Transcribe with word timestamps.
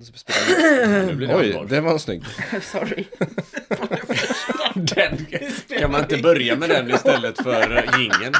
Nu 1.06 1.14
blir 1.14 1.28
det 1.28 1.34
Oj, 1.34 1.50
allvar. 1.52 1.64
det 1.64 1.80
var 1.80 1.92
en 1.92 1.98
snygg. 1.98 2.22
Sorry. 2.62 3.04
Den, 4.74 5.26
kan 5.80 5.90
man 5.90 6.00
inte 6.00 6.16
börja 6.16 6.56
med 6.56 6.68
den 6.68 6.90
istället 6.94 7.42
för 7.42 7.98
gingen? 7.98 8.34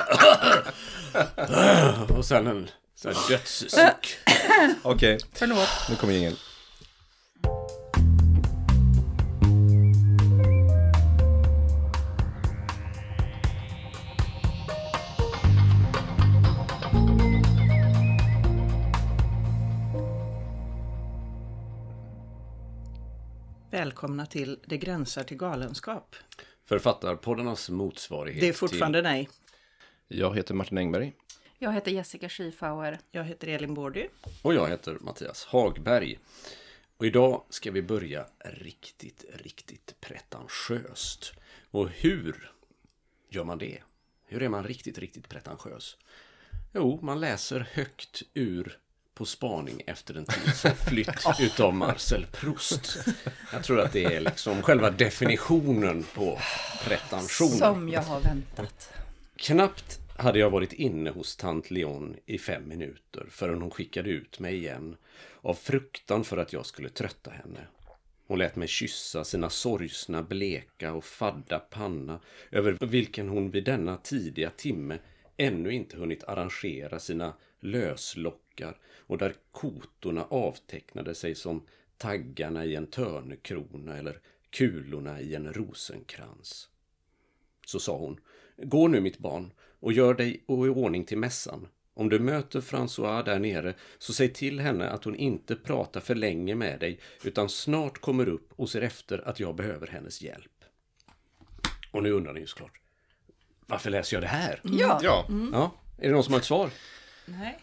Och 2.08 2.24
sen 2.24 2.46
en 2.46 2.70
sån 2.96 3.14
här 3.14 3.28
dödssuck. 3.28 4.18
Okej, 4.82 5.18
Förlåt. 5.34 5.68
nu 5.90 5.96
kommer 5.96 6.14
ingen. 6.14 6.36
Välkomna 23.80 24.26
till 24.26 24.58
Det 24.66 24.78
gränsar 24.78 25.22
till 25.22 25.36
galenskap. 25.36 26.16
Författarpoddarnas 26.64 27.70
motsvarighet 27.70 28.40
Det 28.40 28.48
är 28.48 28.52
fortfarande 28.52 29.02
nej. 29.02 29.28
Jag 30.08 30.36
heter 30.36 30.54
Martin 30.54 30.78
Engberg. 30.78 31.12
Jag 31.58 31.72
heter 31.72 31.90
Jessica 31.90 32.28
Schiefauer. 32.28 32.98
Jag 33.10 33.24
heter 33.24 33.48
Elin 33.48 33.74
Bordy. 33.74 34.00
till... 34.00 34.32
Och 34.42 34.54
jag 34.54 34.68
heter 34.68 34.96
Mattias 35.00 35.44
Hagberg. 35.44 36.18
Och 36.96 37.06
idag 37.06 37.44
ska 37.48 37.70
vi 37.70 37.82
börja 37.82 38.26
riktigt, 38.38 39.24
riktigt 39.34 39.94
pretentiöst. 40.00 41.32
Och 41.70 41.88
hur 41.88 42.52
gör 43.28 43.44
man 43.44 43.58
det? 43.58 43.78
Hur 44.24 44.42
är 44.42 44.48
man 44.48 44.64
riktigt, 44.64 44.98
riktigt 44.98 45.28
pretentiös? 45.28 45.96
Jo, 46.72 46.98
man 47.02 47.20
läser 47.20 47.68
högt 47.72 48.22
ur 48.34 48.78
På 49.20 49.26
spaning 49.26 49.82
efter 49.86 50.14
en 50.14 50.24
tid 50.24 50.54
som 50.54 50.70
flytt 50.70 51.24
utav 51.40 51.74
Marcel 51.74 52.26
Proust. 52.32 52.98
Jag 53.52 53.64
tror 53.64 53.80
att 53.80 53.92
det 53.92 54.04
är 54.04 54.20
liksom 54.20 54.62
själva 54.62 54.90
definitionen 54.90 56.04
på 56.14 56.38
pretensioner. 56.84 57.56
Som 57.56 57.88
jag 57.88 58.02
har 58.02 58.20
väntat. 58.20 58.92
Knappt 59.36 60.00
hade 60.16 60.38
jag 60.38 60.50
varit 60.50 60.72
inne 60.72 61.10
hos 61.10 61.36
tant 61.36 61.70
Leon 61.70 62.16
i 62.26 62.38
fem 62.38 62.68
minuter 62.68 63.26
förrän 63.30 63.62
hon 63.62 63.70
skickade 63.70 64.10
ut 64.10 64.38
mig 64.38 64.56
igen 64.56 64.96
av 65.40 65.54
fruktan 65.54 66.24
för 66.24 66.36
att 66.36 66.52
jag 66.52 66.66
skulle 66.66 66.88
trötta 66.88 67.30
henne. 67.30 67.66
Hon 68.26 68.38
lät 68.38 68.56
mig 68.56 68.68
kyssa 68.68 69.24
sina 69.24 69.50
sorgsna, 69.50 70.22
bleka 70.22 70.92
och 70.92 71.04
fadda 71.04 71.58
panna 71.58 72.20
över 72.50 72.86
vilken 72.86 73.28
hon 73.28 73.50
vid 73.50 73.64
denna 73.64 73.96
tidiga 73.96 74.50
timme 74.50 74.98
ännu 75.36 75.72
inte 75.72 75.96
hunnit 75.96 76.24
arrangera 76.24 76.98
sina 76.98 77.34
löslockar 77.60 78.76
och 79.10 79.18
där 79.18 79.34
kotorna 79.52 80.24
avtecknade 80.24 81.14
sig 81.14 81.34
som 81.34 81.66
taggarna 81.96 82.64
i 82.64 82.76
en 82.76 82.86
törnekrona 82.86 83.96
eller 83.96 84.18
kulorna 84.50 85.20
i 85.20 85.34
en 85.34 85.52
rosenkrans. 85.52 86.68
Så 87.66 87.80
sa 87.80 87.98
hon, 87.98 88.20
gå 88.56 88.88
nu 88.88 89.00
mitt 89.00 89.18
barn 89.18 89.52
och 89.80 89.92
gör 89.92 90.14
dig 90.14 90.34
i 90.34 90.42
ordning 90.48 91.04
till 91.04 91.18
mässan. 91.18 91.68
Om 91.94 92.08
du 92.08 92.18
möter 92.18 92.60
François 92.60 93.24
där 93.24 93.38
nere 93.38 93.74
så 93.98 94.12
säg 94.12 94.32
till 94.32 94.60
henne 94.60 94.90
att 94.90 95.04
hon 95.04 95.16
inte 95.16 95.56
pratar 95.56 96.00
för 96.00 96.14
länge 96.14 96.54
med 96.54 96.80
dig 96.80 97.00
utan 97.24 97.48
snart 97.48 97.98
kommer 97.98 98.28
upp 98.28 98.52
och 98.56 98.68
ser 98.70 98.82
efter 98.82 99.28
att 99.28 99.40
jag 99.40 99.54
behöver 99.54 99.86
hennes 99.86 100.22
hjälp. 100.22 100.64
Och 101.90 102.02
nu 102.02 102.12
undrar 102.12 102.32
ni 102.32 102.40
ju 102.40 102.46
såklart, 102.46 102.80
varför 103.66 103.90
läser 103.90 104.16
jag 104.16 104.22
det 104.22 104.28
här? 104.28 104.60
Ja, 104.64 105.00
Ja. 105.02 105.26
Ja, 105.52 105.74
är 105.98 106.08
det 106.08 106.14
någon 106.14 106.24
som 106.24 106.32
har 106.32 106.40
ett 106.40 106.46
svar? 106.46 106.70
Nej. 107.26 107.58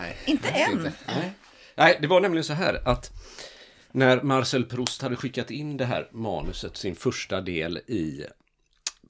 Nej. 0.00 0.16
inte 0.26 0.48
än. 0.48 0.90
Nej. 1.06 1.32
Nej, 1.74 1.98
det 2.00 2.06
var 2.06 2.20
nämligen 2.20 2.44
så 2.44 2.52
här 2.52 2.88
att 2.88 3.10
när 3.92 4.22
Marcel 4.22 4.64
Proust 4.64 5.02
hade 5.02 5.16
skickat 5.16 5.50
in 5.50 5.76
det 5.76 5.84
här 5.84 6.08
manuset, 6.12 6.76
sin 6.76 6.94
första 6.94 7.40
del 7.40 7.78
i 7.78 8.26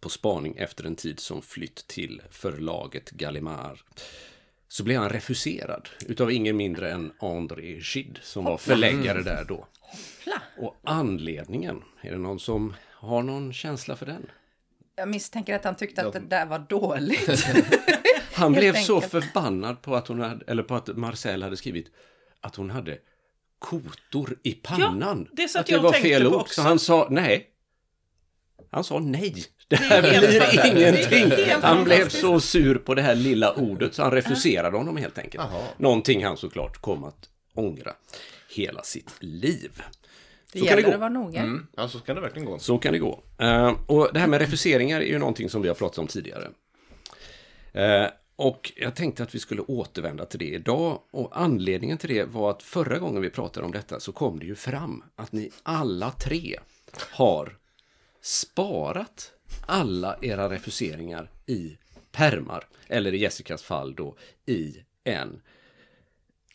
På 0.00 0.08
spaning 0.08 0.54
efter 0.56 0.84
en 0.84 0.96
tid 0.96 1.20
som 1.20 1.42
flytt 1.42 1.86
till 1.86 2.22
förlaget 2.30 3.10
Gallimard, 3.10 3.78
så 4.68 4.84
blev 4.84 5.00
han 5.00 5.10
refuserad 5.10 5.88
utav 6.06 6.32
ingen 6.32 6.56
mindre 6.56 6.92
än 6.92 7.12
André 7.20 7.80
Gide 7.82 8.20
som 8.22 8.44
var 8.44 8.58
förläggare 8.58 9.22
där 9.22 9.44
då. 9.44 9.66
Hoppla. 9.80 10.42
Och 10.58 10.80
anledningen, 10.82 11.82
är 12.02 12.10
det 12.10 12.18
någon 12.18 12.40
som 12.40 12.74
har 12.90 13.22
någon 13.22 13.52
känsla 13.52 13.96
för 13.96 14.06
den? 14.06 14.26
Jag 14.96 15.08
misstänker 15.08 15.54
att 15.54 15.64
han 15.64 15.76
tyckte 15.76 16.06
att 16.06 16.12
det 16.12 16.20
där 16.20 16.46
var 16.46 16.58
dåligt. 16.58 17.46
Han 18.34 18.52
blev 18.52 18.74
så 18.74 18.94
enkelt. 18.94 19.12
förbannad 19.12 19.82
på 19.82 19.96
att, 19.96 20.08
hon 20.08 20.20
hade, 20.20 20.44
eller 20.46 20.62
på 20.62 20.74
att 20.74 20.96
Marcel 20.96 21.42
hade 21.42 21.56
skrivit 21.56 21.86
att 22.40 22.56
hon 22.56 22.70
hade 22.70 22.98
kotor 23.58 24.36
i 24.42 24.52
pannan. 24.52 25.28
det 25.32 25.48
satt 25.48 25.60
att 25.60 25.68
jag 25.68 25.82
det 25.82 25.86
och 25.86 25.92
var 25.92 26.00
fel 26.00 26.26
ord. 26.26 26.34
också. 26.34 26.54
Så 26.54 26.68
han 26.68 26.78
sa 26.78 27.08
nej. 27.10 27.48
Han 28.70 28.84
sa 28.84 28.98
nej. 28.98 29.44
Det 29.68 29.76
här 29.76 30.02
blir 30.02 30.66
ingenting. 30.76 31.50
Han 31.62 31.84
blev 31.84 32.08
så 32.08 32.40
sur 32.40 32.74
på 32.78 32.94
det 32.94 33.02
här 33.02 33.14
lilla 33.14 33.52
ordet 33.52 33.94
så 33.94 34.02
han 34.02 34.10
refuserade 34.12 34.76
honom 34.76 34.96
helt 34.96 35.18
enkelt. 35.18 35.44
Jaha. 35.52 35.62
Någonting 35.76 36.24
han 36.24 36.36
såklart 36.36 36.80
kom 36.80 37.04
att 37.04 37.28
ångra 37.54 37.92
hela 38.56 38.82
sitt 38.82 39.10
liv. 39.20 39.82
Det 40.52 40.58
Så 40.58 40.66
kan 40.66 40.76
det 40.76 40.82
gäller 40.82 40.82
gå. 40.82 40.94
att 40.94 41.00
vara 41.00 41.10
noga. 41.10 41.40
Mm. 41.40 41.66
Ja, 41.76 41.88
så 41.88 41.98
kan 41.98 42.14
det 42.16 42.22
verkligen 42.22 42.46
gå. 42.46 42.58
Så 42.58 42.78
kan 42.78 42.92
det 42.92 42.98
gå. 42.98 43.22
Eh, 43.38 43.72
och 43.86 44.08
det 44.12 44.20
här 44.20 44.26
med 44.26 44.40
refuseringar 44.40 45.00
är 45.00 45.04
ju 45.06 45.18
någonting 45.18 45.48
som 45.50 45.62
vi 45.62 45.68
har 45.68 45.74
pratat 45.74 45.98
om 45.98 46.06
tidigare. 46.06 46.48
Eh, 47.72 48.06
och 48.42 48.72
jag 48.76 48.94
tänkte 48.94 49.22
att 49.22 49.34
vi 49.34 49.38
skulle 49.38 49.62
återvända 49.62 50.24
till 50.26 50.38
det 50.38 50.44
idag. 50.54 51.00
Och 51.10 51.30
anledningen 51.40 51.98
till 51.98 52.14
det 52.14 52.24
var 52.24 52.50
att 52.50 52.62
förra 52.62 52.98
gången 52.98 53.22
vi 53.22 53.30
pratade 53.30 53.66
om 53.66 53.72
detta 53.72 54.00
så 54.00 54.12
kom 54.12 54.38
det 54.38 54.46
ju 54.46 54.54
fram 54.54 55.02
att 55.16 55.32
ni 55.32 55.50
alla 55.62 56.10
tre 56.10 56.58
har 57.10 57.56
sparat 58.20 59.32
alla 59.66 60.16
era 60.22 60.50
refuseringar 60.50 61.30
i 61.46 61.76
permar. 62.12 62.64
Eller 62.88 63.14
i 63.14 63.18
Jessicas 63.18 63.62
fall 63.62 63.94
då 63.94 64.16
i 64.46 64.76
en 65.04 65.40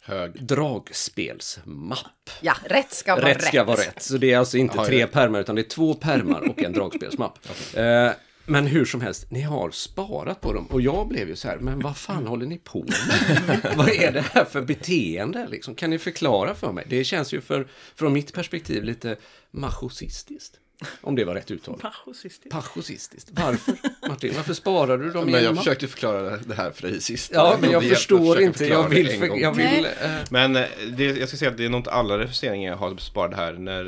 Hög. 0.02 0.46
dragspelsmapp. 0.46 2.30
Ja, 2.42 2.54
rätt 2.66 2.92
ska 2.92 3.16
vara 3.16 3.26
Rätt 3.26 3.38
rätt. 3.38 3.44
ska 3.44 3.64
vara 3.64 3.78
rätt. 3.78 4.04
Så 4.04 4.18
det 4.18 4.34
är 4.34 4.38
alltså 4.38 4.58
inte 4.58 4.86
tre 4.86 5.00
ja. 5.00 5.08
pärmar 5.08 5.40
utan 5.40 5.56
det 5.56 5.62
är 5.62 5.70
två 5.70 5.94
pärmar 5.94 6.50
och 6.50 6.64
en 6.64 6.74
dragspelsmapp. 6.74 7.40
Eh, 7.76 8.12
Men 8.50 8.68
hur 8.68 8.86
som 8.86 9.02
helst, 9.02 9.32
ni 9.32 9.42
har 9.42 9.72
sparat 9.72 10.42
på 10.42 10.54
dem. 10.54 10.68
Och 10.68 10.82
jag 10.82 11.08
blev 11.08 11.30
ju 11.30 11.36
så 11.36 11.48
här, 11.48 11.58
men 11.58 11.80
vad 11.80 11.98
fan 11.98 12.28
håller 12.28 12.46
ni 12.46 12.58
på 12.58 12.86
med? 12.86 13.74
vad 13.78 13.90
är 13.90 14.12
det 14.12 14.22
här 14.22 14.46
för 14.46 14.62
beteende? 14.62 15.48
Liksom? 15.48 15.76
Kan 15.76 15.90
ni 15.90 16.00
förklara 16.00 16.56
för 16.56 16.72
mig? 16.72 16.86
Det 16.90 17.04
känns 17.04 17.34
ju 17.34 17.42
för, 17.42 17.68
från 17.96 18.14
mitt 18.14 18.34
perspektiv 18.34 18.84
lite 18.84 19.18
machosistiskt. 19.52 20.60
Om 21.02 21.16
det 21.16 21.26
var 21.26 21.34
rätt 21.34 21.52
uttal. 21.52 21.80
Pachosistiskt. 21.80 22.50
Pachosistiskt. 22.50 23.30
Varför, 23.34 23.76
Martin? 24.08 24.34
Varför 24.36 24.54
sparar 24.54 24.98
du 24.98 25.12
dem 25.12 25.26
Men 25.26 25.36
en 25.36 25.44
jag 25.44 25.58
försökte 25.58 25.88
förklara 25.88 26.38
det 26.38 26.54
här 26.54 26.72
för 26.72 26.88
dig 26.88 27.02
sist. 27.02 27.32
Ja, 27.34 27.58
men 27.62 27.72
jag 27.72 27.84
förstår 27.84 28.42
inte. 28.42 28.66
Jag 28.66 28.90
vill... 28.90 29.20
För, 29.20 29.38
jag 29.38 29.54
vill 29.54 29.86
eh, 29.86 30.12
Men 30.30 30.56
eh, 30.56 30.66
det, 30.98 31.04
jag 31.04 31.28
ska 31.28 31.38
säga 31.38 31.52
att 31.52 31.58
det 31.58 31.66
är 31.66 31.70
nog 31.70 31.80
inte 31.80 31.92
alla 31.92 32.20
refuseringar 32.20 32.72
jag 32.72 32.78
har 32.78 32.98
sparat 32.98 33.36
här. 33.36 33.54
När 33.54 33.86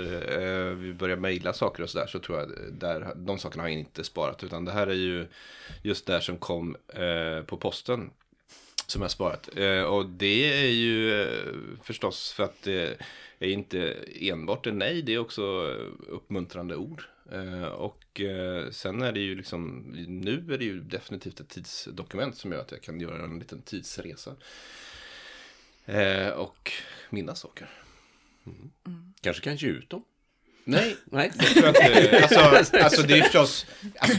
eh, 0.69 0.73
vi 0.75 0.93
börjar 0.93 1.17
mejla 1.17 1.53
saker 1.53 1.83
och 1.83 1.89
sådär 1.89 2.07
så 2.07 2.19
tror 2.19 2.39
jag 2.39 2.49
där, 2.71 3.13
de 3.15 3.39
sakerna 3.39 3.63
har 3.63 3.69
jag 3.69 3.79
inte 3.79 4.03
sparat. 4.03 4.43
Utan 4.43 4.65
det 4.65 4.71
här 4.71 4.87
är 4.87 4.93
ju 4.93 5.27
just 5.83 6.05
där 6.05 6.19
som 6.19 6.37
kom 6.37 6.75
eh, 6.87 7.45
på 7.45 7.57
posten. 7.57 8.09
Som 8.87 9.01
jag 9.01 9.11
sparat. 9.11 9.49
Eh, 9.55 9.81
och 9.81 10.05
det 10.05 10.63
är 10.63 10.71
ju 10.71 11.21
eh, 11.21 11.27
förstås 11.83 12.31
för 12.31 12.43
att 12.43 12.67
är 13.45 13.49
inte 13.49 13.93
enbart 14.21 14.67
en 14.67 14.77
nej. 14.77 15.01
Det 15.01 15.13
är 15.13 15.19
också 15.19 15.41
uppmuntrande 16.07 16.75
ord. 16.75 17.03
Eh, 17.31 17.63
och 17.63 18.21
eh, 18.21 18.69
sen 18.71 19.01
är 19.01 19.11
det 19.11 19.19
ju 19.19 19.35
liksom, 19.35 19.79
nu 20.07 20.53
är 20.53 20.57
det 20.57 20.65
ju 20.65 20.81
definitivt 20.81 21.39
ett 21.39 21.49
tidsdokument 21.49 22.37
som 22.37 22.51
gör 22.51 22.61
att 22.61 22.71
jag 22.71 22.81
kan 22.81 22.99
göra 22.99 23.23
en 23.23 23.39
liten 23.39 23.61
tidsresa. 23.61 24.35
Eh, 25.85 26.29
och 26.29 26.71
minnas 27.09 27.39
saker. 27.39 27.69
kanske 29.21 29.43
kan 29.43 29.55
ge 29.55 29.67
ut 29.67 29.89
dem. 29.89 30.03
Nej, 30.69 30.95
Nej. 31.05 31.31
jag 31.55 31.75
tror 31.75 31.97
inte. 31.97 32.19
Alltså, 32.21 32.77
alltså 32.77 33.01
det 33.01 33.17
är 33.17 33.21
förstås, 33.21 33.65
alltså, 33.99 34.17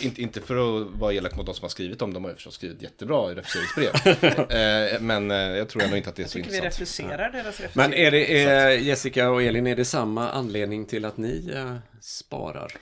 inte, 0.00 0.22
inte 0.22 0.40
för 0.40 0.80
att 0.80 0.86
vara 0.86 1.12
elak 1.12 1.36
mot 1.36 1.46
de 1.46 1.54
som 1.54 1.62
har 1.64 1.68
skrivit 1.68 1.98
dem, 1.98 2.14
de 2.14 2.24
har 2.24 2.30
ju 2.30 2.34
förstås 2.34 2.54
skrivit 2.54 2.82
jättebra 2.82 3.32
i 3.32 3.34
refuseringsbrev. 3.34 4.50
eh, 4.94 5.00
men 5.00 5.30
eh, 5.30 5.36
jag 5.36 5.68
tror 5.68 5.82
ändå 5.82 5.96
inte 5.96 6.08
att 6.10 6.16
det 6.16 6.22
är 6.22 6.26
så 6.26 6.32
Tycker 6.32 6.50
vi 6.50 6.56
intressant. 6.56 6.80
refuserar 6.80 7.30
deras 7.32 7.60
refusering. 7.60 7.70
Men 7.74 7.94
är 7.94 8.10
det, 8.10 8.42
är, 8.42 8.70
Jessica 8.70 9.30
och 9.30 9.42
Elin, 9.42 9.66
är 9.66 9.76
det 9.76 9.84
samma 9.84 10.30
anledning 10.30 10.86
till 10.86 11.04
att 11.04 11.16
ni 11.16 11.50
eh, 11.54 11.76
sparar 12.00 12.72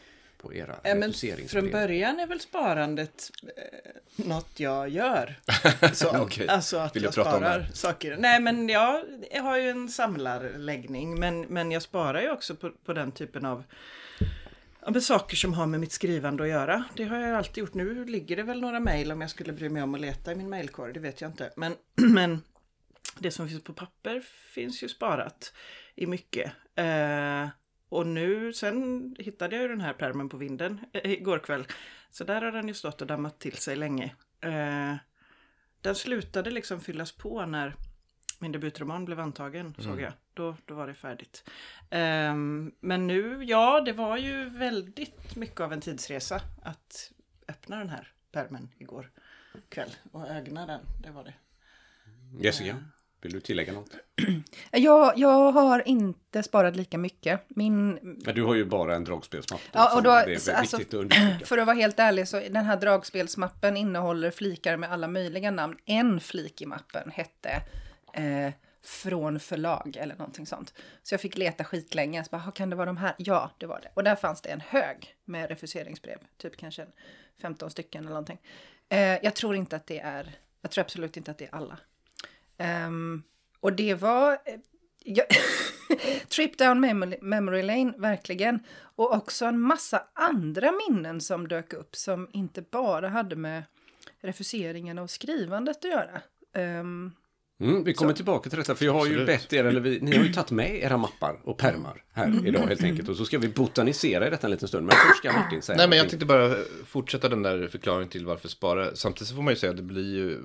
på 0.47 0.55
era 0.55 0.77
Ja, 0.83 0.95
men 0.95 1.13
från 1.49 1.71
början 1.71 2.21
är 2.21 2.27
väl 2.27 2.41
sparandet 2.41 3.31
eh, 3.43 4.27
något 4.27 4.61
jag 4.61 4.89
gör. 4.89 5.35
Så, 5.93 6.19
Okej. 6.19 6.49
Alltså 6.49 6.77
att 6.77 6.97
Vill 6.97 7.03
jag 7.03 7.13
det 7.13 7.21
sparar 7.21 7.67
saker. 7.73 8.17
Nej 8.17 8.41
men 8.41 8.69
jag, 8.69 9.05
jag 9.33 9.43
har 9.43 9.59
ju 9.59 9.71
en 9.71 9.89
samlarläggning 9.89 11.21
men, 11.21 11.41
men 11.41 11.73
jag 11.73 11.83
sparar 11.83 12.21
ju 12.21 12.31
också 12.31 12.55
på, 12.55 12.71
på 12.71 12.93
den 12.93 13.13
typen 13.13 13.47
av 13.47 13.65
ja, 14.87 15.01
saker 15.01 15.37
som 15.37 15.55
har 15.55 15.67
med 15.67 15.81
mitt 15.81 15.93
skrivande 15.93 16.43
att 16.43 16.49
göra. 16.49 16.85
Det 16.97 17.05
har 17.05 17.19
jag 17.19 17.37
alltid 17.37 17.59
gjort. 17.59 17.75
Nu 17.75 18.05
ligger 18.05 18.37
det 18.37 18.43
väl 18.43 18.61
några 18.61 18.81
mejl 18.81 19.13
om 19.13 19.21
jag 19.21 19.31
skulle 19.31 19.53
bry 19.53 19.69
mig 19.69 19.83
om 19.83 19.95
att 19.95 20.01
leta 20.01 20.33
i 20.33 20.35
min 20.35 20.49
mejlkorg, 20.49 20.93
det 20.93 21.01
vet 21.01 21.21
jag 21.21 21.31
inte. 21.31 21.53
Men, 21.57 21.77
men 21.95 22.43
det 23.19 23.31
som 23.31 23.49
finns 23.49 23.65
på 23.65 23.73
papper 23.73 24.21
finns 24.55 24.83
ju 24.83 24.89
sparat. 24.89 25.53
i 25.95 26.07
mycket. 26.07 26.53
Eh, 26.75 27.49
och 27.97 28.07
nu, 28.07 28.53
sen 28.53 29.17
hittade 29.19 29.57
jag 29.57 29.63
ju 29.63 29.69
den 29.69 29.81
här 29.81 29.93
pärmen 29.93 30.29
på 30.29 30.37
vinden 30.37 30.81
eh, 30.93 31.11
igår 31.11 31.39
kväll. 31.39 31.67
Så 32.11 32.25
där 32.25 32.43
har 32.43 32.53
den 32.53 32.69
ju 32.69 32.75
stått 32.75 33.01
och 33.01 33.07
dammat 33.07 33.39
till 33.39 33.57
sig 33.57 33.77
länge. 33.77 34.15
Eh, 34.41 34.95
den 35.81 35.95
slutade 35.95 36.51
liksom 36.51 36.81
fyllas 36.81 37.13
på 37.13 37.47
när 37.47 37.75
min 38.39 38.53
debutroman 38.53 39.05
blev 39.05 39.21
antagen, 39.21 39.75
såg 39.79 40.01
jag. 40.01 40.13
Då, 40.35 40.57
då 40.65 40.75
var 40.75 40.87
det 40.87 40.95
färdigt. 40.95 41.51
Ehm, 41.91 42.73
men 42.81 43.07
nu, 43.07 43.45
ja, 43.45 43.81
det 43.81 43.93
var 43.93 44.17
ju 44.17 44.49
väldigt 44.49 45.37
mycket 45.37 45.61
av 45.61 45.73
en 45.73 45.81
tidsresa 45.81 46.41
att 46.63 47.13
öppna 47.49 47.79
den 47.79 47.89
här 47.89 48.13
pärmen 48.33 48.69
igår 48.79 49.11
kväll 49.69 49.91
och 50.13 50.29
ögna 50.29 50.67
den. 50.67 50.81
Det 51.03 51.11
var 51.11 51.25
det. 51.25 51.35
Jessica, 52.41 52.85
vill 53.27 53.33
du 53.35 53.41
tillägga 53.41 53.73
något? 53.73 53.91
Jag, 54.73 55.19
jag 55.19 55.53
har 55.53 55.89
inte 55.89 56.43
sparat 56.43 56.77
lika 56.77 56.99
mycket. 56.99 57.41
Min, 57.49 57.99
Men 58.03 58.35
du 58.35 58.43
har 58.43 58.55
ju 58.55 58.65
bara 58.65 58.95
en 58.97 59.05
dragspelsmapp. 59.05 59.61
Ja, 59.73 59.97
och 59.97 60.03
då- 60.03 60.11
alltså- 60.11 60.53
att 60.53 60.83
för 61.49 61.59
att 61.59 61.67
vara 61.67 61.77
helt 61.77 61.99
ärlig 61.99 62.29
så 62.29 62.41
den 62.41 62.65
här 62.65 62.77
dragspelsmappen 62.77 63.77
innehåller 63.77 64.31
flikar 64.31 64.77
med 64.77 64.93
alla 64.93 65.09
möjliga 65.09 65.51
namn. 65.51 65.77
En 65.85 66.21
flik 66.21 66.63
i 66.63 66.67
mappen 66.67 67.11
hette 67.11 67.51
eh, 68.13 68.53
Från 68.83 69.41
förlag 69.41 69.97
eller 70.01 70.15
någonting 70.17 70.47
sånt. 70.47 70.75
Så 71.03 71.15
jag 71.15 71.21
fick 71.21 71.37
leta 71.39 71.65
skitlänge. 71.65 72.25
Så 72.25 72.29
bara, 72.31 72.39
"Ha, 72.43 72.51
kan 72.53 72.71
det 72.71 72.77
vara 72.77 72.87
de 72.87 72.97
här? 72.97 73.15
Ja, 73.19 73.51
det 73.59 73.67
var 73.67 73.81
det. 73.83 73.89
Och 73.95 74.05
där 74.05 74.17
fanns 74.17 74.41
det 74.43 74.49
en 74.49 74.61
hög 74.61 75.15
med 75.25 75.49
refuseringsbrev. 75.49 76.19
Typ 76.39 76.57
kanske 76.57 76.83
en 76.83 76.93
15 77.43 77.71
stycken 77.71 78.01
eller 78.01 78.09
någonting. 78.11 78.39
Eh, 78.89 78.99
jag 79.25 79.35
tror 79.35 79.57
inte 79.57 79.77
att 79.77 79.87
det 79.87 80.01
är, 80.01 80.39
jag 80.63 80.71
tror 80.71 80.85
absolut 80.85 81.17
inte 81.17 81.31
att 81.31 81.39
det 81.39 81.45
är 81.45 81.55
alla. 81.55 81.79
Ehm, 82.59 83.23
och 83.61 83.73
det 83.73 83.95
var... 83.95 84.33
eh, 84.33 84.39
Ja, 85.09 85.25
Trip 86.29 86.59
down 86.59 86.81
memory, 86.81 87.17
memory 87.23 87.63
lane, 87.63 87.93
verkligen. 87.99 88.59
Och 88.97 89.13
också 89.15 89.45
en 89.45 89.61
massa 89.61 90.03
andra 90.13 90.73
minnen 90.89 91.21
som 91.21 91.49
dök 91.49 91.73
upp 91.73 91.97
som 91.97 92.29
inte 92.33 92.63
bara 92.63 93.09
hade 93.09 93.37
med 93.37 93.63
refuseringen 94.23 94.99
och 94.99 95.11
skrivandet 95.11 95.77
att 95.77 95.85
göra. 95.91 96.21
Ehm, 96.57 97.13
Mm, 97.61 97.85
vi 97.85 97.95
kommer 97.95 98.13
tillbaka 98.13 98.51
till 98.51 98.59
detta, 98.59 98.75
för 98.75 98.85
jag 98.85 98.93
har 98.93 99.07
ju 99.07 99.13
Absolut. 99.13 99.27
bett 99.27 99.53
er, 99.53 99.65
eller 99.65 99.81
vi, 99.81 100.01
ni 100.01 100.17
har 100.17 100.25
ju 100.25 100.33
tagit 100.33 100.51
med 100.51 100.75
era 100.83 100.97
mappar 100.97 101.41
och 101.45 101.59
pärmar 101.59 102.05
här 102.13 102.47
idag 102.47 102.67
helt 102.67 102.83
enkelt. 102.83 103.09
Och 103.09 103.17
så 103.17 103.25
ska 103.25 103.39
vi 103.39 103.49
botanisera 103.49 104.27
i 104.27 104.31
detta 104.31 104.47
en 104.47 104.51
liten 104.51 104.69
stund. 104.69 104.87
Men 104.87 104.97
först 104.97 105.19
ska 105.19 105.33
Martin 105.33 105.63
säga 105.63 105.77
Nej, 105.77 105.89
men 105.89 105.99
jag 105.99 106.09
tänkte 106.09 106.27
bara 106.27 106.55
fortsätta 106.87 107.29
den 107.29 107.43
där 107.43 107.69
förklaringen 107.69 108.09
till 108.09 108.27
varför 108.27 108.49
spara. 108.49 108.95
Samtidigt 108.97 109.29
så 109.29 109.35
får 109.35 109.43
man 109.43 109.53
ju 109.53 109.57
säga 109.57 109.71
att 109.71 109.77
det 109.77 109.83
blir 109.83 110.15
ju, 110.17 110.39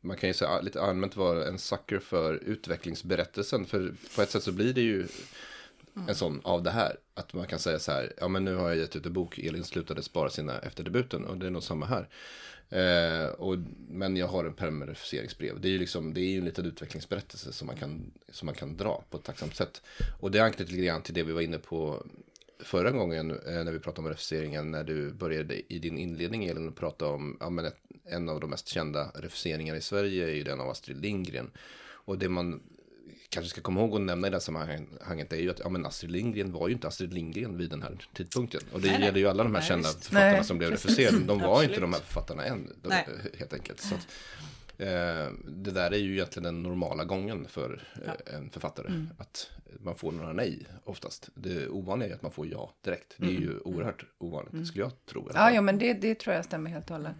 man 0.00 0.16
kan 0.16 0.28
ju 0.28 0.34
säga 0.34 0.60
lite 0.60 0.82
allmänt 0.82 1.16
vara 1.16 1.46
en 1.46 1.58
sucker 1.58 1.98
för 1.98 2.34
utvecklingsberättelsen. 2.34 3.66
För 3.66 3.94
på 4.16 4.22
ett 4.22 4.30
sätt 4.30 4.42
så 4.42 4.52
blir 4.52 4.72
det 4.72 4.80
ju 4.80 5.06
en 6.08 6.14
sån 6.14 6.40
av 6.44 6.62
det 6.62 6.70
här. 6.70 6.96
Att 7.14 7.32
man 7.32 7.46
kan 7.46 7.58
säga 7.58 7.78
så 7.78 7.92
här, 7.92 8.12
ja 8.20 8.28
men 8.28 8.44
nu 8.44 8.54
har 8.54 8.68
jag 8.68 8.78
gett 8.78 8.96
ut 8.96 9.06
en 9.06 9.12
bok, 9.12 9.38
Elin 9.38 9.64
slutade 9.64 10.02
spara 10.02 10.30
sina 10.30 10.58
efter 10.58 10.84
debuten 10.84 11.24
och 11.24 11.36
det 11.36 11.46
är 11.46 11.50
nog 11.50 11.62
samma 11.62 11.86
här. 11.86 12.08
Eh, 12.70 13.26
och, 13.26 13.58
men 13.88 14.16
jag 14.16 14.26
har 14.26 14.44
en 14.44 14.82
refuseringsbrev. 14.86 15.60
Det 15.60 15.68
är 15.68 15.72
ju 15.72 15.78
liksom, 15.78 16.14
det 16.14 16.20
är 16.20 16.30
ju 16.30 16.38
en 16.38 16.44
liten 16.44 16.66
utvecklingsberättelse 16.66 17.52
som 17.52 17.66
man, 17.66 17.76
kan, 17.76 18.12
som 18.28 18.46
man 18.46 18.54
kan 18.54 18.76
dra 18.76 19.04
på 19.10 19.16
ett 19.16 19.24
tacksamt 19.24 19.56
sätt. 19.56 19.82
Och 20.20 20.30
det 20.30 20.40
anknyter 20.40 20.72
lite 20.72 20.84
grann 20.84 21.02
till 21.02 21.14
det 21.14 21.22
vi 21.22 21.32
var 21.32 21.40
inne 21.40 21.58
på 21.58 22.06
förra 22.58 22.90
gången 22.90 23.30
eh, 23.30 23.64
när 23.64 23.72
vi 23.72 23.78
pratade 23.78 24.06
om 24.06 24.08
refuseringen. 24.08 24.70
När 24.70 24.84
du 24.84 25.12
började 25.12 25.72
i 25.74 25.78
din 25.78 25.98
inledning 25.98 26.44
Elin 26.44 26.68
och 26.68 26.76
prata 26.76 27.06
om 27.06 27.36
ja, 27.40 27.50
men 27.50 27.64
ett, 27.64 27.76
en 28.04 28.28
av 28.28 28.40
de 28.40 28.50
mest 28.50 28.68
kända 28.68 29.10
refuseringarna 29.14 29.78
i 29.78 29.82
Sverige 29.82 30.24
är 30.24 30.34
ju 30.34 30.42
den 30.42 30.60
av 30.60 30.70
Astrid 30.70 30.96
Lindgren. 30.96 31.50
Och 31.88 32.18
det 32.18 32.28
man 32.28 32.60
kanske 33.28 33.50
ska 33.50 33.60
komma 33.60 33.80
ihåg 33.80 33.94
och 33.94 34.00
nämna 34.00 34.26
i 34.26 34.30
det 34.30 34.34
här 34.34 34.40
sammanhanget 34.40 35.32
är 35.32 35.36
ju 35.36 35.50
att 35.50 35.58
ja, 35.58 35.68
men 35.68 35.86
Astrid 35.86 36.10
Lindgren 36.10 36.52
var 36.52 36.68
ju 36.68 36.74
inte 36.74 36.88
Astrid 36.88 37.14
Lindgren 37.14 37.56
vid 37.56 37.70
den 37.70 37.82
här 37.82 37.98
tidpunkten. 38.14 38.60
Och 38.72 38.80
det 38.80 38.90
Nej, 38.90 39.00
gäller 39.00 39.18
ju 39.18 39.28
alla 39.28 39.42
de 39.42 39.54
här 39.54 39.60
Nej, 39.60 39.68
kända 39.68 39.88
författarna 39.88 40.32
Nej, 40.32 40.44
som 40.44 40.58
blev 40.58 40.70
refuserade. 40.76 41.18
De 41.18 41.38
var 41.38 41.62
inte 41.62 41.80
de 41.80 41.92
här 41.92 42.00
författarna 42.00 42.44
än, 42.44 42.72
de, 42.82 42.92
helt 43.38 43.52
enkelt. 43.52 43.80
Så 43.80 43.94
att, 43.94 44.06
eh, 44.78 45.32
det 45.44 45.70
där 45.70 45.90
är 45.90 45.98
ju 45.98 46.12
egentligen 46.12 46.44
den 46.44 46.62
normala 46.62 47.04
gången 47.04 47.46
för 47.48 47.82
eh, 48.06 48.34
en 48.36 48.50
författare. 48.50 49.06
Att 49.18 49.50
man 49.80 49.94
får 49.94 50.12
några 50.12 50.32
nej 50.32 50.66
oftast. 50.84 51.28
Det 51.34 51.68
ovanliga 51.68 52.10
är 52.10 52.14
att 52.14 52.22
man 52.22 52.32
får 52.32 52.46
ja 52.46 52.72
direkt. 52.84 53.14
Det 53.16 53.26
är 53.26 53.30
ju 53.30 53.58
oerhört 53.64 54.04
ovanligt, 54.18 54.66
skulle 54.66 54.84
jag 54.84 54.92
tro. 55.10 55.30
ja, 55.34 55.50
ja, 55.50 55.60
men 55.60 55.78
det, 55.78 55.92
det 55.94 56.14
tror 56.14 56.34
jag 56.36 56.44
stämmer 56.44 56.70
helt 56.70 56.90
och 56.90 56.96
hållet. 56.96 57.16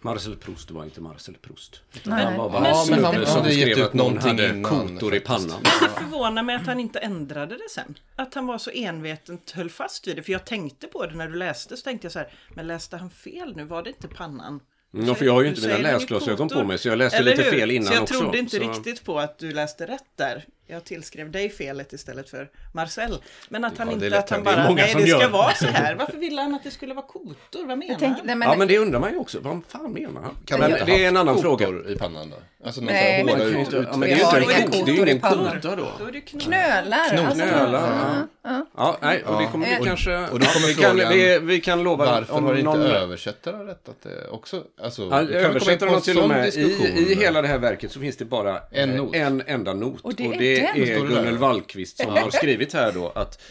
Marcel 0.00 0.36
Proust 0.36 0.70
var 0.70 0.84
inte 0.84 1.00
Marcel 1.00 1.34
Proust. 1.34 1.80
Nej. 2.04 2.24
han 2.24 2.36
var 2.36 2.50
bara 2.50 2.62
Men- 2.62 2.90
men 2.90 3.04
han 3.04 3.26
som 3.26 3.36
hade 3.42 3.50
skrev 3.54 3.78
ut 3.78 3.84
att 3.84 3.94
någon 3.94 4.14
någonting 4.14 4.46
hade 4.48 4.62
kotor 4.62 5.14
i 5.14 5.20
pannan. 5.20 5.62
Det 5.62 6.00
förvånar 6.00 6.42
mig 6.42 6.56
att 6.56 6.66
han 6.66 6.80
inte 6.80 6.98
ändrade 6.98 7.54
det 7.56 7.68
sen. 7.70 7.94
Att 8.16 8.34
han 8.34 8.46
var 8.46 8.58
så 8.58 8.70
envetet 8.70 9.50
höll 9.50 9.70
fast 9.70 10.06
vid 10.08 10.16
det. 10.16 10.22
För 10.22 10.32
jag 10.32 10.44
tänkte 10.46 10.86
på 10.86 11.06
det 11.06 11.14
när 11.14 11.28
du 11.28 11.34
läste 11.34 11.76
så 11.76 11.82
tänkte 11.84 12.04
jag 12.04 12.12
så 12.12 12.18
här, 12.18 12.32
men 12.54 12.66
läste 12.66 12.96
han 12.96 13.10
fel 13.10 13.56
nu? 13.56 13.64
Var 13.64 13.82
det 13.82 13.90
inte 13.90 14.08
pannan? 14.08 14.60
Mm, 14.94 15.06
Ja, 15.06 15.14
för 15.14 15.24
jag 15.24 15.32
har 15.32 15.42
ju 15.42 15.48
inte 15.48 15.60
mina 15.60 15.78
läsglasögon 15.78 16.48
på 16.48 16.64
mig 16.64 16.78
så 16.78 16.88
jag 16.88 16.98
läste 16.98 17.18
Eller 17.18 17.30
lite 17.30 17.42
hur? 17.42 17.50
fel 17.50 17.70
innan 17.70 17.86
Så 17.86 17.94
jag 17.94 18.02
också. 18.02 18.20
trodde 18.20 18.38
inte 18.38 18.56
så- 18.56 18.62
riktigt 18.72 19.04
på 19.04 19.18
att 19.18 19.38
du 19.38 19.52
läste 19.52 19.86
rätt 19.86 20.04
där. 20.16 20.44
Jag 20.70 20.84
tillskrev 20.84 21.30
dig 21.30 21.50
felet 21.50 21.92
istället 21.92 22.30
för 22.30 22.48
Marcel. 22.74 23.18
Men 23.48 23.64
att 23.64 23.78
han 23.78 23.88
Ja, 23.88 23.94
inte, 23.94 24.18
att 24.18 24.30
han. 24.30 24.38
Det 24.38 24.44
bara, 24.44 24.70
nej 24.70 24.94
det 24.96 25.00
ska 25.06 25.20
gör. 25.20 25.28
vara 25.28 25.54
så 25.54 25.66
här. 25.66 25.94
Varför 25.94 26.16
ville 26.18 26.42
han 26.42 26.54
att 26.54 26.64
det 26.64 26.70
skulle 26.70 26.94
vara 26.94 27.06
kotor? 27.06 27.66
Vad 27.66 27.78
menar 27.78 27.94
tänker, 27.94 28.06
han? 28.06 28.20
nej, 28.26 28.36
men, 28.36 28.48
Ja, 28.48 28.56
men 28.56 28.68
det 28.68 28.78
undrar 28.78 29.00
man 29.00 29.10
ju 29.12 29.16
också. 29.18 29.38
Vad 29.40 29.60
fan 29.68 29.92
menar 29.92 30.20
han? 30.22 30.36
Kan 30.44 30.60
men 30.60 30.70
man 30.70 30.80
inte 30.80 30.92
det 30.92 31.04
är 31.04 31.08
en 31.08 31.16
annan 31.16 31.38
fråga. 31.38 31.66
kotor 31.66 31.90
i 31.90 31.96
pannan 31.96 32.30
då? 32.30 32.36
Alltså 32.64 32.80
någon 32.80 32.92
Nej, 32.92 33.18
sån 33.18 33.26
men- 33.26 33.40
här 33.40 33.64
hårda 33.64 33.76
ut, 33.78 33.86
ja, 33.90 33.96
men 33.96 34.00
det 34.00 34.06
är 34.14 34.16
ju 34.16 34.22
inte 34.22 34.36
en 34.36 34.64
kota, 34.66 34.84
det 34.84 34.90
är 34.90 34.94
ju 34.94 34.96
kotor 34.96 35.08
i 35.08 35.10
ingen 35.10 35.20
kota 35.20 35.76
då. 35.76 35.86
Då 35.98 36.04
är 36.06 36.12
det 36.12 36.20
knall. 36.20 36.42
knölar. 36.42 37.08
Knop- 37.08 37.26
alltså, 37.26 37.44
Knölar, 37.46 38.26
ja. 38.44 38.66
Ja, 38.76 38.96
nej, 39.02 39.22
och 39.24 39.40
det 39.42 39.46
kommer 39.46 39.78
vi 39.78 39.84
kanske... 39.84 40.16
Och 40.18 40.40
då 40.40 40.46
kommer 40.46 40.66
vi, 40.66 40.74
kan, 40.74 40.96
vi, 40.96 41.38
vi 41.42 41.60
kan 41.60 41.82
lova 41.82 42.04
Varför 42.04 42.34
om 42.34 42.44
har 42.44 42.54
inte 42.54 42.70
översättaren 42.78 43.66
rättat 43.66 43.96
det 44.02 44.28
också? 44.28 44.62
Alltså, 44.82 45.02
översättaren 45.12 45.92
har 45.94 46.00
till 46.00 46.18
och 46.18 46.28
med, 46.28 46.54
i, 46.54 47.14
hela 47.20 47.42
det 47.42 47.48
här 47.48 47.58
verket 47.58 47.92
så 47.92 48.00
finns 48.00 48.16
det 48.16 48.24
bara 48.24 48.60
En 48.72 48.90
not. 48.90 49.14
en 49.14 49.42
enda 49.46 49.74
not. 49.74 50.00
Och 50.02 50.14
det 50.14 50.59
är 50.60 50.76
är 50.76 50.86
det 50.86 50.92
där? 50.92 51.06
Gunnel 51.06 51.38
Wallqvist 51.38 51.96
som 51.96 52.10
har 52.16 52.30
skrivit 52.30 52.72
här 52.72 52.92
då 52.92 53.08
att 53.08 53.42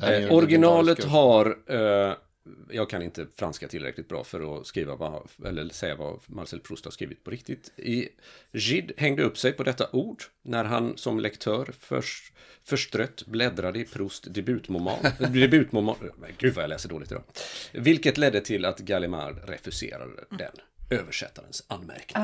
är 0.00 0.22
eh, 0.22 0.32
originalet 0.32 1.04
har... 1.04 1.58
Eh, 1.66 2.14
jag 2.70 2.90
kan 2.90 3.02
inte 3.02 3.26
franska 3.36 3.68
tillräckligt 3.68 4.08
bra 4.08 4.24
för 4.24 4.60
att 4.60 4.66
skriva 4.66 4.96
vad, 4.96 5.28
eller 5.44 5.68
säga 5.68 5.94
vad 5.94 6.20
Marcel 6.26 6.60
Proust 6.60 6.84
har 6.84 6.92
skrivit 6.92 7.24
på 7.24 7.30
riktigt. 7.30 7.72
I 7.76 8.08
Gide 8.52 8.94
hängde 8.96 9.22
upp 9.22 9.38
sig 9.38 9.52
på 9.52 9.62
detta 9.62 9.88
ord 9.92 10.22
när 10.42 10.64
han 10.64 10.96
som 10.96 11.20
lektör 11.20 11.70
först 11.80 12.32
förstrött 12.64 13.26
bläddrade 13.26 13.78
i 13.78 13.84
Proust 13.84 14.34
debutmoman. 14.34 14.98
debutmoman 15.18 15.96
gud 16.38 16.54
vad 16.54 16.62
jag 16.62 16.68
läser 16.68 16.88
dåligt 16.88 17.10
idag. 17.12 17.24
Vilket 17.72 18.18
ledde 18.18 18.40
till 18.40 18.64
att 18.64 18.78
Gallimard 18.78 19.48
refuserade 19.48 20.24
den 20.30 20.52
översättarens 20.90 21.64
anmärkning. 21.68 22.22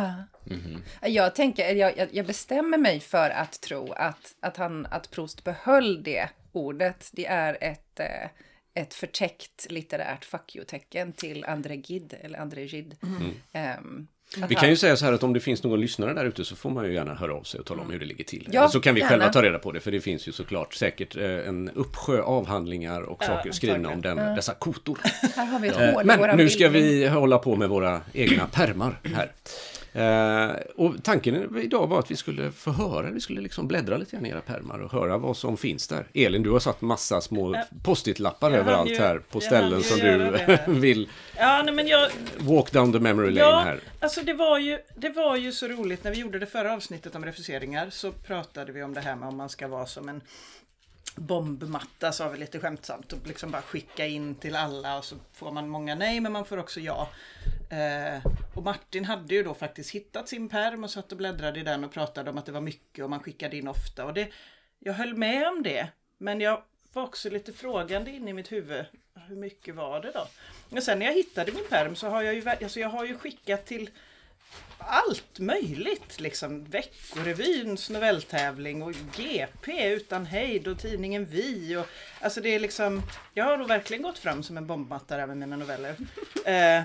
Jag 1.02 1.35
tänker, 1.35 1.75
jag, 1.75 2.09
jag- 2.12 2.26
bestämmer 2.26 2.79
mig 2.79 3.00
för 3.00 3.31
att 3.31 3.61
tro 3.61 3.93
att, 3.93 4.35
att, 4.40 4.57
han, 4.57 4.87
att 4.87 5.11
Proust 5.11 5.45
behöll 5.45 6.02
det 6.02 6.29
ordet. 6.52 7.11
Det 7.12 7.26
är 7.26 7.59
ett, 7.61 8.00
eh, 8.00 8.29
ett 8.75 8.95
förtäckt 8.95 9.67
litterärt 9.71 10.25
fuck 10.25 10.57
you-tecken 10.57 11.12
till 11.12 11.45
André 11.45 11.76
Gide, 11.76 12.17
eller 12.17 12.38
André 12.38 12.64
Gide. 12.64 12.97
Mm. 13.02 14.07
Vi 14.49 14.55
kan 14.55 14.69
ju 14.69 14.77
säga 14.77 14.97
så 14.97 15.05
här 15.05 15.13
att 15.13 15.23
om 15.23 15.33
det 15.33 15.41
finns 15.41 15.63
någon 15.63 15.81
lyssnare 15.81 16.15
där 16.15 16.25
ute 16.25 16.45
så 16.45 16.57
får 16.57 16.71
man 16.71 16.85
ju 16.87 16.95
gärna 16.95 17.15
höra 17.15 17.35
av 17.35 17.43
sig 17.43 17.61
och 17.61 17.67
tala 17.67 17.83
om 17.83 17.91
hur 17.91 17.99
det 17.99 18.05
ligger 18.05 18.25
till. 18.25 18.49
Ja, 18.53 18.69
så 18.69 18.81
kan 18.81 18.95
vi 18.95 19.01
gärna. 19.01 19.11
själva 19.11 19.29
ta 19.33 19.43
reda 19.43 19.59
på 19.59 19.73
det, 19.73 19.81
för 19.81 19.91
det 19.91 20.01
finns 20.01 20.29
ju 20.29 20.33
såklart 20.33 20.75
säkert 20.75 21.17
eh, 21.17 21.25
en 21.25 21.71
uppsjö 21.75 22.23
avhandlingar 22.23 23.03
och 23.03 23.25
saker 23.25 23.53
skrivna 23.53 23.89
om 23.89 24.03
den, 24.03 24.17
dessa 24.37 24.55
kotor. 24.55 24.99
Eh, 25.37 26.05
Men 26.05 26.37
nu 26.37 26.49
ska 26.49 26.69
vi 26.69 27.09
hålla 27.09 27.39
på 27.39 27.57
med 27.57 27.69
våra 27.69 28.01
egna 28.13 28.47
permar 28.47 29.01
här. 29.15 29.33
Eh, 29.92 30.50
och 30.76 30.94
tanken 31.02 31.59
idag 31.59 31.87
var 31.87 31.99
att 31.99 32.11
vi 32.11 32.16
skulle 32.16 32.52
få 32.52 32.70
höra, 32.70 33.11
vi 33.11 33.20
skulle 33.20 33.40
liksom 33.40 33.68
bläddra 33.68 33.97
lite 33.97 34.16
grann 34.16 34.26
i 34.26 34.28
era 34.28 34.40
permar 34.40 34.78
och 34.78 34.92
höra 34.92 35.18
vad 35.18 35.37
som 35.37 35.56
finns 35.56 35.88
där. 35.88 36.06
Elin, 36.14 36.42
du 36.42 36.50
har 36.50 36.59
satt 36.61 36.80
massa 36.80 37.20
små 37.20 37.54
Ja. 37.54 37.64
post-it-lappar 37.85 38.50
överallt 38.50 38.90
ju- 38.90 38.97
här 38.99 39.18
på 39.18 39.40
ställen 39.40 39.82
som 39.82 39.99
du 39.99 40.37
vill 40.80 41.09
Ja, 41.37 41.62
nej, 41.64 41.75
men 41.75 41.87
jag, 41.88 42.11
walk 42.38 42.73
down 42.73 42.92
the 42.92 42.99
memory 42.99 43.30
lane 43.30 43.40
Ja, 43.50 43.61
här. 43.61 43.80
alltså 44.00 44.20
det 44.23 44.32
var, 44.35 44.59
ju, 44.59 44.78
det 44.97 45.09
var 45.11 45.37
ju 45.37 45.52
så 45.52 45.68
roligt 45.68 46.04
när 46.04 46.11
vi 46.11 46.18
gjorde 46.18 46.38
det 46.38 46.47
förra 46.47 46.75
avsnittet 46.75 47.14
om 47.14 47.25
refuseringar 47.25 47.87
så 47.90 48.12
pratade 48.12 48.73
vi 48.73 48.82
om 48.82 48.94
det 48.94 49.00
här 49.00 49.16
med 49.16 49.28
om 49.28 49.37
man 49.37 49.49
ska 49.49 49.68
vara 49.68 49.87
som 49.87 50.09
en 50.09 50.20
bombmatta 51.17 52.12
sa 52.12 52.29
vi 52.29 52.38
lite 52.38 52.61
skämtsamt 52.61 53.12
och 53.12 53.26
liksom 53.26 53.50
bara 53.50 53.62
skicka 53.62 54.07
in 54.07 54.35
till 54.35 54.57
alla 54.57 54.99
och 54.99 55.05
så 55.05 55.17
får 55.33 55.50
man 55.50 55.69
många 55.69 55.95
nej 55.95 56.21
men 56.21 56.33
man 56.33 56.45
får 56.45 56.57
också 56.59 56.81
ja. 56.81 57.09
Eh, 57.71 58.26
och 58.55 58.62
Martin 58.62 59.05
hade 59.05 59.35
ju 59.35 59.43
då 59.43 59.55
faktiskt 59.55 59.90
hittat 59.90 60.29
sin 60.29 60.49
perm 60.49 60.85
och 60.85 60.90
satt 60.90 61.12
och 61.12 61.19
bläddrade 61.19 61.61
i 61.61 61.62
den 61.62 61.85
och 61.85 61.93
pratade 61.93 62.31
om 62.31 62.38
att 62.38 62.47
det 62.47 62.52
var 62.52 62.61
mycket 62.61 63.05
och 63.05 63.11
man 63.11 63.21
skickade 63.21 63.57
in 63.57 63.69
ofta 63.69 64.05
och 64.05 64.14
det, 64.14 64.29
jag 64.79 64.93
höll 64.93 65.14
med 65.14 65.49
om 65.49 65.62
det 65.62 65.88
men 66.19 66.40
jag 66.40 66.62
var 66.93 67.02
också 67.02 67.31
lite 67.31 67.52
frågande 67.52 68.11
inne 68.11 68.31
i 68.31 68.35
mitt 68.35 68.52
huvud. 68.52 68.85
Hur 69.29 69.37
mycket 69.37 69.75
var 69.75 70.00
det 70.00 70.11
då? 70.11 70.26
Men 70.69 70.83
sen 70.83 70.99
när 70.99 71.07
jag 71.07 71.12
hittade 71.12 71.52
min 71.52 71.69
perm 71.69 71.97
så 71.97 72.09
har 72.09 72.23
jag 72.23 72.35
ju, 72.35 72.49
alltså 72.49 72.81
jag 72.81 72.88
har 72.88 73.05
ju 73.05 73.19
skickat 73.19 73.67
till 73.67 73.90
allt 74.78 75.38
möjligt. 75.38 76.21
Liksom 76.21 76.64
Veckorevyns 76.64 77.90
novelltävling 77.90 78.83
och 78.83 78.95
GP 79.16 79.92
utan 79.92 80.26
hejd 80.26 80.69
och 80.69 80.78
tidningen 80.78 81.25
Vi. 81.25 81.76
Och, 81.76 81.87
alltså 82.21 82.40
det 82.40 82.54
är 82.54 82.61
liksom, 82.61 83.02
jag 83.35 83.45
har 83.45 83.59
nog 83.59 83.69
verkligen 83.69 84.02
gått 84.02 84.19
fram 84.19 84.42
som 84.42 84.57
en 84.57 84.66
bombmatta 84.66 85.16
där 85.16 85.26
med 85.26 85.37
mina 85.37 85.57
noveller. 85.57 85.95
Eh, 86.45 86.83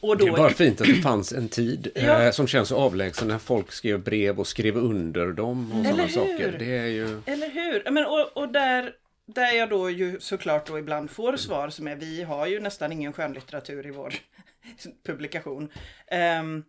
och 0.00 0.16
Det 0.16 0.24
är 0.24 0.30
då, 0.30 0.36
bara 0.36 0.50
fint 0.50 0.80
att 0.80 0.86
det 0.86 0.94
fanns 0.94 1.32
en 1.32 1.48
tid 1.48 1.90
Ja. 1.94 2.22
eh, 2.22 2.30
som 2.30 2.46
känns 2.46 2.68
så 2.68 2.76
avlägsen 2.76 3.28
när 3.28 3.38
folk 3.38 3.72
skrev 3.72 4.00
brev 4.00 4.40
och 4.40 4.46
skrev 4.46 4.76
under 4.76 5.26
dem 5.32 5.72
och 5.72 5.86
sådana 5.86 6.08
saker. 6.08 6.56
Det 6.58 6.78
är 6.78 6.86
ju... 6.86 7.20
Eller 7.26 7.50
hur? 7.50 7.90
Men, 7.90 8.06
och, 8.06 8.36
och 8.36 8.48
där, 8.48 8.92
där 9.26 9.52
jag 9.52 9.68
då 9.68 9.90
ju 9.90 10.20
såklart 10.20 10.66
då 10.66 10.78
ibland 10.78 11.10
får 11.10 11.36
svar 11.36 11.68
som 11.68 11.88
är 11.88 11.96
vi 11.96 12.22
har 12.22 12.46
ju 12.46 12.60
nästan 12.60 12.92
ingen 12.92 13.12
skönlitteratur 13.12 13.86
i 13.86 13.90
vår 13.90 14.14
publikation. 15.06 15.68
Ehm, 16.06 16.64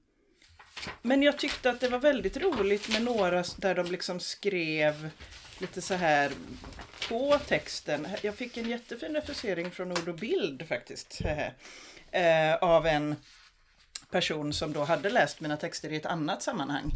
men 1.01 1.23
jag 1.23 1.37
tyckte 1.39 1.69
att 1.69 1.79
det 1.79 1.89
var 1.89 1.99
väldigt 1.99 2.37
roligt 2.37 2.89
med 2.91 3.01
några 3.01 3.43
där 3.57 3.75
de 3.75 3.85
liksom 3.91 4.19
skrev 4.19 5.09
lite 5.59 5.81
så 5.81 5.93
här 5.93 6.31
på 7.09 7.39
texten. 7.47 8.07
Jag 8.21 8.35
fick 8.35 8.57
en 8.57 8.69
jättefin 8.69 9.13
refusering 9.15 9.71
från 9.71 9.91
Ord 9.91 10.07
och 10.07 10.15
Bild 10.15 10.67
faktiskt. 10.67 11.21
eh, 12.11 12.55
av 12.55 12.87
en 12.87 13.15
person 14.11 14.53
som 14.53 14.73
då 14.73 14.83
hade 14.83 15.09
läst 15.09 15.39
mina 15.41 15.57
texter 15.57 15.91
i 15.91 15.95
ett 15.95 16.05
annat 16.05 16.43
sammanhang. 16.43 16.91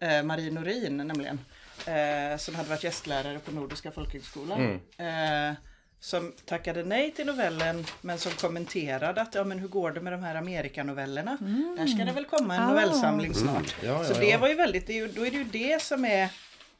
Eh, 0.00 0.22
Marie 0.22 0.50
Norin 0.50 0.96
nämligen. 0.96 1.40
Eh, 1.86 2.36
som 2.38 2.54
hade 2.54 2.68
varit 2.68 2.84
gästlärare 2.84 3.38
på 3.38 3.50
Nordiska 3.52 3.90
folkhögskolan. 3.90 4.60
Eh, 4.96 5.54
som 6.00 6.32
tackade 6.44 6.82
nej 6.84 7.10
till 7.10 7.26
novellen 7.26 7.86
men 8.00 8.18
som 8.18 8.32
kommenterade 8.32 9.20
att 9.20 9.34
ja 9.34 9.44
men 9.44 9.58
hur 9.58 9.68
går 9.68 9.90
det 9.90 10.00
med 10.00 10.12
de 10.12 10.22
här 10.22 10.34
Amerikanovellerna? 10.34 11.36
Där 11.76 11.86
ska 11.86 12.04
det 12.04 12.12
väl 12.12 12.24
komma 12.24 12.54
en 12.56 12.62
Ah. 12.62 12.68
novellsamling 12.70 13.34
snart. 13.34 13.76
Ja, 13.82 14.04
Så 14.04 14.12
ja, 14.12 14.18
det 14.18 14.26
ja. 14.26 14.38
var 14.38 14.48
ju 14.48 14.54
väldigt, 14.54 14.86
det 14.86 14.92
är 14.92 14.96
ju, 14.96 15.08
då 15.08 15.26
är 15.26 15.30
det 15.30 15.36
ju 15.36 15.44
det 15.44 15.82
som 15.82 16.04
är 16.04 16.28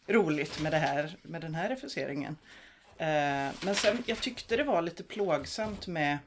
roligt 0.09 0.61
med 0.61 0.73
det 0.73 0.79
här, 0.79 1.17
med 1.23 1.41
den 1.41 1.55
här 1.55 1.69
refuseringen. 1.69 2.37
Eh, 2.99 3.07
men 3.65 3.75
sen, 3.75 4.03
jag 4.07 4.21
tyckte 4.21 4.57
det 4.57 4.65
var 4.65 4.83
lite 4.83 5.03
plågsamt 5.03 5.87
med 5.87 6.19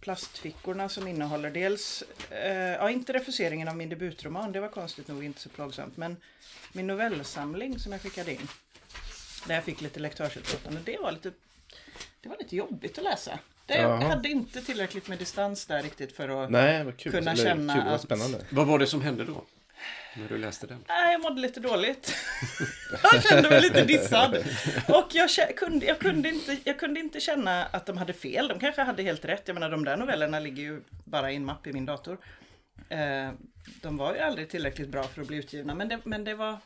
plastfickorna 0.00 0.88
som 0.88 1.08
innehåller 1.08 1.50
dels, 1.50 2.04
eh, 2.30 2.52
ja 2.52 2.90
inte 2.90 3.12
refuseringen 3.12 3.68
av 3.68 3.76
min 3.76 3.88
debutroman, 3.88 4.52
det 4.52 4.60
var 4.60 4.68
konstigt 4.68 5.08
nog 5.08 5.24
inte 5.24 5.40
så 5.40 5.48
plågsamt, 5.48 5.96
men 5.96 6.16
min 6.72 6.86
novellsamling 6.86 7.78
som 7.78 7.92
jag 7.92 8.00
skickade 8.00 8.32
in. 8.32 8.48
Där 9.46 9.54
jag 9.54 9.64
fick 9.64 9.80
lite 9.80 10.00
lektörsutlåtande, 10.00 10.80
det 10.84 10.98
var 10.98 11.12
lite, 11.12 11.32
det 12.20 12.28
var 12.28 12.36
lite 12.38 12.56
jobbigt 12.56 12.98
att 12.98 13.04
läsa. 13.04 13.38
Det, 13.66 13.74
jag 13.74 13.96
hade 14.00 14.28
inte 14.28 14.60
tillräckligt 14.60 15.08
med 15.08 15.18
distans 15.18 15.66
där 15.66 15.82
riktigt 15.82 16.12
för 16.16 16.44
att... 16.44 16.50
Nej, 16.50 16.84
vad 16.84 16.96
kul. 16.96 17.12
Kunna 17.12 17.30
Eller, 17.30 17.44
känna 17.44 17.74
kul, 17.74 17.84
vad 17.84 17.94
att- 17.94 18.00
spännande. 18.00 18.44
Vad 18.50 18.66
var 18.66 18.78
det 18.78 18.86
som 18.86 19.02
hände 19.02 19.24
då? 19.24 19.44
När 20.16 20.28
du 20.28 20.38
läste 20.38 20.66
den? 20.66 20.84
Nej, 20.88 21.12
jag 21.12 21.20
mådde 21.20 21.40
lite 21.40 21.60
dåligt. 21.60 22.14
jag 23.12 23.22
kände 23.22 23.50
mig 23.50 23.60
lite 23.60 23.84
dissad. 23.84 24.36
Och 24.88 25.08
jag, 25.12 25.56
kunde, 25.56 25.86
jag, 25.86 25.98
kunde 25.98 26.28
inte, 26.28 26.56
jag 26.64 26.78
kunde 26.78 27.00
inte 27.00 27.20
känna 27.20 27.64
att 27.64 27.86
de 27.86 27.98
hade 27.98 28.12
fel. 28.12 28.48
De 28.48 28.58
kanske 28.58 28.82
hade 28.82 29.02
helt 29.02 29.24
rätt. 29.24 29.42
Jag 29.44 29.54
menar, 29.54 29.70
de 29.70 29.84
där 29.84 29.96
novellerna 29.96 30.40
ligger 30.40 30.62
ju 30.62 30.82
bara 31.04 31.32
i 31.32 31.36
en 31.36 31.44
mapp 31.44 31.66
i 31.66 31.72
min 31.72 31.86
dator. 31.86 32.18
Eh, 32.88 33.30
de 33.82 33.96
var 33.96 34.14
ju 34.14 34.20
aldrig 34.20 34.50
tillräckligt 34.50 34.88
bra 34.88 35.02
för 35.02 35.22
att 35.22 35.28
bli 35.28 35.36
utgivna. 35.36 35.74
Men 35.74 35.88
det, 35.88 35.98
men 36.04 36.24
det 36.24 36.34
var... 36.34 36.58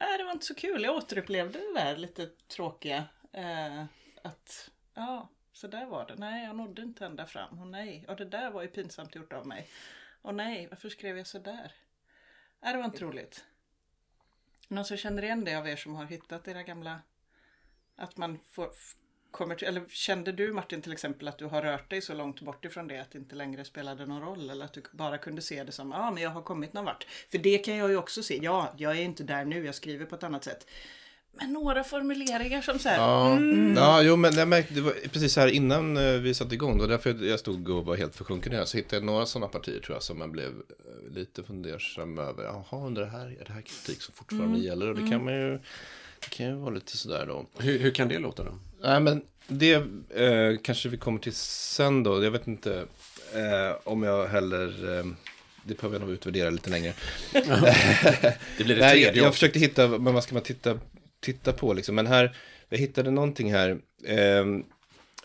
Nej, 0.00 0.18
det 0.18 0.24
var 0.24 0.32
inte 0.32 0.46
så 0.46 0.54
kul. 0.54 0.82
Jag 0.82 0.96
återupplevde 0.96 1.58
det 1.58 1.80
där 1.80 1.96
lite 1.96 2.26
tråkiga. 2.56 3.04
Att, 4.24 4.70
ja, 4.94 5.28
så 5.52 5.66
där 5.66 5.86
var 5.86 6.06
det. 6.06 6.14
Nej, 6.14 6.44
jag 6.44 6.56
nådde 6.56 6.82
inte 6.82 7.06
ända 7.06 7.26
fram. 7.26 7.60
Och 7.60 7.66
nej, 7.66 8.04
och 8.08 8.16
det 8.16 8.24
där 8.24 8.50
var 8.50 8.62
ju 8.62 8.68
pinsamt 8.68 9.14
gjort 9.14 9.32
av 9.32 9.46
mig. 9.46 9.68
Och 10.22 10.34
nej, 10.34 10.66
varför 10.70 10.88
skrev 10.88 11.16
jag 11.16 11.26
så 11.26 11.38
där? 11.38 11.72
Nej, 12.60 12.72
det 12.72 12.78
var 12.78 12.84
inte 12.84 13.04
roligt. 13.04 13.44
Någon 14.68 14.84
som 14.84 14.96
känner 14.96 15.22
igen 15.22 15.44
det 15.44 15.54
av 15.54 15.68
er 15.68 15.76
som 15.76 15.94
har 15.94 16.04
hittat 16.04 16.48
era 16.48 16.62
gamla... 16.62 17.00
Att 17.96 18.16
man 18.16 18.38
får, 18.38 18.70
kommer 19.30 19.54
till, 19.54 19.68
eller 19.68 19.88
kände 19.88 20.32
du 20.32 20.52
Martin 20.52 20.82
till 20.82 20.92
exempel 20.92 21.28
att 21.28 21.38
du 21.38 21.44
har 21.44 21.62
rört 21.62 21.90
dig 21.90 22.00
så 22.00 22.14
långt 22.14 22.40
bort 22.40 22.64
ifrån 22.64 22.88
det 22.88 22.98
att 22.98 23.10
det 23.10 23.18
inte 23.18 23.34
längre 23.34 23.64
spelade 23.64 24.06
någon 24.06 24.22
roll 24.22 24.50
eller 24.50 24.64
att 24.64 24.72
du 24.72 24.82
bara 24.92 25.18
kunde 25.18 25.42
se 25.42 25.64
det 25.64 25.72
som 25.72 25.90
ja 25.90 26.10
men 26.10 26.22
jag 26.22 26.30
har 26.30 26.42
kommit 26.42 26.72
någon 26.72 26.84
vart. 26.84 27.04
För 27.04 27.38
det 27.38 27.58
kan 27.58 27.76
jag 27.76 27.90
ju 27.90 27.96
också 27.96 28.22
se. 28.22 28.38
Ja, 28.42 28.74
jag 28.76 28.92
är 28.92 29.02
inte 29.02 29.24
där 29.24 29.44
nu, 29.44 29.66
jag 29.66 29.74
skriver 29.74 30.06
på 30.06 30.14
ett 30.14 30.22
annat 30.22 30.44
sätt. 30.44 30.66
Men 31.32 31.52
några 31.52 31.84
formuleringar 31.84 32.62
som 32.62 32.78
så 32.78 32.88
här, 32.88 32.96
Ja, 32.96 33.40
ja 33.76 34.02
jo, 34.02 34.16
men 34.16 34.34
jag 34.34 34.48
märkte, 34.48 34.74
det 34.74 34.80
var 34.80 34.92
precis 35.12 35.36
här 35.36 35.48
innan 35.48 35.96
eh, 35.96 36.12
vi 36.12 36.34
satte 36.34 36.54
igång, 36.54 36.76
det 36.76 36.82
var 36.82 36.88
därför 36.88 37.24
jag- 37.24 37.40
stod 37.40 37.68
och 37.68 37.84
var 37.84 37.96
helt 37.96 38.16
försjunken 38.16 38.52
här, 38.52 38.64
så 38.64 38.76
hittade 38.76 38.96
jag 38.96 39.04
några 39.04 39.26
sådana 39.26 39.48
partier 39.48 39.80
tror 39.80 39.96
jag 39.96 40.02
som 40.02 40.18
man 40.18 40.32
blev 40.32 40.46
eh, 40.48 41.12
lite 41.14 41.42
fundersam 41.42 42.18
över. 42.18 42.44
Jaha, 42.44 42.86
undrar 42.86 43.04
det 43.04 43.10
här, 43.10 43.26
är 43.40 43.44
det 43.46 43.52
här 43.52 43.62
kritik 43.62 44.02
som 44.02 44.14
fortfarande 44.14 44.58
gäller? 44.58 44.88
Och 44.88 44.96
det 44.96 45.10
kan 45.10 45.24
man 45.24 45.34
ju, 45.34 45.50
det 46.20 46.28
kan 46.30 46.46
ju 46.46 46.52
vara 46.54 46.74
lite 46.74 46.96
sådär 46.96 47.26
då. 47.26 47.46
Hur, 47.58 47.78
hur 47.78 47.90
kan 47.90 48.08
det 48.08 48.18
låta 48.18 48.44
då? 48.44 48.58
Nej, 48.82 49.00
men 49.00 49.22
det 49.48 49.72
eh, 49.74 50.56
kanske 50.62 50.88
vi 50.88 50.96
kommer 50.96 51.18
till 51.18 51.34
sen 51.34 52.02
då. 52.02 52.24
Jag 52.24 52.30
vet 52.30 52.46
inte 52.46 52.84
eh, 53.34 53.76
om 53.84 54.02
jag 54.02 54.26
heller... 54.26 54.98
Eh, 54.98 55.04
det 55.64 55.74
behöver 55.76 55.96
jag 55.96 56.00
nog 56.06 56.10
utvärdera 56.14 56.50
lite 56.50 56.70
längre. 56.70 56.92
Det 57.32 58.64
blir 58.64 58.74
det 58.76 58.80
Nej, 58.80 58.90
tredje 58.90 59.06
jag, 59.06 59.16
jag 59.16 59.32
försökte 59.34 59.58
hitta, 59.58 59.88
men 59.88 60.14
vad 60.14 60.22
ska 60.22 60.34
man 60.34 60.42
titta, 60.42 60.78
titta 61.20 61.52
på 61.52 61.72
liksom? 61.72 61.94
Men 61.94 62.06
här, 62.06 62.36
jag 62.68 62.78
hittade 62.78 63.10
någonting 63.10 63.52
här. 63.52 63.78
Ehm, 64.04 64.64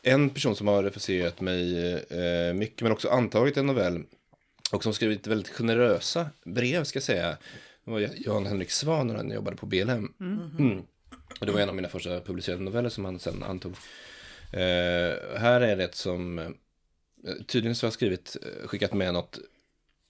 en 0.03 0.29
person 0.29 0.55
som 0.55 0.67
har 0.67 0.83
refuserat 0.83 1.41
mig 1.41 1.93
eh, 1.93 2.53
mycket, 2.53 2.81
men 2.81 2.91
också 2.91 3.09
antagit 3.09 3.57
en 3.57 3.65
novell. 3.65 4.03
Och 4.71 4.83
som 4.83 4.93
skrivit 4.93 5.27
väldigt 5.27 5.49
generösa 5.49 6.29
brev, 6.45 6.83
ska 6.83 6.97
jag 6.97 7.03
säga. 7.03 7.37
Det 7.85 7.91
var 7.91 8.09
Jan 8.15 8.45
Henrik 8.45 8.71
Svan 8.71 9.07
när 9.07 9.15
han 9.15 9.31
jobbade 9.31 9.57
på 9.57 9.65
BLM. 9.65 10.13
Mm. 10.19 10.81
Och 11.39 11.45
det 11.45 11.51
var 11.51 11.59
en 11.59 11.69
av 11.69 11.75
mina 11.75 11.89
första 11.89 12.21
publicerade 12.21 12.63
noveller 12.63 12.89
som 12.89 13.05
han 13.05 13.19
sen 13.19 13.43
antog. 13.43 13.71
Eh, 14.53 15.39
här 15.39 15.61
är 15.61 15.77
det 15.77 15.83
ett 15.83 15.95
som, 15.95 16.39
eh, 16.39 16.45
tydligen 17.47 17.75
så 17.75 17.85
har 17.85 17.87
jag 17.87 17.93
skrivit, 17.93 18.37
eh, 18.41 18.67
skickat 18.67 18.93
med 18.93 19.13
något 19.13 19.39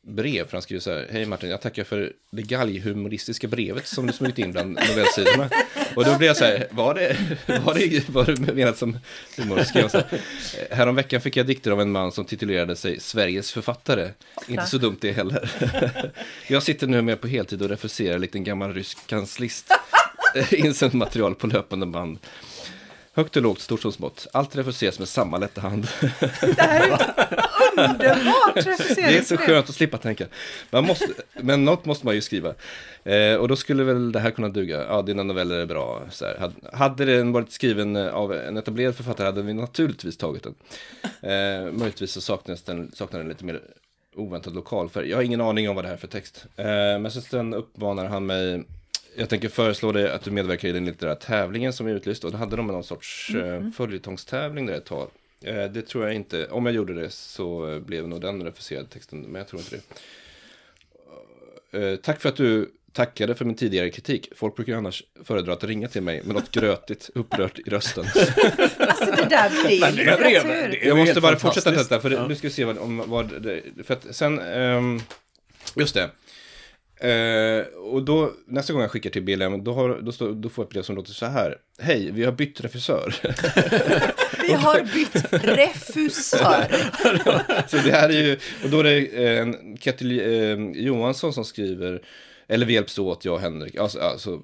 brev, 0.07 0.45
för 0.45 0.51
han 0.51 0.61
skriver 0.61 0.81
så 0.81 0.91
här, 0.91 1.07
hej 1.11 1.25
Martin, 1.25 1.49
jag 1.49 1.61
tackar 1.61 1.83
för 1.83 2.13
det 2.31 2.41
galghumoristiska 2.41 3.47
brevet 3.47 3.87
som 3.87 4.07
du 4.07 4.13
smugit 4.13 4.39
in 4.39 4.51
bland 4.51 4.79
novellsidorna. 4.89 5.49
Och 5.95 6.05
då 6.05 6.17
blev 6.17 6.27
jag 6.27 6.37
så 6.37 6.45
här, 6.45 6.67
var 6.71 6.93
det, 6.93 7.17
var 7.65 7.73
det, 7.73 8.09
var 8.09 8.25
det 8.25 8.53
menat 8.53 8.77
som 8.77 8.97
humor? 9.37 9.63
Skrev 9.63 9.87
så 9.87 9.97
här, 9.97 10.19
Häromveckan 10.71 11.21
fick 11.21 11.37
jag 11.37 11.45
dikter 11.45 11.71
av 11.71 11.81
en 11.81 11.91
man 11.91 12.11
som 12.11 12.25
titulerade 12.25 12.75
sig 12.75 12.99
Sveriges 12.99 13.51
författare. 13.51 14.09
Inte 14.47 14.65
så 14.65 14.77
dumt 14.77 14.97
det 15.01 15.11
heller. 15.11 15.51
Jag 16.47 16.63
sitter 16.63 16.87
nu 16.87 17.01
med 17.01 17.21
på 17.21 17.27
heltid 17.27 17.61
och 17.61 17.69
refuserar 17.69 18.19
likt 18.19 18.35
en 18.35 18.43
gammal 18.43 18.73
rysk 18.73 19.07
kanslist. 19.07 19.71
Insänt 20.51 20.93
material 20.93 21.35
på 21.35 21.47
löpande 21.47 21.85
band. 21.85 22.19
Högt 23.15 23.35
och 23.35 23.41
lågt, 23.41 23.59
stort 23.59 23.81
som 23.81 23.91
smått. 23.91 24.27
Allt 24.31 24.55
refuseras 24.55 24.99
med 24.99 25.07
samma 25.07 25.37
lätta 25.37 25.61
hand. 25.61 25.87
Det 26.41 26.61
här 26.61 26.79
är 26.79 26.91
underbart 27.77 28.55
Det 28.95 29.17
är 29.17 29.21
så 29.21 29.37
skönt 29.37 29.69
att 29.69 29.75
slippa 29.75 29.97
tänka. 29.97 30.25
Man 30.69 30.85
måste, 30.85 31.07
men 31.33 31.65
något 31.65 31.85
måste 31.85 32.05
man 32.05 32.15
ju 32.15 32.21
skriva. 32.21 32.53
Eh, 33.03 33.35
och 33.35 33.47
då 33.47 33.55
skulle 33.55 33.83
väl 33.83 34.11
det 34.11 34.19
här 34.19 34.31
kunna 34.31 34.49
duga. 34.49 34.85
Ja, 34.87 35.01
dina 35.01 35.23
noveller 35.23 35.55
är 35.55 35.65
bra. 35.65 36.01
Så 36.11 36.25
här. 36.25 36.51
Hade, 36.73 37.05
den 37.05 37.31
varit 37.31 37.51
skriven 37.51 37.95
av 37.95 38.33
en 38.33 38.57
etablerad 38.57 38.95
författare 38.95 39.25
hade 39.25 39.41
vi 39.41 39.53
naturligtvis 39.53 40.17
tagit 40.17 40.43
den. 40.43 40.55
Eh, 41.31 41.71
möjligtvis 41.71 42.11
så 42.11 42.21
saknas 42.21 42.61
den, 42.61 42.91
saknar 42.93 43.19
den 43.19 43.29
lite 43.29 43.45
mer 43.45 43.61
oväntad 44.15 44.55
lokalfärg. 44.55 45.09
Jag 45.09 45.17
har 45.17 45.23
ingen 45.23 45.41
aning 45.41 45.69
om 45.69 45.75
vad 45.75 45.85
det 45.85 45.87
här 45.87 45.95
är 45.95 45.99
för 45.99 46.07
text. 46.07 46.45
Eh, 46.55 46.65
men 46.99 47.11
sen 47.11 47.53
uppmanar 47.53 48.05
han 48.05 48.25
mig 48.25 48.63
jag 49.15 49.29
tänker 49.29 49.49
föreslå 49.49 49.91
dig 49.91 50.11
att 50.11 50.23
du 50.23 50.31
medverkar 50.31 50.67
i 50.67 50.71
den 50.71 50.85
litterära 50.85 51.15
tävlingen 51.15 51.73
som 51.73 51.87
är 51.87 51.91
utlyst. 51.91 52.23
Och 52.23 52.31
då 52.31 52.37
hade 52.37 52.55
de 52.55 52.67
någon 52.67 52.83
sorts 52.83 53.31
mm. 53.33 53.71
följetongstävling 53.71 54.65
där 54.65 54.73
ett 54.73 54.85
tag. 54.85 55.09
Eh, 55.41 55.63
det 55.63 55.81
tror 55.81 56.05
jag 56.05 56.13
inte. 56.13 56.47
Om 56.47 56.65
jag 56.65 56.75
gjorde 56.75 56.93
det 56.93 57.09
så 57.09 57.79
blev 57.85 58.07
nog 58.07 58.21
den 58.21 58.43
refuserad 58.43 58.89
texten. 58.89 59.21
Men 59.21 59.35
jag 59.35 59.47
tror 59.47 59.61
inte 59.61 59.75
det. 61.71 61.91
Eh, 61.91 61.95
tack 61.95 62.21
för 62.21 62.29
att 62.29 62.35
du 62.35 62.71
tackade 62.93 63.35
för 63.35 63.45
min 63.45 63.55
tidigare 63.55 63.89
kritik. 63.89 64.29
Folk 64.35 64.55
brukar 64.55 64.73
ju 64.73 64.77
annars 64.77 65.03
föredra 65.23 65.53
att 65.53 65.63
ringa 65.63 65.87
till 65.87 66.01
mig 66.01 66.23
med 66.23 66.35
något 66.35 66.51
grötigt 66.51 67.09
upprört 67.15 67.59
i 67.59 67.69
rösten. 67.69 68.05
Alltså 68.77 69.05
det 69.05 69.27
där 69.29 69.65
blir 69.65 69.89
ju 69.89 69.95
litteratur. 69.95 70.87
Jag 70.87 70.97
måste 70.97 71.21
bara 71.21 71.39
fortsätta 71.39 71.71
detta, 71.71 71.99
för 71.99 72.09
det, 72.09 72.15
Ja. 72.15 72.27
nu 72.27 72.35
ska 72.35 72.47
vi 72.47 72.53
se 72.53 72.65
vad, 72.65 72.77
om, 72.77 73.03
vad 73.07 73.41
det, 73.41 73.61
för 73.83 73.93
att 73.93 74.15
sen, 74.15 74.39
ehm, 74.39 75.01
just 75.75 75.93
det. 75.93 76.09
Eh, 77.03 77.65
och 77.65 78.03
då, 78.03 78.31
nästa 78.45 78.73
gång 78.73 78.81
jag 78.81 78.91
skickar 78.91 79.09
till 79.09 79.23
BLM, 79.23 79.63
då, 79.63 79.73
har, 79.73 80.01
då, 80.01 80.11
står, 80.11 80.31
då 80.33 80.49
får 80.49 80.63
jag 80.63 80.67
ett 80.67 80.73
brev 80.73 80.81
som 80.83 80.95
låter 80.95 81.11
så 81.11 81.25
här. 81.25 81.57
Hej, 81.79 82.11
vi 82.11 82.23
har 82.25 82.31
bytt 82.31 82.61
regissör. 82.61 83.15
Vi 84.47 84.53
har 84.53 84.81
bytt 84.93 85.33
refusör. 85.43 86.65
så 87.67 87.77
det 87.77 87.91
här 87.91 88.09
är 88.09 88.23
ju, 88.23 88.37
och 88.63 88.69
då 88.69 88.79
är 88.79 88.83
det 88.83 89.25
eh, 89.25 89.41
en 89.41 89.77
Ketil 89.77 90.19
eh, 90.19 90.83
Johansson 90.83 91.33
som 91.33 91.45
skriver, 91.45 92.01
eller 92.47 92.65
vi 92.65 92.73
hjälps 92.73 92.99
åt, 92.99 93.25
jag 93.25 93.33
och 93.33 93.39
Henrik. 93.41 93.75
Alltså, 93.75 93.99
alltså 93.99 94.41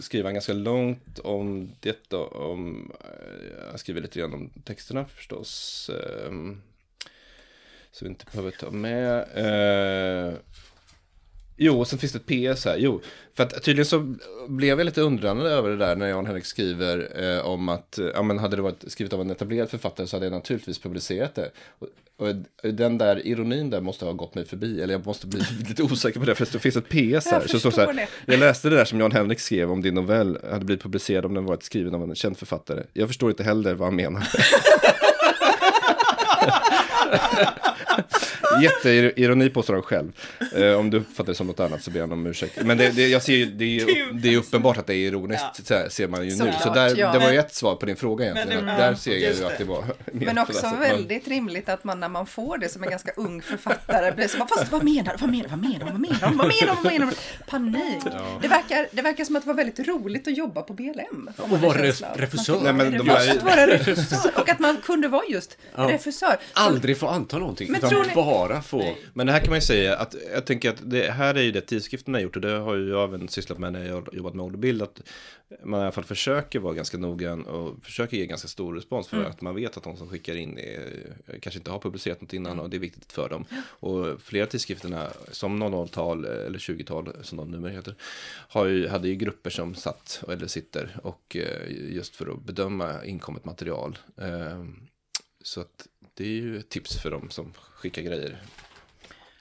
skriver 0.00 0.24
han 0.24 0.34
ganska 0.34 0.52
långt 0.52 1.18
om 1.18 1.70
detta, 1.80 2.18
om, 2.18 2.92
eh, 3.00 3.68
han 3.70 3.78
skriver 3.78 4.00
lite 4.00 4.18
grann 4.18 4.34
om 4.34 4.50
texterna 4.64 5.04
förstås. 5.16 5.90
Eh, 5.94 6.32
Så 7.92 8.04
vi 8.04 8.08
inte 8.08 8.24
behöver 8.32 8.50
ta 8.50 8.70
med. 8.70 9.18
Eh, 9.34 10.34
jo, 11.60 11.80
och 11.80 11.88
sen 11.88 11.98
finns 11.98 12.12
det 12.12 12.18
ett 12.18 12.56
PS 12.56 12.64
här. 12.64 12.76
Jo, 12.78 13.00
för 13.34 13.42
att 13.42 13.62
tydligen 13.62 13.86
så 13.86 14.14
blev 14.48 14.78
jag 14.78 14.84
lite 14.84 15.00
undrande 15.00 15.50
över 15.50 15.70
det 15.70 15.76
där 15.76 15.96
när 15.96 16.08
Jan 16.08 16.26
Henrik 16.26 16.44
skriver 16.44 17.22
eh, 17.22 17.46
om 17.46 17.68
att, 17.68 17.98
eh, 17.98 18.06
ja 18.14 18.22
men 18.22 18.38
hade 18.38 18.56
det 18.56 18.62
varit 18.62 18.84
skrivet 18.86 19.12
av 19.12 19.20
en 19.20 19.30
etablerad 19.30 19.70
författare 19.70 20.06
så 20.06 20.16
hade 20.16 20.26
jag 20.26 20.32
naturligtvis 20.32 20.78
publicerat 20.78 21.34
det. 21.34 21.50
Och, 21.78 21.88
och 22.16 22.34
den 22.72 22.98
där 22.98 23.26
ironin 23.26 23.70
där 23.70 23.80
måste 23.80 24.04
ha 24.04 24.12
gått 24.12 24.34
mig 24.34 24.44
förbi, 24.44 24.82
eller 24.82 24.94
jag 24.94 25.06
måste 25.06 25.26
bli 25.26 25.40
lite 25.68 25.82
osäker 25.82 26.20
på 26.20 26.26
det, 26.26 26.34
för 26.34 26.48
det 26.52 26.58
finns 26.58 26.76
ett 26.76 26.88
PS 26.88 27.26
här. 27.26 27.40
Jag 27.40 27.50
så 27.50 27.70
så 27.70 27.80
här, 27.80 28.08
jag 28.26 28.40
läste 28.40 28.68
det 28.68 28.76
där 28.76 28.84
som 28.84 29.00
Jan 29.00 29.12
Henrik 29.12 29.40
skrev 29.40 29.70
om 29.70 29.82
din 29.82 29.94
novell 29.94 30.38
hade 30.50 30.64
blivit 30.64 30.82
publicerad 30.82 31.24
om 31.24 31.34
den 31.34 31.44
varit 31.44 31.62
skriven 31.62 31.94
av 31.94 32.02
en 32.02 32.14
känd 32.14 32.38
författare. 32.38 32.82
Jag 32.92 33.08
förstår 33.08 33.30
inte 33.30 33.42
heller 33.42 33.74
vad 33.74 33.88
han 33.88 33.96
menar. 33.96 34.28
Jätteironi 38.62 39.50
påstår 39.50 39.74
han 39.74 39.82
själv. 39.82 40.12
Eh, 40.56 40.72
om 40.72 40.90
du 40.90 40.96
uppfattar 40.96 41.32
det 41.32 41.34
som 41.34 41.46
något 41.46 41.60
annat 41.60 41.82
så 41.82 41.90
ber 41.90 42.00
han 42.00 42.12
om 42.12 42.26
ursäkt. 42.26 42.58
Men 42.62 42.78
det, 42.78 42.90
det, 42.90 43.08
jag 43.08 43.22
ser 43.22 43.32
ju, 43.32 43.46
det, 43.46 43.64
är 43.64 43.68
ju, 43.68 44.12
det 44.12 44.34
är 44.34 44.36
uppenbart 44.38 44.78
att 44.78 44.86
det 44.86 44.94
är 44.94 45.08
ironiskt, 45.08 45.66
så 45.66 45.74
här, 45.74 45.88
ser 45.88 46.08
man 46.08 46.20
ju 46.24 46.30
nu. 46.30 46.36
Såklart, 46.36 46.62
Så 46.62 46.70
där, 46.74 46.96
ja. 46.96 47.12
det 47.12 47.18
var 47.18 47.30
ju 47.32 47.38
ett 47.38 47.54
svar 47.54 47.74
på 47.76 47.86
din 47.86 47.96
fråga 47.96 48.24
egentligen. 48.24 48.64
Men 48.64 48.76
det- 48.76 48.82
där 48.82 48.94
ser 48.94 49.10
jag 49.12 49.20
just 49.20 49.40
ju 49.40 49.46
att 49.46 49.58
det 49.58 49.64
var 49.64 49.84
mer 50.12 50.26
Men 50.26 50.36
på 50.36 50.42
också 50.42 50.66
väldigt 50.80 51.28
rimligt 51.28 51.68
att 51.68 51.84
man 51.84 52.00
när 52.00 52.08
man 52.08 52.26
får 52.26 52.58
det 52.58 52.68
som 52.68 52.82
en 52.84 52.90
ganska 52.90 53.12
ung 53.16 53.42
författare 53.42 54.12
blir 54.12 54.28
så 54.28 54.38
bara, 54.38 54.48
fast 54.48 54.72
vad 54.72 54.84
menar 54.84 55.12
du, 55.12 55.18
vad 55.20 55.30
menar 55.30 55.48
du, 55.48 55.54
vad 55.54 55.60
menar 55.60 55.78
du, 55.78 55.86
vad 55.86 56.00
menar 56.00 56.20
du, 56.20 56.36
vad 56.36 56.46
menar 56.46 56.66
du, 56.66 56.82
vad 56.82 56.92
menar 56.92 57.06
du? 57.06 57.44
Panik. 57.50 58.04
Det, 58.42 58.48
verkar, 58.48 58.86
det 58.92 59.02
verkar 59.02 59.24
som 59.24 59.36
att 59.36 59.42
det 59.42 59.46
var 59.48 59.54
väldigt 59.54 59.88
roligt 59.88 60.28
att 60.28 60.36
jobba 60.36 60.62
på 60.62 60.72
BLM. 60.72 60.94
får 61.36 61.46
man 61.46 61.50
Och 61.50 61.56
en 61.56 61.60
vara 61.62 61.78
känsla 61.78 62.08
ref- 62.08 62.12
av. 62.12 62.18
refusör. 62.20 62.60
Nej, 62.62 62.72
men 62.72 62.92
de 62.92 62.98
vara 63.08 63.18
är- 63.18 63.26
refusör, 63.26 63.38
att 63.38 63.56
vara 63.56 63.66
refusör 63.66 64.30
och 64.40 64.48
att 64.48 64.58
man 64.58 64.76
kunde 64.76 65.08
vara 65.08 65.22
just 65.28 65.56
refusör. 65.74 66.26
Så- 66.30 66.60
Aldrig 66.60 66.98
få 66.98 67.08
anta 67.08 67.38
någonting, 67.38 67.70
Men 67.70 67.78
utan 67.78 67.90
tror 67.90 68.04
ni- 68.04 68.14
bara 68.14 68.39
få... 68.62 68.94
Men 69.14 69.26
det 69.26 69.32
här 69.32 69.40
kan 69.40 69.48
man 69.50 69.56
ju 69.56 69.62
säga 69.66 69.96
att 69.96 70.14
jag 70.32 70.44
tänker 70.44 70.70
att 70.70 70.90
det 70.90 71.10
här 71.10 71.34
är 71.34 71.42
ju 71.42 71.52
det 71.52 71.60
tidskriften 71.60 72.14
har 72.14 72.20
gjort 72.20 72.36
och 72.36 72.42
det 72.42 72.50
har 72.58 72.74
ju 72.74 72.88
jag 72.88 73.04
även 73.04 73.28
sysslat 73.28 73.58
med 73.58 73.72
när 73.72 73.86
jag 73.86 73.94
har 73.94 74.08
jobbat 74.12 74.34
med 74.34 74.44
orderbild. 74.44 74.82
Att 74.82 75.00
man 75.62 75.80
i 75.80 75.82
alla 75.82 75.92
fall 75.92 76.04
försöker 76.04 76.58
vara 76.58 76.74
ganska 76.74 76.98
noggrann 76.98 77.42
och 77.46 77.84
försöker 77.84 78.16
ge 78.16 78.26
ganska 78.26 78.48
stor 78.48 78.74
respons 78.74 79.08
för 79.08 79.24
att 79.24 79.40
man 79.40 79.54
vet 79.54 79.76
att 79.76 79.82
de 79.82 79.96
som 79.96 80.08
skickar 80.08 80.34
in 80.34 80.58
är, 80.58 81.12
kanske 81.40 81.58
inte 81.58 81.70
har 81.70 81.78
publicerat 81.78 82.20
något 82.20 82.32
innan 82.32 82.60
och 82.60 82.70
det 82.70 82.76
är 82.76 82.78
viktigt 82.78 83.12
för 83.12 83.28
dem. 83.28 83.44
Och 83.64 84.22
flera 84.22 84.46
tidskrifterna, 84.46 85.08
som 85.30 85.62
00-tal 85.62 86.24
eller 86.24 86.58
20-tal 86.58 87.12
som 87.22 87.38
de 87.38 87.50
numera 87.50 87.72
heter, 87.72 87.94
har 88.48 88.66
ju, 88.66 88.88
hade 88.88 89.08
ju 89.08 89.14
grupper 89.14 89.50
som 89.50 89.74
satt 89.74 90.22
eller 90.28 90.46
sitter 90.46 90.96
och 91.02 91.36
eh, 91.36 91.94
just 91.94 92.16
för 92.16 92.32
att 92.32 92.42
bedöma 92.44 93.04
inkommet 93.04 93.44
material. 93.44 93.98
Eh, 94.16 94.64
Så 95.42 95.60
att 95.60 95.86
det 96.14 96.24
är 96.24 96.28
ju 96.28 96.58
ett 96.58 96.68
tips 96.68 97.02
för 97.02 97.10
dem 97.10 97.30
som 97.30 97.52
skickar 97.80 98.02
grejer. 98.02 98.36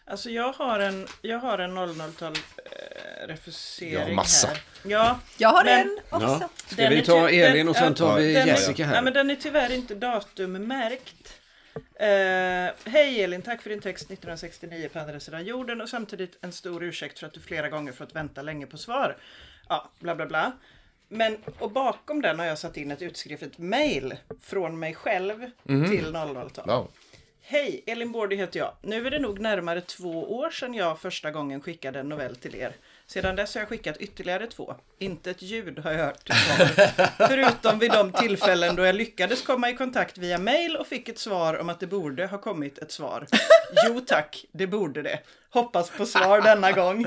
Alltså 0.06 0.30
jag 0.30 0.54
har 0.54 0.80
en, 0.80 1.08
jag 1.22 1.40
har 1.40 1.60
en 1.60 1.78
00-tal 1.78 2.34
eh, 2.66 3.28
refusering 3.28 4.08
Ja, 4.10 4.14
massa. 4.16 4.48
här. 4.48 4.62
Ja, 4.86 5.20
Jag 5.38 5.50
har 5.50 5.64
Men- 5.66 5.80
en 5.80 6.00
också. 6.10 6.28
Ja. 6.42 6.50
Ska 6.68 6.82
Den 6.82 6.90
vi 6.94 7.02
ta 7.06 7.28
ty- 7.30 7.40
Elin 7.40 7.70
och 7.70 7.76
sen 7.76 7.94
tar 7.96 8.18
vi 8.18 8.34
den 8.34 8.42
är- 8.42 8.48
Jessica 8.48 8.86
Nej, 8.86 8.96
här? 8.96 9.02
men 9.02 9.14
den 9.14 9.30
är 9.30 9.36
tyvärr 9.36 9.72
inte 9.72 9.96
datummärkt. 9.96 11.34
Eh, 11.96 12.92
Hej 12.92 13.24
Elin, 13.24 13.42
tack 13.42 13.62
för 13.62 13.70
din 13.70 13.82
text 13.82 14.04
1969 14.12 14.90
på 14.94 15.00
andra 15.00 15.20
sidan 15.20 15.46
jorden 15.46 15.82
och 15.82 15.90
samtidigt 15.90 16.38
en 16.42 16.52
stor 16.52 16.84
ursäkt 16.84 17.20
för 17.20 17.28
att 17.28 17.34
du 17.34 17.40
flera 17.40 17.70
gånger 17.70 17.92
fått 17.92 18.16
vänta 18.16 18.42
länge 18.42 18.66
på 18.66 18.78
svar. 18.78 19.18
Ja, 19.70 19.90
bla 20.00 20.16
bla 20.16 20.26
bla. 20.26 20.52
Men, 21.10 21.38
och 21.60 21.72
bakom 21.72 22.22
den 22.22 22.40
har 22.40 22.46
jag 22.46 22.58
satt 22.58 22.78
in 22.78 22.92
ett 22.92 23.02
utskrivet 23.02 23.58
mail 23.58 24.16
från 24.42 24.80
mig 24.80 24.96
själv 24.96 25.46
till 25.68 26.06
00-tal. 26.16 26.68
Wow. 26.68 26.92
Hej, 27.42 27.84
Elin 27.88 28.12
Bårdy 28.12 28.36
heter 28.36 28.60
jag. 28.60 28.74
Nu 28.82 29.08
är 29.08 29.12
det 29.12 29.20
nog 29.20 29.40
närmare 29.40 29.82
två 29.82 30.38
år 30.38 30.50
sedan 30.50 30.74
jag 30.74 31.00
första 31.00 31.32
gången 31.32 31.62
skickade 31.62 32.00
en 32.00 32.10
novell 32.10 32.36
till 32.36 32.56
er. 32.56 32.76
Sedan 33.08 33.36
dess 33.36 33.56
har 33.56 33.62
jag 33.62 33.70
skickat 33.70 33.98
ytterligare 33.98 34.48
två. 34.48 34.76
Inte 35.00 35.32
ett 35.32 35.42
ljud 35.42 35.80
har 35.80 35.92
jag 35.92 36.06
hört. 36.06 36.30
Förutom 37.18 37.80
vid 37.80 37.92
de 37.92 38.12
tillfällen 38.12 38.76
då 38.76 38.86
jag 38.86 38.96
lyckades 38.96 39.42
komma 39.42 39.70
i 39.70 39.76
kontakt 39.76 40.18
via 40.18 40.38
mail 40.38 40.76
och 40.76 40.88
fick 40.88 41.10
ett 41.10 41.20
svar 41.20 41.60
om 41.60 41.70
att 41.70 41.80
det 41.80 41.88
borde 41.88 42.28
ha 42.28 42.38
kommit 42.38 42.78
ett 42.78 42.92
svar. 42.92 43.28
Jo 43.88 44.00
tack, 44.00 44.46
det 44.52 44.68
borde 44.68 45.02
det. 45.02 45.20
Hoppas 45.50 45.90
på 45.90 46.06
svar 46.06 46.42
denna 46.42 46.72
gång. 46.72 47.06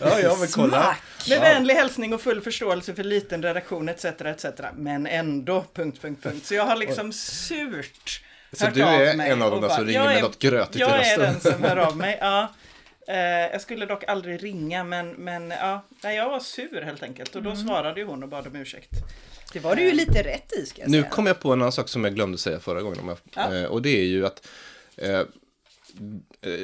Ja, 0.00 0.20
ja, 0.20 0.36
men 0.38 0.48
kolla. 0.48 0.82
Smack. 0.82 1.28
Med 1.28 1.40
vänlig 1.40 1.74
hälsning 1.74 2.14
och 2.14 2.20
full 2.20 2.40
förståelse 2.40 2.94
för 2.94 3.04
liten 3.04 3.42
redaktion 3.42 3.88
etc. 3.88 4.04
etc. 4.04 4.46
Men 4.74 5.06
ändå... 5.06 5.64
Punkt, 5.74 6.02
punkt, 6.02 6.22
punkt. 6.22 6.46
Så 6.46 6.54
jag 6.54 6.64
har 6.64 6.76
liksom 6.76 7.12
surt 7.12 8.22
Så 8.52 8.66
du 8.74 8.82
är 8.82 9.20
en 9.30 9.42
av 9.42 9.50
dem 9.60 9.70
som 9.70 9.84
ringer 9.84 10.00
jag 10.00 10.06
med 10.06 10.16
är- 10.16 10.22
något 10.22 10.38
grötigt 10.38 10.76
i 10.76 10.78
Jag 10.78 10.90
är 10.90 10.98
rösten. 10.98 11.20
den 11.22 11.40
som 11.52 11.62
hör 11.62 11.76
av 11.76 11.96
mig, 12.06 12.18
ja. 12.20 12.48
Eh, 13.08 13.16
jag 13.52 13.60
skulle 13.60 13.86
dock 13.86 14.04
aldrig 14.08 14.42
ringa 14.44 14.84
men, 14.84 15.10
men 15.10 15.50
ja, 15.50 15.84
nej, 16.04 16.16
jag 16.16 16.30
var 16.30 16.40
sur 16.40 16.82
helt 16.82 17.02
enkelt 17.02 17.36
och 17.36 17.42
då 17.42 17.50
Mm. 17.50 17.66
svarade 17.66 18.00
ju 18.00 18.06
hon 18.06 18.22
och 18.22 18.28
bad 18.28 18.46
om 18.46 18.56
ursäkt. 18.56 18.90
Det 19.52 19.60
var 19.60 19.74
du 19.76 19.82
ju 19.82 19.92
lite 19.92 20.22
rätt 20.22 20.52
i 20.52 20.66
ska 20.66 20.80
jag 20.82 20.90
Nu 20.90 21.00
säga. 21.00 21.10
kom 21.10 21.26
jag 21.26 21.40
på 21.40 21.52
en 21.52 21.60
annan 21.62 21.72
sak 21.72 21.88
som 21.88 22.04
jag 22.04 22.14
glömde 22.14 22.38
säga 22.38 22.60
förra 22.60 22.82
gången. 22.82 22.98
Om 23.00 23.08
jag, 23.08 23.18
Ja. 23.34 23.56
eh, 23.56 23.64
och 23.64 23.82
det 23.82 23.98
är 24.00 24.04
ju 24.04 24.26
att 24.26 24.46
eh, 24.96 25.10
eh, 25.10 25.22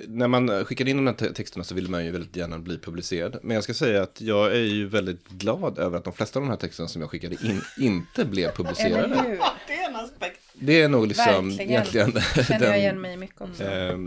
när 0.07 0.29
man 0.29 0.65
skickade 0.65 0.91
in 0.91 0.97
de 0.97 1.07
här 1.07 1.15
te- 1.15 1.33
texterna 1.33 1.65
så 1.65 1.75
ville 1.75 1.89
man 1.89 2.05
ju 2.05 2.11
väldigt 2.11 2.37
gärna 2.37 2.59
bli 2.59 2.79
publicerad. 2.79 3.39
Men 3.43 3.55
jag 3.55 3.65
ska 3.65 3.75
säga 3.75 4.03
att 4.03 4.21
jag 4.21 4.53
är 4.53 4.61
ju 4.61 4.87
väldigt 4.89 5.29
glad 5.29 5.79
över 5.79 5.99
att 5.99 6.05
de 6.05 6.13
flesta 6.13 6.39
av 6.39 6.43
de 6.45 6.51
här 6.51 6.57
texterna 6.57 6.89
som 6.89 7.01
jag 7.03 7.11
skickade 7.11 7.35
in 7.43 7.61
inte 7.79 8.25
blev 8.25 8.51
publicerade. 8.53 9.15
Det 9.69 9.75
är 9.75 9.89
en 9.89 9.97
aspekt. 9.97 10.41
Det 10.55 10.83
är 10.83 10.89
nog 10.89 11.07
liksom 11.07 11.25
Verkligen. 11.49 11.71
egentligen 11.71 12.13
känner 12.45 12.67
jag 12.67 12.79
igen 12.79 13.01
mig 13.01 13.17
mycket 13.17 13.41
också. 13.41 13.65
eh, 13.65 13.99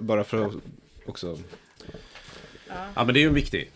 bara 0.00 0.24
för 0.24 0.46
att 0.46 0.52
också 1.06 1.38
Ja, 2.68 3.04
men 3.04 3.14
det 3.14 3.18
är 3.20 3.22
ju 3.22 3.28
en 3.28 3.34
viktig 3.34 3.70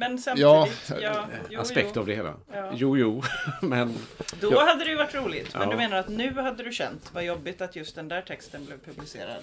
Men 0.00 0.12
Ja, 0.36 0.66
samtidigt, 0.66 1.02
ja, 1.02 1.26
jo, 1.50 1.60
aspekt 1.60 1.90
jo. 1.94 2.00
av 2.00 2.06
det 2.06 2.14
hela. 2.14 2.34
Ja. 2.52 2.72
Jo, 2.74 2.96
jo, 2.98 3.22
men... 3.62 3.94
Då 4.40 4.52
Ja. 4.52 4.64
hade 4.64 4.84
det 4.84 4.90
ju 4.90 4.96
varit 4.96 5.14
roligt. 5.14 5.54
Men 5.54 5.62
Ja. 5.62 5.70
du 5.70 5.76
menar 5.76 5.96
att 5.96 6.08
nu 6.08 6.32
hade 6.34 6.62
du 6.62 6.72
känt 6.72 7.10
vad 7.12 7.24
jobbigt 7.24 7.60
att 7.60 7.76
just 7.76 7.94
den 7.94 8.08
där 8.08 8.22
texten 8.22 8.64
blev 8.66 8.78
publicerad? 8.84 9.42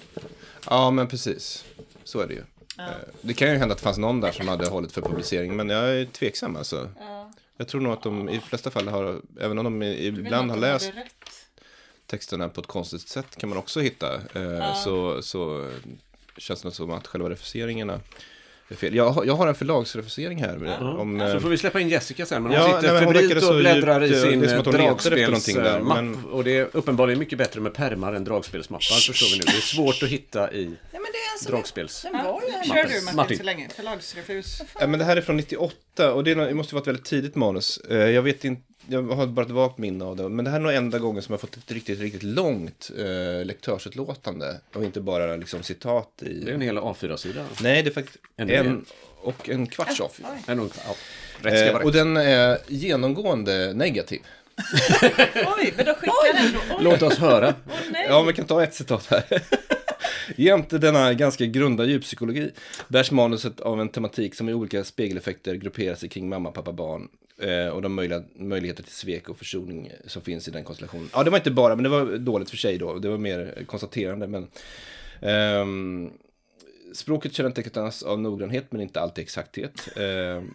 Ja, 0.69 0.91
men 0.91 1.07
precis. 1.07 1.65
Så 2.03 2.19
är 2.19 2.27
det 2.27 2.33
ju. 2.33 2.43
Eh, 2.79 2.85
Det 3.21 3.33
kan 3.33 3.51
ju 3.51 3.57
hända 3.57 3.71
att 3.73 3.77
det 3.79 3.83
fanns 3.83 3.97
någon 3.97 4.21
där 4.21 4.31
som 4.31 4.47
hade 4.47 4.67
hållit 4.69 4.91
för 4.91 5.01
publicering, 5.01 5.55
men 5.55 5.69
jag 5.69 5.89
är 5.89 6.05
tveksam 6.05 6.55
alltså. 6.55 6.89
Jag 7.57 7.67
tror 7.67 7.81
nog 7.81 7.93
att 7.93 8.03
de 8.03 8.29
i 8.29 8.33
de 8.35 8.41
flesta 8.41 8.71
fall 8.71 8.87
har, 8.87 9.21
även 9.39 9.57
om 9.59 9.63
de 9.63 9.83
ibland 9.83 10.51
har 10.51 10.57
läst 10.57 10.91
texterna 12.05 12.49
på 12.49 12.61
ett 12.61 12.67
konstigt 12.67 13.07
sätt 13.09 13.35
kan 13.37 13.49
man 13.49 13.57
också 13.57 13.79
hitta. 13.79 14.15
Eh, 14.15 14.75
Så, 14.83 15.21
så 15.21 15.71
känns 16.37 16.61
det 16.61 16.71
som 16.71 16.91
att 16.91 17.07
själva 17.07 17.29
refuseringarna 17.29 17.99
fel. 18.75 18.95
Jag, 18.95 19.09
har- 19.09 19.25
jag 19.25 19.35
har 19.35 19.47
en 19.47 19.55
förlagsrefusering 19.55 20.43
här. 20.43 20.83
Om, 20.99 21.19
Så 21.19 21.25
eh, 21.25 21.39
får 21.39 21.49
vi 21.49 21.57
släppa 21.57 21.79
in 21.79 21.89
Jessica 21.89 22.25
sen. 22.25 22.43
Men 22.43 22.51
Ja, 22.51 22.61
hon 22.61 22.71
nej, 22.71 22.81
sitter 22.81 22.93
men 22.93 23.03
febrilt 23.13 23.43
och 23.43 23.55
bläddrar 23.55 24.03
i 24.03 24.13
eh, 24.13 24.21
sin 24.21 24.39
dragspelsmapp. 24.71 25.83
men- 25.83 26.25
Och 26.31 26.43
det 26.43 26.57
är 26.57 26.67
uppenbarligen 26.73 27.19
mycket 27.19 27.37
bättre 27.37 27.59
med 27.61 27.73
pärmar 27.73 28.13
än 28.13 28.23
dragspelsmappar, 28.23 28.81
förstår 29.11 29.27
vi 29.31 29.37
nu. 29.37 29.43
Det 29.45 29.57
är 29.57 29.61
svårt 29.61 30.03
att 30.03 30.09
hitta 30.09 30.51
i 30.53 30.65
Nej, 30.65 30.77
men 30.91 31.01
det 31.01 31.26
som 31.43 31.51
dragspels... 31.51 32.01
Den 32.01 32.13
var 32.23 32.41
ju 32.41 32.69
kör 32.69 32.83
du 32.83 33.01
Martin, 33.01 33.15
Martin. 33.15 33.37
så 33.37 33.43
länge. 33.43 33.69
Förlagsrefus. 33.75 34.61
Ja, 34.79 34.87
men 34.87 34.99
det 34.99 35.05
här 35.05 35.17
är 35.17 35.21
från 35.21 35.37
98 35.37 36.13
och 36.13 36.23
det, 36.23 36.31
är, 36.31 36.35
det 36.35 36.53
måste 36.53 36.75
vara 36.75 36.81
ett 36.81 36.87
väldigt 36.87 37.05
tidigt 37.05 37.35
manus. 37.35 37.77
Eh, 37.89 37.97
Jag 37.97 38.21
vet 38.21 38.45
inte, 38.45 38.61
jag 38.87 39.03
har 39.03 39.25
bara 39.25 39.45
ett 39.45 39.51
vagt 39.51 39.77
minne 39.77 40.05
av 40.05 40.15
det. 40.15 40.29
Men 40.29 40.45
det 40.45 40.51
här 40.51 40.57
är 40.57 40.63
nog 40.63 40.73
enda 40.73 40.99
gången 40.99 41.21
som 41.23 41.33
jag 41.33 41.41
fått 41.41 41.57
ett 41.57 41.71
riktigt, 41.71 41.99
riktigt 41.99 42.23
långt 42.23 42.91
eh, 42.97 43.45
lektörsutlåtande. 43.45 44.59
Och 44.73 44.83
inte 44.83 45.01
bara 45.01 45.35
liksom 45.35 45.63
citat 45.63 46.09
i... 46.21 46.33
Det 46.33 46.51
är 46.51 46.55
en 46.55 46.61
hel 46.61 46.77
A4-sida. 46.77 47.45
Nej, 47.61 47.83
det 47.83 47.89
är 47.89 47.93
faktiskt 47.93 48.17
En 48.37 48.49
en, 48.49 48.85
och 49.21 49.49
en 49.49 49.67
kvarts 49.67 50.01
av. 50.01 50.11
En 50.47 50.59
och, 50.59 50.71
ja, 50.87 50.95
rätt 51.41 51.57
ska 51.59 51.65
Eh, 51.67 51.73
vara 51.73 51.83
och 51.83 51.89
rätt. 51.93 51.93
den 51.93 52.17
är 52.17 52.57
genomgående 52.67 53.73
negativ. 53.73 54.19
Oj, 55.57 55.73
men 55.77 55.85
då 55.85 55.93
skickar 55.93 56.33
den 56.43 56.53
då. 56.69 56.77
Låt 56.81 57.01
oss 57.01 57.17
höra. 57.17 57.53
nej. 57.91 58.05
Ja, 58.09 58.21
vi 58.23 58.33
kan 58.33 58.45
ta 58.45 58.63
ett 58.63 58.73
citat 58.75 59.05
här. 59.05 59.23
Jämte 60.35 60.77
denna 60.77 61.13
ganska 61.13 61.45
grunda 61.45 61.85
djuppsykologi 61.85 62.51
bärs 62.87 63.11
manuset 63.11 63.59
av 63.59 63.81
en 63.81 63.89
tematik 63.89 64.35
som 64.35 64.49
i 64.49 64.53
olika 64.53 64.83
spegeleffekter 64.83 65.55
grupperar 65.55 65.95
sig 65.95 66.09
kring 66.09 66.29
mamma, 66.29 66.51
pappa, 66.51 66.71
barn 66.71 67.07
eh, 67.41 67.67
och 67.67 67.81
de 67.81 67.93
möjliga, 67.93 68.23
möjligheter 68.35 68.83
till 68.83 68.93
svek 68.93 69.29
och 69.29 69.37
försoning 69.37 69.91
som 70.05 70.21
finns 70.21 70.47
i 70.47 70.51
den 70.51 70.63
konstellationen. 70.63 71.09
Ja, 71.13 71.23
det 71.23 71.29
var 71.29 71.37
inte 71.37 71.51
bara, 71.51 71.75
men 71.75 71.83
det 71.83 71.89
var 71.89 72.17
dåligt 72.17 72.49
för 72.49 72.57
sig 72.57 72.77
då. 72.77 72.99
Det 72.99 73.09
var 73.09 73.17
mer 73.17 73.63
konstaterande, 73.65 74.27
men 74.27 74.47
ehm, 75.21 76.09
språket 76.93 77.33
kännetecknas 77.33 78.03
av 78.03 78.21
noggrannhet 78.21 78.71
men 78.71 78.81
inte 78.81 79.01
alltid 79.01 79.21
exakthet. 79.21 79.97
Ehm, 79.97 80.53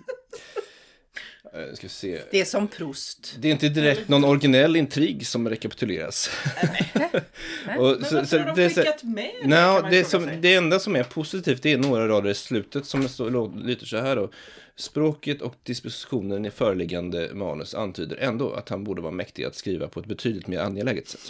Eh, 1.54 1.74
ska 1.74 1.88
se. 1.88 2.20
Det 2.30 2.40
är 2.40 2.44
som 2.44 2.68
Proust. 2.68 3.34
Det 3.38 3.48
är 3.48 3.52
inte 3.52 3.68
direkt 3.68 4.08
någon 4.08 4.24
originell 4.24 4.76
intrig 4.76 5.26
som 5.26 5.48
rekapituleras. 5.48 6.30
Och 7.78 7.96
Men 8.00 8.04
så- 8.04 8.14
varför 8.14 8.24
så 8.24 8.38
har 8.38 8.46
de 8.56 8.62
det 8.62 8.70
så- 8.70 8.80
skickat 8.80 9.02
med 9.02 9.30
det? 9.42 9.48
Man 9.48 9.90
det, 9.90 10.04
som, 10.04 10.28
det 10.40 10.54
enda 10.54 10.78
som 10.78 10.96
är 10.96 11.02
positivt 11.04 11.62
det 11.62 11.72
är 11.72 11.78
några 11.78 12.08
rader 12.08 12.30
i 12.30 12.34
slutet 12.34 12.86
som 12.86 13.08
står, 13.08 13.30
lå- 13.30 13.64
lyder 13.66 13.86
så 13.86 13.96
här 13.96 14.16
då. 14.16 14.30
Språket 14.76 15.42
och 15.42 15.54
dispositionen 15.62 16.44
i 16.44 16.50
föreliggande 16.50 17.30
manus 17.34 17.74
antyder 17.74 18.16
ändå 18.16 18.52
att 18.52 18.68
han 18.68 18.84
borde 18.84 19.02
vara 19.02 19.12
mäktig 19.12 19.44
att 19.44 19.54
skriva 19.54 19.88
på 19.88 20.00
ett 20.00 20.06
betydligt 20.06 20.46
mer 20.46 20.58
angeläget 20.58 21.08
sätt. 21.08 21.20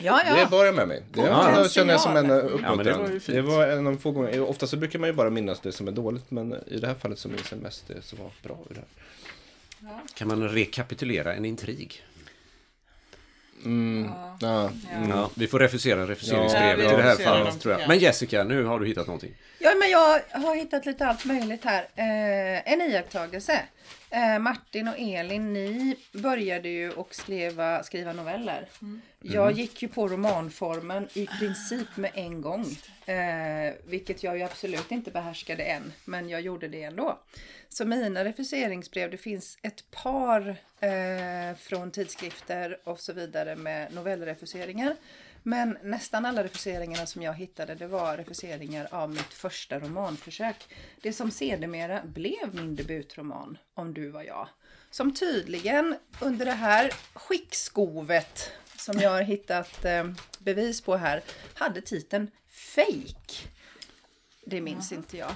Ja, 0.00 0.20
Det 0.34 0.40
ja. 0.40 0.48
bar 0.50 0.64
jag 0.64 0.74
med 0.74 0.88
mig. 0.88 1.02
Det 1.12 1.20
Ja, 1.20 1.52
ja, 1.62 1.68
känner 1.68 1.92
jag 1.92 2.00
som 2.00 2.16
en 2.16 2.30
eh, 2.30 2.36
Ja, 2.36 2.42
det 2.42 2.48
var 2.48 2.54
uppmuntran. 2.54 3.20
det, 3.26 3.40
var 3.42 3.66
en 3.66 3.86
av 3.86 3.96
få 3.96 4.10
gånger. 4.10 4.40
Ofta 4.40 4.66
så 4.66 4.76
brukar 4.76 4.98
man 4.98 5.08
ju 5.08 5.12
bara 5.12 5.30
minnas 5.30 5.60
det 5.60 5.72
som 5.72 5.88
är 5.88 5.92
dåligt 5.92 6.30
men 6.30 6.54
i 6.66 6.78
det 6.78 6.86
här 6.86 6.94
fallet 6.94 7.18
så 7.18 7.28
minns 7.28 7.50
jag 7.50 7.60
mest 7.62 7.84
det 7.88 8.02
som 8.02 8.18
var 8.18 8.30
bra 8.42 8.58
i 8.70 8.74
det 8.74 8.80
här. 8.80 8.88
Kan 10.14 10.28
man 10.28 10.48
rekapitulera 10.48 11.34
en 11.34 11.44
intrig? 11.44 12.02
Mm, 13.64 14.10
ja. 14.40 14.70
Ja, 15.08 15.30
vi 15.34 15.46
får 15.46 15.58
refusera 15.58 16.06
refuseringsbrevet 16.06 16.84
Ja, 16.84 16.92
i 16.92 16.96
det 16.96 17.02
här 17.02 17.16
fallet 17.16 17.60
tror 17.60 17.72
jag. 17.72 17.80
ja. 17.82 17.88
Men 17.88 17.98
Jessica, 17.98 18.44
nu 18.44 18.64
har 18.64 18.80
du 18.80 18.86
hittat 18.86 19.06
någonting. 19.06 19.34
Ja, 19.58 19.74
men 19.80 19.90
jag 19.90 20.20
har 20.32 20.54
hittat 20.56 20.86
lite 20.86 21.06
allt 21.06 21.24
möjligt 21.24 21.64
här. 21.64 21.82
Eh, 21.94 22.72
en 22.72 22.80
iakttagelse. 22.80 23.62
Eh, 24.10 24.38
Martin 24.38 24.88
och 24.88 24.98
Elin, 24.98 25.52
ni 25.52 25.96
började 26.12 26.68
ju 26.68 26.90
och 26.90 27.14
skriva, 27.14 27.82
skriva 27.82 28.12
noveller. 28.12 28.68
Jag 29.22 29.52
gick 29.52 29.82
ju 29.82 29.88
på 29.88 30.08
romanformen 30.08 31.08
i 31.14 31.26
princip 31.26 31.96
med 31.96 32.10
en 32.14 32.40
gång. 32.40 32.66
Eh, 33.06 33.74
vilket 33.86 34.22
jag 34.22 34.36
ju 34.38 34.42
absolut 34.42 34.90
inte 34.92 35.10
behärskade 35.10 35.62
än, 35.62 35.92
men 36.04 36.28
jag 36.28 36.40
gjorde 36.40 36.68
det 36.68 36.82
ändå. 36.82 37.18
Så 37.68 37.84
mina 37.84 38.24
refuseringsbrev, 38.24 39.10
det 39.10 39.16
finns 39.16 39.58
ett 39.62 39.90
par 39.90 40.48
eh, 40.80 41.56
från 41.56 41.90
tidskrifter 41.90 42.78
och 42.84 43.00
så 43.00 43.12
vidare 43.12 43.56
med 43.56 43.94
novellrefuseringar. 43.94 44.96
Men 45.42 45.78
nästan 45.82 46.26
alla 46.26 46.44
refuseringarna 46.44 47.06
som 47.06 47.22
jag 47.22 47.34
hittade 47.34 47.74
det 47.74 47.86
var 47.86 48.16
refuseringar 48.16 48.88
av 48.90 49.10
mitt 49.10 49.34
första 49.34 49.78
romanförsök. 49.80 50.56
Det 51.00 51.12
som 51.12 51.30
sedermera 51.30 52.02
blev 52.04 52.54
min 52.54 52.76
debutroman, 52.76 53.58
Om 53.74 53.94
du 53.94 54.08
var 54.08 54.22
jag. 54.22 54.48
Som 54.90 55.14
tydligen 55.14 55.96
under 56.20 56.46
det 56.46 56.52
här 56.52 56.92
skickskovet 57.14 58.52
som 58.76 59.00
jag 59.00 59.10
har 59.10 59.22
hittat 59.22 59.84
eh, 59.84 60.04
bevis 60.38 60.80
på 60.80 60.96
här 60.96 61.22
hade 61.54 61.80
titeln 61.80 62.30
Fake. 62.48 63.55
Det 64.48 64.60
minns 64.60 64.92
inte 64.92 65.16
jag. 65.16 65.30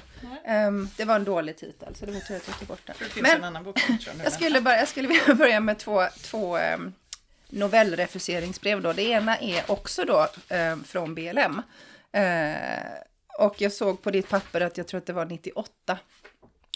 Ehm, 0.44 0.88
det 0.96 1.04
var 1.04 1.16
en 1.16 1.24
dålig 1.24 1.56
titel 1.56 1.94
så 1.94 2.06
det 2.06 2.12
var 2.12 2.20
tur 2.20 2.36
att 2.36 2.48
jag 2.48 2.58
tog 2.58 2.68
bort 2.68 2.80
den. 2.86 2.96
Det 2.98 3.04
finns 3.04 3.22
Men- 3.22 3.36
en 3.36 3.44
annan 3.44 3.64
bok. 3.64 3.80
jag 4.24 4.32
skulle, 4.32 4.60
bara, 4.60 4.76
jag 4.76 4.88
skulle 4.88 5.08
vilja 5.08 5.34
börja 5.38 5.60
med 5.60 5.78
två, 5.78 6.06
två 6.22 6.58
um, 6.58 6.92
novellrefuseringsbrev. 7.48 8.82
Då. 8.82 8.92
Det 8.92 9.02
ena 9.02 9.36
är 9.38 9.70
också 9.70 10.04
då 10.04 10.28
ehm, 10.48 10.84
från 10.84 11.14
BLM. 11.14 11.62
Eh, 12.12 12.54
och 13.38 13.60
jag 13.60 13.72
såg 13.72 14.02
på 14.02 14.10
ditt 14.10 14.28
papper 14.28 14.60
att 14.60 14.78
jag 14.78 14.86
tror 14.88 14.98
att 14.98 15.06
det 15.06 15.12
var 15.12 15.24
98. 15.24 15.98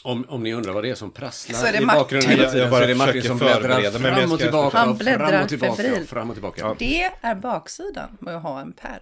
Om, 0.03 0.25
om 0.29 0.43
ni 0.43 0.55
undrar 0.55 0.73
vad 0.73 0.85
det 0.85 0.91
är 0.91 0.95
som 0.95 1.11
prasslar 1.11 1.59
Så 1.59 1.67
är 1.67 1.73
det 1.73 1.79
i 1.79 1.85
Martin. 1.85 2.01
bakgrunden 2.01 2.31
hela 2.31 2.43
Jag- 2.43 2.49
jag 2.49 2.53
tiden 2.55 2.71
så 2.71 2.77
är 2.77 2.87
det 2.87 2.95
Martin 2.95 3.23
som 3.23 3.39
bläddrar 3.39 3.91
fram 3.91 4.33
och 4.33 4.39
tillbaka. 4.39 4.79
Han 4.79 4.89
och 4.89 4.97
fram 4.99 4.99
bläddrar 4.99 5.43
och 5.43 5.49
tillbaka. 5.49 5.83
Och 6.03 6.09
fram 6.09 6.31
och 6.31 6.37
tillbaka. 6.37 6.61
Ja. 6.61 6.77
Det 6.79 7.11
är 7.21 7.35
baksidan 7.35 8.17
med 8.21 8.37
att 8.37 8.43
ha 8.43 8.61
en 8.61 8.73
pärm. 8.73 9.01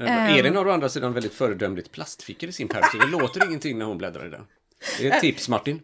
Eh, 0.00 0.38
Elin 0.38 0.56
har 0.56 0.66
å 0.68 0.70
andra 0.70 0.88
sidan 0.88 1.12
väldigt 1.12 1.34
föredömligt 1.34 1.92
plastfickor 1.92 2.48
i 2.48 2.52
sin 2.52 2.68
pärm 2.68 2.82
så 2.92 2.98
det 2.98 3.06
låter 3.06 3.46
ingenting 3.46 3.78
när 3.78 3.86
hon 3.86 3.98
bläddrar 3.98 4.26
i 4.26 4.30
den. 4.30 4.46
Det 4.98 5.08
är 5.08 5.14
ett 5.14 5.20
tips 5.20 5.48
Martin. 5.48 5.82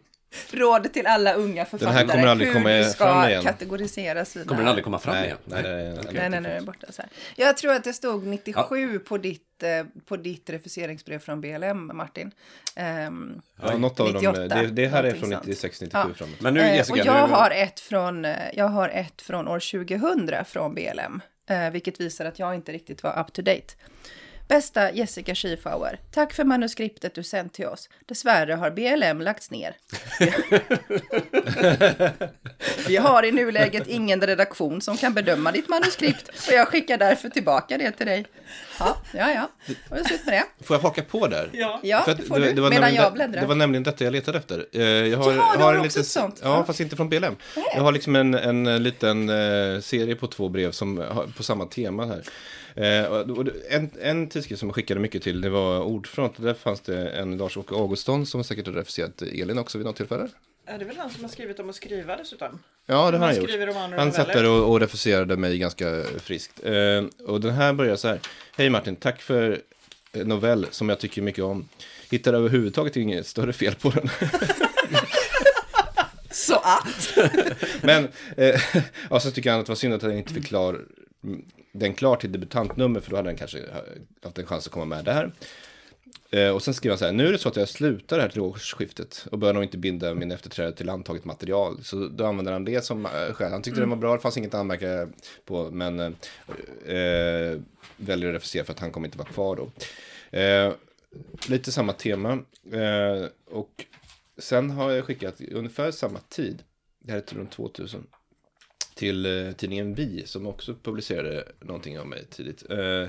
Råd 0.51 0.93
till 0.93 1.07
alla 1.07 1.33
unga 1.33 1.65
författare 1.65 2.07
kommer 2.07 2.27
aldrig 2.27 2.47
hur 2.47 2.53
komma 2.55 2.69
fram 2.69 2.91
ska 2.93 3.29
igen. 3.29 3.43
kategorisera 3.43 4.25
sina... 4.25 4.45
Kommer 4.45 4.61
den 4.61 4.67
aldrig 4.69 4.83
komma 4.83 4.99
fram 4.99 5.15
Nej, 5.15 5.25
igen? 5.25 5.37
nej, 5.45 5.63
nej, 5.63 5.73
nej. 5.83 5.99
Okej. 5.99 6.29
Nej, 6.29 6.29
nej, 6.29 6.41
den 6.41 6.65
borta. 6.65 6.87
Så 6.91 7.01
här. 7.01 7.11
Jag 7.35 7.57
tror 7.57 7.73
att 7.73 7.83
det 7.83 7.93
stod 7.93 8.25
97 8.27 8.99
på, 8.99 9.17
ditt, 9.17 9.63
eh, 9.63 9.85
på 10.05 10.17
ditt 10.17 10.49
refuseringsbrev 10.49 11.19
från 11.19 11.41
BLM, 11.41 11.91
Martin. 11.93 12.31
Ehm, 12.75 13.41
Ja, 13.61 13.77
något 13.77 13.99
av 13.99 14.13
dem. 14.13 14.15
98, 14.15 14.55
Det, 14.55 14.67
det 14.67 14.87
här 14.87 15.03
är 15.03 15.11
från 15.11 15.29
sånt. 15.31 15.45
96, 15.45 15.81
97 15.81 15.97
Ja. 16.09 16.13
framåt. 16.15 16.41
Men 16.41 16.53
nu 16.53 16.59
Eh, 16.59 16.75
Jessica, 16.75 16.93
och 16.93 17.05
jag 17.07 17.29
nu... 17.29 17.35
har, 17.35 17.51
ett 17.51 17.79
från, 17.79 18.25
eh, 18.25 18.35
jag 18.53 18.67
har 18.67 18.89
ett 18.89 19.21
från 19.21 19.47
år 19.47 19.59
2000 19.59 20.45
från 20.45 20.73
BLM. 20.75 21.21
Eh, 21.47 21.71
vilket 21.71 21.99
visar 21.99 22.25
att 22.25 22.39
jag 22.39 22.55
inte 22.55 22.71
riktigt 22.71 23.03
var 23.03 23.19
up 23.19 23.33
to 23.33 23.41
date. 23.41 23.73
Bästa 24.47 24.91
Jessica 24.91 25.35
Schiefauer, 25.35 25.99
tack 26.11 26.33
för 26.33 26.43
manuskriptet 26.43 27.15
du 27.15 27.23
sänt 27.23 27.53
till 27.53 27.65
oss. 27.67 27.89
Dessvärre 28.05 28.53
har 28.53 28.71
BLM 28.71 29.21
lagts 29.21 29.51
ner. 29.51 29.75
Vi 32.87 32.97
har 32.97 33.23
i 33.25 33.31
nuläget 33.31 33.87
ingen 33.87 34.21
redaktion 34.21 34.81
som 34.81 34.97
kan 34.97 35.13
bedöma 35.13 35.51
ditt 35.51 35.69
manuskript 35.69 36.29
och 36.47 36.53
jag 36.53 36.67
skickar 36.67 36.97
därför 36.97 37.29
tillbaka 37.29 37.77
det 37.77 37.91
till 37.91 38.05
dig. 38.05 38.25
Ja, 38.79 38.97
ja, 39.13 39.31
ja. 39.31 39.49
Är 39.91 39.95
det 39.99 40.05
slut 40.05 40.25
med 40.25 40.33
det. 40.59 40.65
Får 40.65 40.75
jag 40.75 40.81
haka 40.81 41.01
på 41.01 41.27
där? 41.27 41.49
Ja. 41.53 41.79
Ja, 41.83 42.01
För 42.01 42.11
att 42.11 42.17
det 42.17 42.23
får 42.23 42.35
du. 42.39 42.41
var 42.41 42.53
Medan 42.69 42.69
nämligen 42.69 42.95
jag 42.95 43.11
det- 43.11 43.15
bläddrar. 43.15 43.41
Det 43.41 43.47
var 43.47 43.55
nämligen 43.55 43.83
detta 43.83 44.03
jag 44.03 44.11
letade 44.11 44.37
efter. 44.37 44.65
Eh, 44.73 44.81
Jag 44.83 45.17
har, 45.17 45.31
Ja, 45.33 45.33
du 45.33 45.39
har 45.39 45.57
har 45.57 45.73
en 45.73 45.79
också 45.79 45.99
liten, 45.99 46.03
sånt. 46.03 46.39
Ja, 46.43 46.63
fast 46.65 46.79
inte 46.79 46.95
från 46.95 47.09
BLM. 47.09 47.35
Jag 47.75 47.81
har 47.81 47.91
liksom 47.91 48.15
en, 48.15 48.33
en 48.33 48.83
liten 48.83 49.29
eh, 49.29 49.79
serie 49.81 50.15
på 50.15 50.27
två 50.27 50.49
brev 50.49 50.71
som 50.71 51.03
på 51.37 51.43
samma 51.43 51.65
tema 51.65 52.05
här. 52.05 52.21
Eh, 52.77 53.05
en, 53.69 53.89
en 54.01 54.29
tidskrift 54.29 54.59
som 54.59 54.69
jag 54.69 54.75
skickade 54.75 54.99
mycket 54.99 55.23
till, 55.23 55.41
det 55.41 55.49
var 55.49 55.81
Ordfront. 55.81 56.33
Där 56.37 56.53
fanns 56.53 56.81
det 56.81 57.09
en 57.09 57.37
Lars-Åke 57.37 57.75
Augustsson 57.75 58.25
som 58.25 58.43
säkert 58.43 58.67
har 58.67 58.73
refuserat 58.73 59.21
Elin 59.21 59.57
också 59.57 59.77
vid 59.77 59.85
något 59.87 59.95
tillfälle. 59.95 60.27
Är 60.65 60.77
det 60.77 60.85
väl 60.85 60.97
han 60.97 61.09
som 61.09 61.23
har 61.23 61.29
skrivit 61.29 61.59
om 61.59 61.69
att 61.69 61.75
skriva 61.75 62.15
dessutom? 62.15 62.59
Ja, 62.85 63.11
det 63.11 63.17
har 63.17 63.25
Han 63.25 63.35
gjort. 63.35 63.75
Han 63.97 64.11
satt 64.11 64.27
där 64.27 64.49
och, 64.49 64.71
och 64.71 64.79
refuserade 64.79 65.37
mig 65.37 65.57
ganska 65.57 66.03
friskt. 66.03 66.65
Eh, 66.65 67.03
och 67.27 67.41
den 67.41 67.53
här 67.53 67.73
börjar 67.73 67.95
så 67.95 68.07
här. 68.07 68.19
Hej 68.57 68.69
Martin, 68.69 68.95
tack 68.95 69.21
för 69.21 69.61
novell 70.13 70.67
som 70.71 70.89
jag 70.89 70.99
tycker 70.99 71.21
mycket 71.21 71.43
om. 71.43 71.69
Hittar 72.11 72.33
överhuvudtaget 72.33 72.95
inget 72.95 73.27
större 73.27 73.53
fel 73.53 73.75
på 73.75 73.89
den. 73.89 74.09
Så 76.31 76.55
att. 76.55 77.17
Men, 77.81 78.07
eh, 78.37 78.61
ja, 79.09 79.19
så 79.19 79.31
tycker 79.31 79.51
han 79.51 79.59
att 79.59 79.65
det 79.65 79.71
var 79.71 79.75
synd 79.75 79.93
att 79.93 80.01
han 80.01 80.17
inte 80.17 80.33
fick 80.33 80.45
klar, 80.45 80.85
den 81.71 81.93
klar 81.93 82.15
till 82.15 82.31
debutantnummer, 82.31 82.99
för 82.99 83.09
då 83.09 83.15
hade 83.15 83.29
den 83.29 83.37
kanske 83.37 83.59
haft 84.23 84.37
en 84.37 84.45
chans 84.45 84.67
att 84.67 84.73
komma 84.73 84.85
med 84.85 85.05
där. 85.05 85.31
Eh, 86.31 86.49
och 86.49 86.63
sen 86.63 86.73
skriver 86.73 86.91
han 86.91 86.97
så 86.97 87.05
här, 87.05 87.11
nu 87.11 87.27
är 87.27 87.31
det 87.31 87.37
så 87.37 87.49
att 87.49 87.55
jag 87.55 87.69
slutar 87.69 88.19
här 88.19 88.29
till 88.29 88.41
årsskiftet 88.41 89.27
och 89.31 89.39
bör 89.39 89.53
nog 89.53 89.63
inte 89.63 89.77
binda 89.77 90.13
min 90.13 90.31
efterträdare 90.31 90.73
till 90.73 90.89
antaget 90.89 91.25
material. 91.25 91.83
Så 91.83 92.07
då 92.07 92.25
använder 92.25 92.51
han 92.51 92.65
det 92.65 92.85
som 92.85 93.05
eh, 93.05 93.33
skäl. 93.33 93.51
Han 93.51 93.61
tyckte 93.61 93.79
den 93.79 93.89
var 93.89 93.97
bra, 93.97 94.15
det 94.15 94.21
fanns 94.21 94.37
inget 94.37 94.53
att 94.53 94.59
anmärka 94.59 95.07
på, 95.45 95.71
men 95.71 95.99
eh, 95.99 96.11
eh, 96.95 97.59
väljer 97.97 98.29
att 98.29 98.35
refusera 98.35 98.63
för 98.63 98.73
att 98.73 98.79
han 98.79 98.91
kommer 98.91 99.07
inte 99.07 99.17
vara 99.17 99.27
kvar 99.27 99.55
då. 99.55 99.71
Eh, 100.37 100.73
lite 101.49 101.71
samma 101.71 101.93
tema. 101.93 102.31
Eh, 102.71 103.29
och 103.45 103.85
sen 104.37 104.69
har 104.69 104.91
jag 104.91 105.05
skickat 105.05 105.41
ungefär 105.51 105.91
samma 105.91 106.19
tid, 106.19 106.63
det 106.99 107.11
här 107.11 107.23
är 107.31 107.35
runt 107.35 107.51
2000, 107.51 108.07
till 108.97 109.25
eh, 109.25 109.51
tidningen 109.51 109.93
Vi 109.95 110.23
som 110.25 110.47
också 110.47 110.75
publicerade 110.83 111.43
någonting 111.59 111.99
om 111.99 112.09
mig 112.09 112.25
tidigt. 112.29 112.63
Eh, 112.69 113.07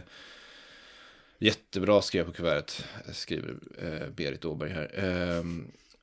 jättebra 1.39 2.03
skrev 2.03 2.25
på 2.25 2.33
kuvertet, 2.33 2.85
skriver 3.13 3.55
eh, 3.83 4.09
Berit 4.17 4.45
Åberg 4.45 4.71
här. 4.71 4.91
Eh, 4.95 5.45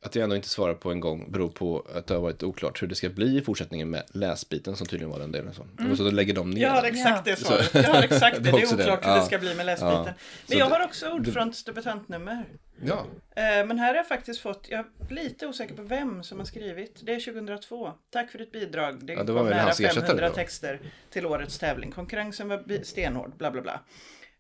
att 0.02 0.16
jag 0.16 0.24
ändå 0.24 0.36
inte 0.36 0.50
svarar 0.50 0.74
på 0.74 0.92
en 0.92 1.00
gång 1.00 1.32
beror 1.32 1.50
på 1.50 1.88
att 1.96 2.08
det 2.08 2.14
har 2.14 2.22
varit 2.22 2.44
oklart 2.44 2.82
hur 2.82 2.88
det 2.88 2.96
ska 2.96 3.10
bli 3.10 3.38
i 3.38 3.42
fortsättningen 3.42 3.90
med 3.90 4.04
läsbiten 4.12 4.76
som 4.76 4.88
tydligen 4.88 5.12
var 5.12 5.20
den 5.20 5.32
delen. 5.32 5.54
Så, 5.54 5.62
och 5.92 5.98
så 5.98 6.04
då 6.04 6.12
lägger 6.12 6.34
de 6.34 6.50
ner 6.50 6.62
Jag 6.62 6.72
har 6.72 6.84
exakt 6.84 7.26
det 7.26 7.36
svaret. 7.36 7.72
Jag 7.74 7.84
har 7.84 8.04
exakt 8.04 8.38
det. 8.44 8.52
Det 8.52 8.62
är 8.62 8.74
oklart 8.74 9.06
hur 9.06 9.16
det 9.16 9.26
ska 9.26 9.38
bli 9.38 9.56
med 9.56 9.66
läsbiten. 9.66 10.06
Ja. 10.06 10.14
Men 10.48 10.58
jag 10.58 10.66
har 10.66 10.86
också 10.86 11.12
Ordfronts 11.12 11.64
debutantnummer. 11.64 12.46
Ja, 12.84 13.06
Eh, 13.38 13.66
Men 13.66 13.80
här 13.80 13.88
har 13.88 13.96
jag 13.96 14.08
faktiskt 14.08 14.40
fått, 14.42 14.68
jag 14.70 14.80
är 14.80 15.14
lite 15.14 15.48
osäker 15.48 15.76
på 15.76 15.82
vem 15.82 16.24
som 16.24 16.38
har 16.40 16.46
skrivit. 16.46 17.00
Det 17.04 17.14
är 17.16 17.20
2002. 17.20 17.92
Tack 18.10 18.32
för 18.32 18.38
ditt 18.40 18.52
bidrag. 18.52 19.06
Det, 19.06 19.14
Ja, 19.14 19.24
det 19.24 19.32
var 19.32 19.42
kom 19.42 19.50
nära 19.50 19.62
hans 19.62 19.80
ersättare 19.80 20.06
500 20.08 20.28
då. 20.30 20.36
texter 20.36 20.80
till 21.10 21.26
årets 21.26 21.60
tävling. 21.60 21.92
Konkurrensen 21.92 22.48
var 22.48 22.84
stenhård, 22.84 23.32
bla 23.38 23.52
bla 23.52 23.62
bla. 23.62 23.80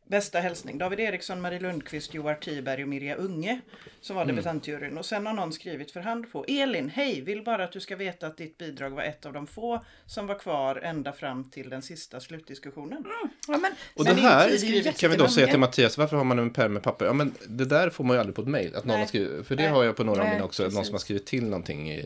Bästa 0.07 0.39
hälsning 0.39 0.77
David 0.77 0.99
Eriksson, 0.99 1.41
Marie 1.41 1.59
Lundqvist, 1.59 2.13
Joar 2.13 2.33
Tiberg 2.35 2.83
och 2.83 2.89
Mirja 2.89 3.15
Unge 3.15 3.61
som 4.01 4.15
var 4.15 4.23
Mm. 4.23 4.35
debutantjuryn. 4.35 4.97
Och 4.97 5.05
sen 5.05 5.25
har 5.25 5.33
någon 5.33 5.53
skrivit 5.53 5.91
för 5.91 5.99
hand 5.99 6.31
på 6.31 6.45
Elin, 6.47 6.89
hej, 6.89 7.21
vill 7.21 7.43
bara 7.43 7.63
att 7.63 7.71
du 7.71 7.79
ska 7.79 7.95
veta 7.95 8.27
att 8.27 8.37
ditt 8.37 8.57
bidrag 8.57 8.89
var 8.89 9.03
ett 9.03 9.25
av 9.25 9.33
de 9.33 9.47
få 9.47 9.85
som 10.05 10.27
var 10.27 10.39
kvar 10.39 10.75
ända 10.75 11.11
fram 11.13 11.43
till 11.43 11.69
den 11.69 11.81
sista 11.81 12.19
slutdiskussionen. 12.19 13.03
Ja, 13.47 13.57
men, 13.57 13.71
Och 13.95 14.05
det 14.05 14.13
det 14.13 14.21
är 14.21 14.23
här 14.23 14.91
kan 14.91 15.11
vi 15.11 15.17
då 15.17 15.27
säga 15.27 15.47
till. 15.47 15.59
Mattias, 15.59 15.97
varför 15.97 16.17
har 16.17 16.23
man 16.23 16.39
en 16.39 16.49
pärm 16.49 16.73
med 16.73 16.83
papper? 16.83 17.05
Ja 17.05 17.13
men 17.13 17.33
det 17.47 17.65
där 17.65 17.89
får 17.89 18.03
man 18.03 18.15
ju 18.15 18.19
aldrig 18.19 18.35
på 18.35 18.41
ett 18.41 18.47
mejl, 18.47 18.75
att 18.75 18.85
någon 18.85 18.87
Nej. 18.93 18.99
har 18.99 19.07
skrivit, 19.07 19.47
för 19.47 19.55
det 19.55 19.63
Nej. 19.63 19.71
har 19.71 19.83
jag 19.83 19.95
på 19.95 20.03
några 20.03 20.19
av 20.21 20.25
Nej, 20.25 20.33
mina 20.35 20.45
också, 20.45 20.63
att 20.63 20.67
någon 20.73 20.75
precis. 20.75 20.87
som 20.87 20.93
har 20.93 20.99
skrivit 20.99 21.25
till 21.25 21.43
någonting 21.43 21.91
i, 21.91 22.05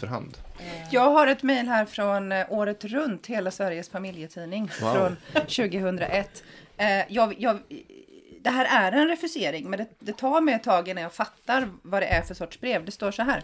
för 0.00 0.06
hand. 0.06 0.38
Jag 0.90 1.10
har 1.10 1.26
ett 1.26 1.42
mejl 1.42 1.66
här 1.66 1.84
från 1.86 2.32
eh, 2.32 2.46
Året 2.52 2.84
Runt, 2.84 3.26
Hela 3.26 3.50
Sveriges 3.50 3.88
familjetidning, 3.88 4.70
Wow. 4.82 4.94
från 4.94 5.16
2001. 5.34 6.42
Eh, 6.80 7.04
jag, 7.08 7.40
jag, 7.40 7.58
det 8.40 8.50
här 8.50 8.92
är 8.92 8.92
en 8.92 9.08
refusering, 9.08 9.70
men 9.70 9.78
det, 9.78 9.86
det 9.98 10.12
tar 10.12 10.40
mig 10.40 10.54
ett 10.54 10.62
tag 10.62 10.88
innan 10.88 11.02
jag 11.02 11.12
fattar 11.12 11.68
vad 11.82 12.02
det 12.02 12.06
är 12.06 12.22
för 12.22 12.34
sorts 12.34 12.60
brev. 12.60 12.84
Det 12.84 12.92
står 12.92 13.10
så 13.10 13.22
här. 13.22 13.42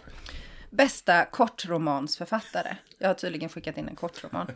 Bästa 0.69 1.25
kortromansförfattare. 1.25 2.77
Jag 2.97 3.07
har 3.07 3.13
tydligen 3.13 3.49
skickat 3.49 3.77
in 3.77 3.87
en 3.87 3.95
kortroman. 3.95 4.47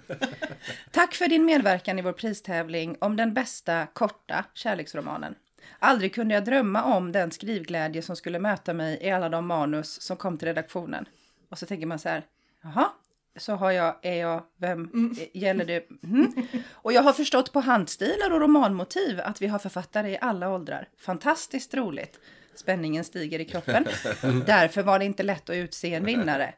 Tack 0.91 1.15
för 1.15 1.27
din 1.27 1.45
medverkan 1.45 1.99
i 1.99 2.01
vår 2.01 2.13
pristävling 2.13 2.97
om 2.99 3.15
den 3.15 3.33
bästa 3.33 3.87
korta 3.93 4.45
kärleksromanen. 4.53 5.35
Aldrig 5.79 6.13
kunde 6.15 6.33
jag 6.33 6.45
drömma 6.45 6.83
om 6.83 7.11
den 7.11 7.31
skrivglädje 7.31 8.01
som 8.01 8.15
skulle 8.15 8.39
möta 8.39 8.73
mig 8.73 8.99
i 9.01 9.11
alla 9.11 9.29
de 9.29 9.47
manus 9.47 10.01
som 10.01 10.17
kom 10.17 10.37
till 10.37 10.47
redaktionen. 10.47 11.05
Och 11.49 11.57
så 11.57 11.65
tänker 11.65 11.87
man 11.87 11.99
så 11.99 12.09
här, 12.09 12.23
jaha, 12.61 12.89
så 13.37 13.55
har 13.55 13.71
jag, 13.71 13.95
är 14.01 14.15
jag, 14.15 14.43
vem 14.57 15.15
gäller 15.33 15.65
det? 15.65 15.87
Mm. 16.03 16.33
Och 16.71 16.93
jag 16.93 17.01
har 17.01 17.13
förstått 17.13 17.53
på 17.53 17.59
handstilar 17.59 18.31
och 18.31 18.41
romanmotiv 18.41 19.19
att 19.19 19.41
vi 19.41 19.47
har 19.47 19.59
författare 19.59 20.11
i 20.11 20.17
alla 20.21 20.49
åldrar. 20.49 20.87
Fantastiskt 20.97 21.73
roligt. 21.73 22.19
Spänningen 22.55 23.03
stiger 23.03 23.39
i 23.39 23.45
kroppen. 23.45 23.85
Därför 24.45 24.83
var 24.83 24.99
det 24.99 25.05
inte 25.05 25.23
lätt 25.23 25.49
att 25.49 25.55
utse 25.55 25.93
en 25.93 26.05
vinnare. 26.05 26.53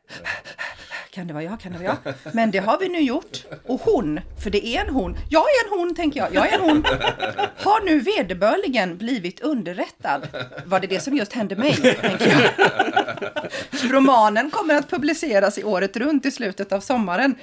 Kan 1.14 1.28
det 1.28 1.34
vara 1.34 1.44
jag? 1.44 1.60
Kan 1.60 1.72
det 1.72 1.78
vara 1.78 1.98
jag? 2.04 2.14
Men 2.34 2.52
det 2.52 2.58
har 2.58 2.80
vi 2.80 2.90
nu 2.90 3.00
gjort. 3.00 3.46
Och 3.68 3.80
hon, 3.82 4.20
för 4.44 4.50
det 4.50 4.68
är 4.68 4.86
en 4.86 4.94
hon. 4.94 5.18
Jag 5.30 5.42
är 5.44 5.66
en 5.66 5.80
hon, 5.80 5.96
tänker 5.96 6.20
jag. 6.20 6.34
Jag 6.34 6.54
är 6.54 6.58
en 6.58 6.62
hon. 6.62 6.84
Har 7.58 7.86
nu 7.86 8.00
vederbörligen 8.00 8.98
blivit 8.98 9.40
underrättad. 9.40 10.28
Var 10.66 10.80
det 10.80 10.88
det 10.88 11.00
som 11.00 11.18
just 11.18 11.34
hände 11.34 11.56
mig, 11.56 11.74
tänker 12.02 12.28
jag. 12.28 12.52
Romanen 13.92 14.52
kommer 14.52 14.76
att 14.76 14.90
publiceras 14.90 15.58
i 15.58 15.64
året 15.64 15.98
runt 15.98 16.26
i 16.26 16.32
slutet 16.32 16.72
av 16.72 16.80
sommaren. 16.80 17.36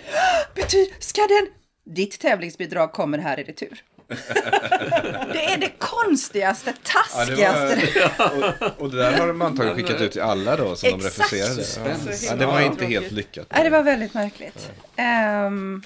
Bety 0.55 0.87
ska 0.99 1.21
den... 1.21 1.47
Ditt 1.95 2.21
tävlingsbidrag 2.21 2.93
kommer 2.93 3.19
här 3.19 3.41
i 3.41 3.43
retur. 3.43 3.83
Det 5.33 5.45
är 5.45 5.57
det 5.59 5.71
konstigaste, 5.79 6.75
taskigaste. 6.83 8.11
Och, 8.19 8.81
och 8.83 8.91
det 8.91 8.97
där 8.97 9.19
har 9.19 9.27
de 9.27 9.43
antagligen 9.43 9.77
skickat 9.77 10.01
ut 10.01 10.13
till 10.13 10.21
alla 10.23 10.57
då 10.57 10.77
som 10.77 10.91
de 10.91 11.07
Exakt. 11.07 11.19
refuserade. 11.33 11.55
Suspense. 11.65 12.27
Ja, 12.27 12.37
det 12.37 12.47
var 12.47 12.61
Ja. 12.61 12.67
inte 12.67 12.87
helt 12.87 13.13
lyckat. 13.13 13.47
Nej, 13.51 13.65
det 13.65 13.71
var 13.71 13.83
väldigt 13.83 14.15
märkligt. 14.15 14.71
Ehm, 14.97 15.83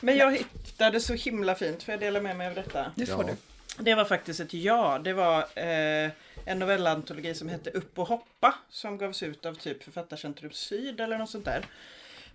Men 0.00 0.16
jag 0.16 0.32
hittade 0.36 1.00
så 1.00 1.14
himla 1.14 1.54
fint, 1.54 1.82
för 1.82 1.92
jag 1.92 2.00
dela 2.00 2.20
med 2.20 2.36
mig 2.36 2.46
av 2.48 2.54
detta. 2.54 2.86
det 2.94 3.06
får 3.06 3.24
Ja. 3.24 3.30
du. 3.30 3.36
Det 3.84 3.94
var 3.94 4.04
faktiskt 4.04 4.40
ett 4.40 4.54
ja. 4.54 5.00
Det 5.04 5.12
var 5.12 5.38
eh, 5.54 6.10
en 6.44 6.58
novellantologi 6.58 7.34
som 7.34 7.48
hette 7.48 7.70
Upp 7.70 7.98
och 7.98 8.08
hoppa 8.08 8.54
som 8.70 8.98
gavs 8.98 9.22
ut 9.22 9.46
av 9.46 9.54
typ 9.54 9.82
Författarcentrum 9.82 10.50
Syd 10.52 11.00
eller 11.00 11.18
något 11.18 11.30
sånt 11.30 11.44
där. 11.44 11.64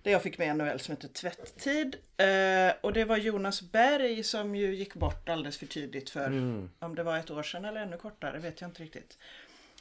Där 0.06 0.12
jag 0.12 0.22
fick 0.22 0.38
med 0.38 0.50
en 0.50 0.58
novell 0.58 0.80
som 0.80 0.92
heter 0.92 1.08
Tvätttid. 1.08 1.96
Eh, 2.16 2.74
och 2.80 2.92
det 2.92 3.04
var 3.04 3.16
Jonas 3.16 3.62
Berg 3.62 4.22
som 4.22 4.56
ju 4.56 4.74
gick 4.74 4.94
bort 4.94 5.28
alldeles 5.28 5.58
för 5.58 5.66
tidigt 5.66 6.10
för 6.10 6.26
om 6.78 6.94
det 6.94 7.02
var 7.02 7.18
ett 7.18 7.30
år 7.30 7.42
sedan 7.42 7.64
eller 7.64 7.80
ännu 7.80 7.96
kortare 7.96 8.38
vet 8.38 8.60
jag 8.60 8.70
inte 8.70 8.82
riktigt. 8.82 9.18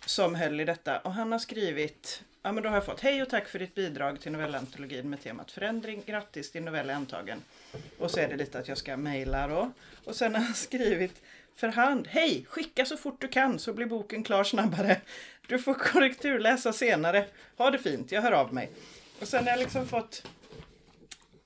Som 0.06 0.36
höll 0.36 0.60
i 0.60 0.66
detta 0.66 1.00
och 1.00 1.14
han 1.14 1.32
har 1.32 1.40
skrivit 1.40 2.24
Ja 2.44 2.52
men 2.52 2.64
då 2.64 2.70
har 2.70 2.76
jag 2.76 2.86
fått 2.86 3.02
Hej 3.02 3.22
och 3.22 3.30
tack 3.30 3.48
för 3.48 3.60
ditt 3.60 3.76
bidrag 3.76 4.22
till 4.22 4.32
novellantologin 4.32 5.10
med 5.10 5.22
temat 5.22 5.52
förändring. 5.52 6.04
Grattis 6.06 6.52
din 6.52 6.66
novell 6.66 6.90
är 6.90 6.94
antagen. 6.94 7.42
Och 8.00 8.12
så 8.12 8.20
är 8.20 8.28
det 8.28 8.36
lite 8.36 8.60
att 8.60 8.68
jag 8.68 8.78
ska 8.78 8.98
mejla 8.98 9.48
då. 9.48 9.72
Och 10.06 10.16
sen 10.16 10.36
har 10.36 10.42
han 10.42 10.54
skrivit 10.54 11.22
för 11.56 11.68
hand. 11.68 12.08
Hej! 12.08 12.46
Skicka 12.50 12.86
så 12.86 12.98
fort 12.98 13.22
du 13.22 13.28
kan 13.28 13.60
så 13.60 13.74
blir 13.74 13.86
boken 13.86 14.24
klar 14.24 14.44
snabbare. 14.44 15.02
Du 15.48 15.60
får 15.60 15.74
korrekturläsa 15.74 16.74
senare. 16.74 17.26
Ha 17.58 17.72
det 17.72 17.80
fint, 17.80 18.12
jag 18.12 18.22
hör 18.22 18.32
av 18.32 18.54
mig. 18.54 18.72
Och 19.20 19.28
sen 19.28 19.44
har 19.44 19.52
jag 19.52 19.60
liksom 19.60 19.88
fått 19.88 20.28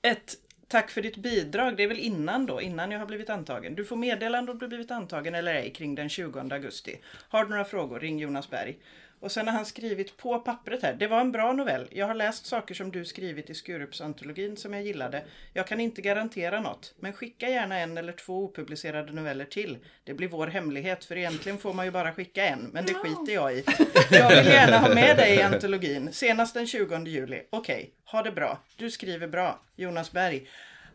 ett 0.02 0.36
tack 0.68 0.90
för 0.90 1.02
ditt 1.02 1.16
bidrag. 1.16 1.76
Det 1.76 1.82
är 1.82 1.88
väl 1.88 1.98
innan 1.98 2.46
då, 2.46 2.60
innan 2.60 2.90
jag 2.90 2.98
har 2.98 3.06
blivit 3.06 3.30
antagen. 3.30 3.74
Du 3.74 3.84
får 3.84 3.96
meddelande 3.96 4.52
om 4.52 4.58
du 4.58 4.68
blivit 4.68 4.90
antagen 4.90 5.34
eller 5.34 5.54
ej 5.54 5.72
kring 5.72 5.94
den 5.94 6.08
20 6.08 6.40
augusti. 6.40 7.00
Har 7.28 7.44
du 7.44 7.50
några 7.50 7.64
frågor, 7.64 8.00
ring 8.00 8.18
Jonas 8.18 8.50
Berg. 8.50 8.78
Och 9.20 9.32
sen 9.32 9.46
har 9.48 9.54
han 9.54 9.66
skrivit 9.66 10.16
på 10.16 10.38
pappret 10.38 10.82
här. 10.82 10.94
Det 10.94 11.06
var 11.06 11.20
en 11.20 11.32
bra 11.32 11.52
novell. 11.52 11.88
Jag 11.90 12.06
har 12.06 12.14
läst 12.14 12.46
saker 12.46 12.74
som 12.74 12.90
du 12.90 13.04
skrivit 13.04 13.50
i 13.50 13.54
Skurupsantologin 13.54 14.56
som 14.56 14.74
jag 14.74 14.82
gillade. 14.82 15.24
Jag 15.52 15.66
kan 15.66 15.80
inte 15.80 16.02
garantera 16.02 16.60
något. 16.60 16.94
Men 17.00 17.12
skicka 17.12 17.48
gärna 17.48 17.78
en 17.78 17.98
eller 17.98 18.12
två 18.12 18.44
opublicerade 18.44 19.12
noveller 19.12 19.44
till. 19.44 19.78
Det 20.04 20.14
blir 20.14 20.28
vår 20.28 20.46
hemlighet 20.46 21.04
för 21.04 21.16
egentligen 21.16 21.58
får 21.58 21.72
man 21.72 21.84
ju 21.84 21.90
bara 21.90 22.12
skicka 22.12 22.44
en. 22.44 22.70
Men 22.72 22.86
det 22.86 22.94
skiter 22.94 23.32
jag 23.32 23.54
i. 23.54 23.64
Jag 24.10 24.28
vill 24.28 24.46
gärna 24.46 24.78
ha 24.78 24.94
med 24.94 25.16
dig 25.16 25.36
i 25.36 25.42
antologin. 25.42 26.12
Senast 26.12 26.54
den 26.54 26.66
20 26.66 27.04
juli. 27.06 27.42
Okej, 27.50 27.90
ha 28.04 28.22
det 28.22 28.32
bra. 28.32 28.58
Du 28.76 28.90
skriver 28.90 29.28
bra. 29.28 29.60
Jonas 29.76 30.12
Berg. 30.12 30.48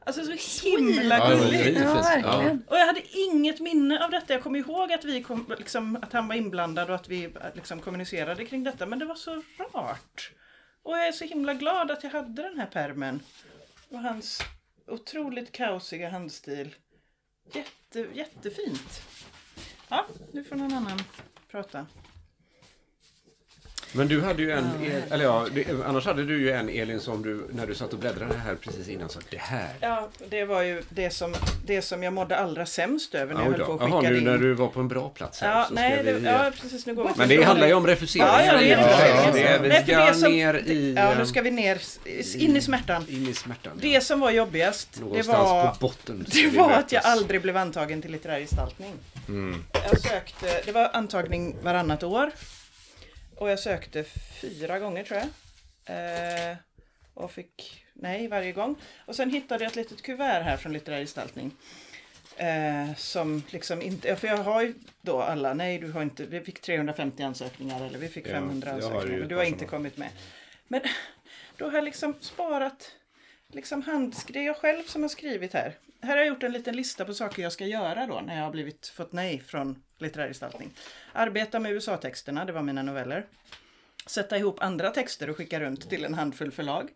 Alltså 0.05 0.37
så 0.37 0.67
himla 0.67 1.29
gulligt. 1.29 1.79
Ja, 1.79 1.93
verkligen. 1.93 2.63
Och 2.67 2.77
jag 2.77 2.85
hade 2.85 3.01
inget 3.17 3.59
minne 3.59 4.05
av 4.05 4.11
detta. 4.11 4.33
Jag 4.33 4.43
kommer 4.43 4.59
ihåg 4.59 4.93
att, 4.93 5.05
vi 5.05 5.23
kom, 5.23 5.55
liksom, 5.57 5.95
att 6.01 6.13
han 6.13 6.27
var 6.27 6.35
inblandad 6.35 6.89
och 6.89 6.95
att 6.95 7.09
vi 7.09 7.29
liksom, 7.53 7.81
kommunicerade 7.81 8.45
kring 8.45 8.63
detta. 8.63 8.85
Men 8.85 8.99
det 8.99 9.05
var 9.05 9.15
så 9.15 9.41
rart. 9.73 10.31
Och 10.83 10.97
jag 10.97 11.07
är 11.07 11.11
så 11.11 11.25
himla 11.25 11.53
glad 11.53 11.91
att 11.91 12.03
jag 12.03 12.11
hade 12.11 12.41
den 12.41 12.59
här 12.59 12.65
permen 12.65 13.19
Och 13.89 13.99
hans 13.99 14.41
otroligt 14.87 15.51
kaosiga 15.51 16.09
handstil. 16.09 16.75
Jätte, 17.53 18.07
jättefint. 18.13 19.01
Ja, 19.89 20.05
nu 20.31 20.43
får 20.43 20.55
någon 20.55 20.73
annan 20.73 21.01
prata. 21.51 21.85
Men 23.91 24.07
du 24.07 24.21
hade 24.21 24.41
ju 24.41 24.51
en, 24.51 24.69
El- 24.85 25.13
eller 25.13 25.23
ja, 25.25 25.45
det, 25.53 25.65
annars 25.85 26.05
hade 26.05 26.25
du 26.25 26.39
ju 26.41 26.51
en 26.51 26.69
Elin 26.69 26.99
som 26.99 27.21
du, 27.23 27.45
när 27.53 27.67
du 27.67 27.75
satt 27.75 27.93
och 27.93 27.99
bläddrade 27.99 28.33
här 28.37 28.55
precis 28.55 28.87
innan 28.89 29.09
sa 29.09 29.19
det 29.29 29.37
här. 29.39 29.69
Ja, 29.79 30.09
det 30.29 30.45
var 30.45 30.61
ju 30.61 30.83
det 30.89 31.09
som, 31.09 31.35
det 31.65 31.81
som 31.81 32.03
jag 32.03 32.13
mådde 32.13 32.37
allra 32.37 32.65
sämst 32.65 33.15
över 33.15 33.33
när 33.33 33.41
jag 33.43 33.51
höll 33.51 33.65
på 33.65 33.73
att 33.73 33.89
Jaha, 33.89 34.01
skicka 34.01 34.11
nu 34.13 34.17
in. 34.17 34.23
när 34.23 34.37
du 34.37 34.53
var 34.53 34.67
på 34.67 34.79
en 34.79 34.87
bra 34.87 35.09
plats 35.09 35.41
här 35.41 35.57
Ja, 35.57 35.65
så 35.69 35.75
ska 35.75 35.81
nej, 35.81 36.01
vi... 36.03 36.11
det, 36.11 36.19
ja, 36.31 36.51
precis. 36.61 36.85
Nu 36.85 36.95
går 36.95 37.11
Men 37.17 37.29
det 37.29 37.43
handlar 37.43 37.67
ju 37.67 37.73
om 37.73 37.87
refusering. 37.87 38.27
Ja, 38.27 38.45
ja, 38.45 38.57
det 38.57 38.71
är 38.71 39.33
det. 39.33 39.59
Vi 39.63 39.69
Nej, 39.69 39.83
ska 39.83 40.05
det 40.05 40.13
som- 40.13 40.31
ner 40.31 40.53
i... 40.53 40.93
Ja, 40.97 41.13
nu 41.17 41.25
ska 41.25 41.41
vi 41.41 41.51
ner, 41.51 41.81
in 42.35 42.55
i 42.57 42.61
smärtan. 42.61 43.05
In 43.09 43.27
i 43.27 43.33
smärtan. 43.33 43.73
Det 43.81 44.01
som 44.03 44.19
var 44.19 44.31
jobbigast, 44.31 44.89
det 44.93 44.99
Någonstans 45.01 45.37
var, 45.49 45.67
på 45.67 45.75
botten. 45.79 46.25
det 46.33 46.47
var 46.57 46.71
att 46.71 46.91
jag 46.91 47.05
aldrig 47.05 47.41
blev 47.41 47.57
antagen 47.57 48.01
till 48.01 48.11
litterär 48.11 48.39
gestaltning. 48.39 48.93
Mm. 49.27 49.63
Jag 49.89 49.99
sökte, 50.01 50.61
det 50.65 50.71
var 50.71 50.89
antagning 50.93 51.55
varannat 51.63 52.03
år. 52.03 52.31
Och 53.35 53.49
jag 53.49 53.59
sökte 53.59 54.03
fyra 54.41 54.79
gånger 54.79 55.03
tror 55.03 55.19
jag. 55.19 55.27
Eh, 56.51 56.57
och 57.13 57.31
fick 57.31 57.85
nej 57.93 58.27
varje 58.27 58.51
gång. 58.51 58.75
Och 59.05 59.15
sen 59.15 59.29
hittade 59.29 59.63
jag 59.63 59.69
ett 59.71 59.75
litet 59.75 60.01
kuvert 60.01 60.41
här 60.43 60.57
från 60.57 60.73
litterär 60.73 60.99
gestaltning. 60.99 61.51
Eh, 62.37 62.95
som 62.95 63.43
liksom 63.49 63.81
inte, 63.81 64.15
för 64.15 64.27
jag 64.27 64.37
har 64.37 64.61
ju 64.61 64.73
då 65.01 65.21
alla, 65.21 65.53
nej 65.53 65.79
du 65.79 65.91
har 65.91 66.01
inte, 66.01 66.25
vi 66.25 66.41
fick 66.41 66.61
350 66.61 67.23
ansökningar 67.23 67.85
eller 67.85 67.99
vi 67.99 68.07
fick 68.07 68.27
Ja, 68.27 68.31
500 68.31 68.67
jag 68.67 68.73
har 68.75 68.79
ju 68.81 68.85
ansökningar 68.87 69.19
men 69.19 69.27
du 69.27 69.35
har 69.35 69.43
inte 69.43 69.65
kommit 69.65 69.97
med. 69.97 70.09
Men 70.67 70.81
då 71.57 71.65
har 71.65 71.73
jag 71.73 71.83
liksom 71.83 72.15
sparat 72.21 72.91
liksom 73.53 73.83
handsk- 73.83 74.33
det 74.33 74.39
är 74.39 74.43
jag 74.45 74.57
själv 74.57 74.83
som 74.83 75.01
har 75.01 75.09
skrivit 75.09 75.53
här. 75.53 75.73
Här 76.01 76.09
har 76.09 76.17
jag 76.17 76.27
gjort 76.27 76.43
en 76.43 76.51
liten 76.53 76.75
lista 76.75 77.05
på 77.05 77.13
saker 77.13 77.43
jag 77.43 77.51
ska 77.51 77.65
göra 77.65 78.05
då 78.07 78.21
när 78.21 78.35
jag 78.35 78.43
har 78.43 78.51
blivit, 78.51 78.87
fått 78.87 79.11
nej 79.11 79.39
från 79.39 79.83
litterär 79.97 80.27
gestaltning. 80.27 80.73
Arbeta 81.13 81.59
med 81.59 81.71
USA-texterna, 81.71 82.45
det 82.45 82.51
var 82.51 82.61
mina 82.61 82.83
noveller. 82.83 83.25
Sätta 84.05 84.37
ihop 84.37 84.61
andra 84.61 84.89
texter 84.91 85.29
och 85.29 85.37
skicka 85.37 85.59
runt 85.59 85.89
till 85.89 86.05
en 86.05 86.13
handfull 86.13 86.51
förlag. 86.51 86.89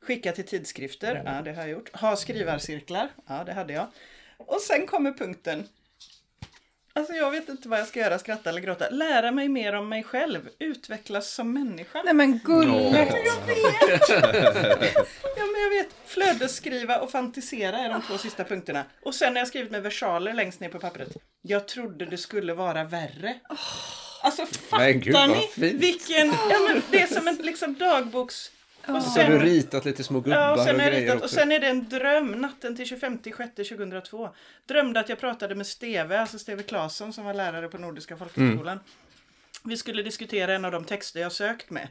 Skicka 0.00 0.32
till 0.32 0.46
tidskrifter, 0.46 1.22
ja 1.24 1.42
det 1.42 1.52
har 1.52 1.62
jag 1.62 1.70
gjort. 1.70 1.96
Ha 1.96 2.16
skrivarcirklar, 2.16 3.08
ja 3.26 3.44
det 3.44 3.52
hade 3.52 3.72
jag. 3.72 3.86
Och 4.36 4.60
sen 4.60 4.86
kommer 4.86 5.12
punkten. 5.12 5.68
Alltså 6.94 7.12
jag 7.12 7.30
vet 7.30 7.48
inte 7.48 7.68
vad 7.68 7.78
jag 7.78 7.86
ska 7.88 8.00
göra, 8.00 8.18
skratta 8.18 8.50
eller 8.50 8.60
gråta. 8.60 8.90
Lära 8.90 9.30
mig 9.32 9.48
mer 9.48 9.72
om 9.74 9.88
mig 9.88 10.02
själv, 10.02 10.48
utvecklas 10.58 11.30
som 11.34 11.52
människa. 11.52 12.02
Nej 12.04 12.14
men 12.14 12.38
gulligt. 12.38 13.14
Ja, 15.36 15.46
men 15.52 15.62
jag 15.62 15.70
vet. 15.70 15.88
Flödesskriva 16.06 16.98
och 16.98 17.10
fantisera 17.10 17.78
är 17.78 17.88
de 17.88 18.02
två 18.02 18.18
sista 18.18 18.44
punkterna. 18.44 18.84
Och 19.02 19.14
sen 19.14 19.32
har 19.32 19.38
jag 19.40 19.48
skrivit 19.48 19.70
med 19.70 19.82
versaler 19.82 20.34
längst 20.34 20.60
ner 20.60 20.68
på 20.68 20.78
pappret. 20.78 21.08
Jag 21.42 21.68
trodde 21.68 22.06
det 22.06 22.18
skulle 22.18 22.54
vara 22.54 22.84
värre. 22.84 23.34
Alltså 24.22 24.46
Men 24.70 25.00
gud, 25.00 25.14
fattar 25.14 25.28
vad 25.28 25.36
ni 25.36 25.46
fint. 25.46 25.82
vilken... 25.82 26.26
Ja, 26.50 26.58
men 26.68 26.82
det 26.90 27.02
är 27.02 27.06
som 27.06 27.28
en 27.28 27.36
liksom 27.36 27.74
dagboks... 27.74 28.50
Och 28.88 29.02
Så 29.02 29.20
har 29.20 29.30
du 29.30 29.38
ritat 29.38 29.84
lite 29.84 30.04
små 30.04 30.20
gubbar 30.20 30.38
ja, 30.38 30.52
och 30.52 30.58
sen 30.58 30.74
och 30.74 30.80
grejer 30.80 31.00
ritat, 31.00 31.16
och 31.16 31.22
också. 31.22 31.34
sen 31.34 31.52
är 31.52 31.60
det 31.60 31.66
en 31.66 31.88
dröm. 31.88 32.30
Natten 32.32 32.76
till 32.76 32.86
25 32.86 33.18
juni 33.24 33.64
2002. 33.64 34.30
Drömde 34.66 35.00
att 35.00 35.08
jag 35.08 35.18
pratade 35.18 35.54
med 35.54 35.66
Steve, 35.66 36.20
alltså 36.20 36.38
Steve 36.38 36.62
Claesson 36.62 37.12
som 37.12 37.24
var 37.24 37.34
lärare 37.34 37.68
på 37.68 37.78
Nordiska 37.78 38.16
folkhögskolan. 38.16 38.80
Vi 39.64 39.76
skulle 39.76 40.02
diskutera 40.02 40.54
en 40.54 40.64
av 40.64 40.72
de 40.72 40.84
texter 40.84 41.20
jag 41.20 41.32
sökt 41.32 41.70
med. 41.70 41.88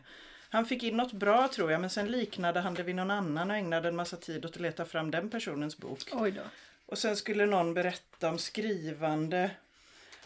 Han 0.49 0.65
fick 0.65 0.83
in 0.83 0.97
något 0.97 1.13
bra 1.13 1.47
tror 1.47 1.71
jag, 1.71 1.81
men 1.81 1.89
sen 1.89 2.07
liknade 2.07 2.59
han 2.59 2.73
det 2.73 2.83
vid 2.83 2.95
någon 2.95 3.11
annan 3.11 3.51
och 3.51 3.57
ägnade 3.57 3.87
en 3.87 3.95
massa 3.95 4.17
tid 4.17 4.45
åt 4.45 4.55
att 4.55 4.61
leta 4.61 4.85
fram 4.85 5.11
den 5.11 5.29
personens 5.29 5.77
bok. 5.77 5.99
Oj 6.11 6.31
då. 6.31 6.41
Och 6.85 6.97
sen 6.97 7.15
skulle 7.15 7.45
någon 7.45 7.73
berätta 7.73 8.29
om 8.29 8.37
skrivande. 8.37 9.51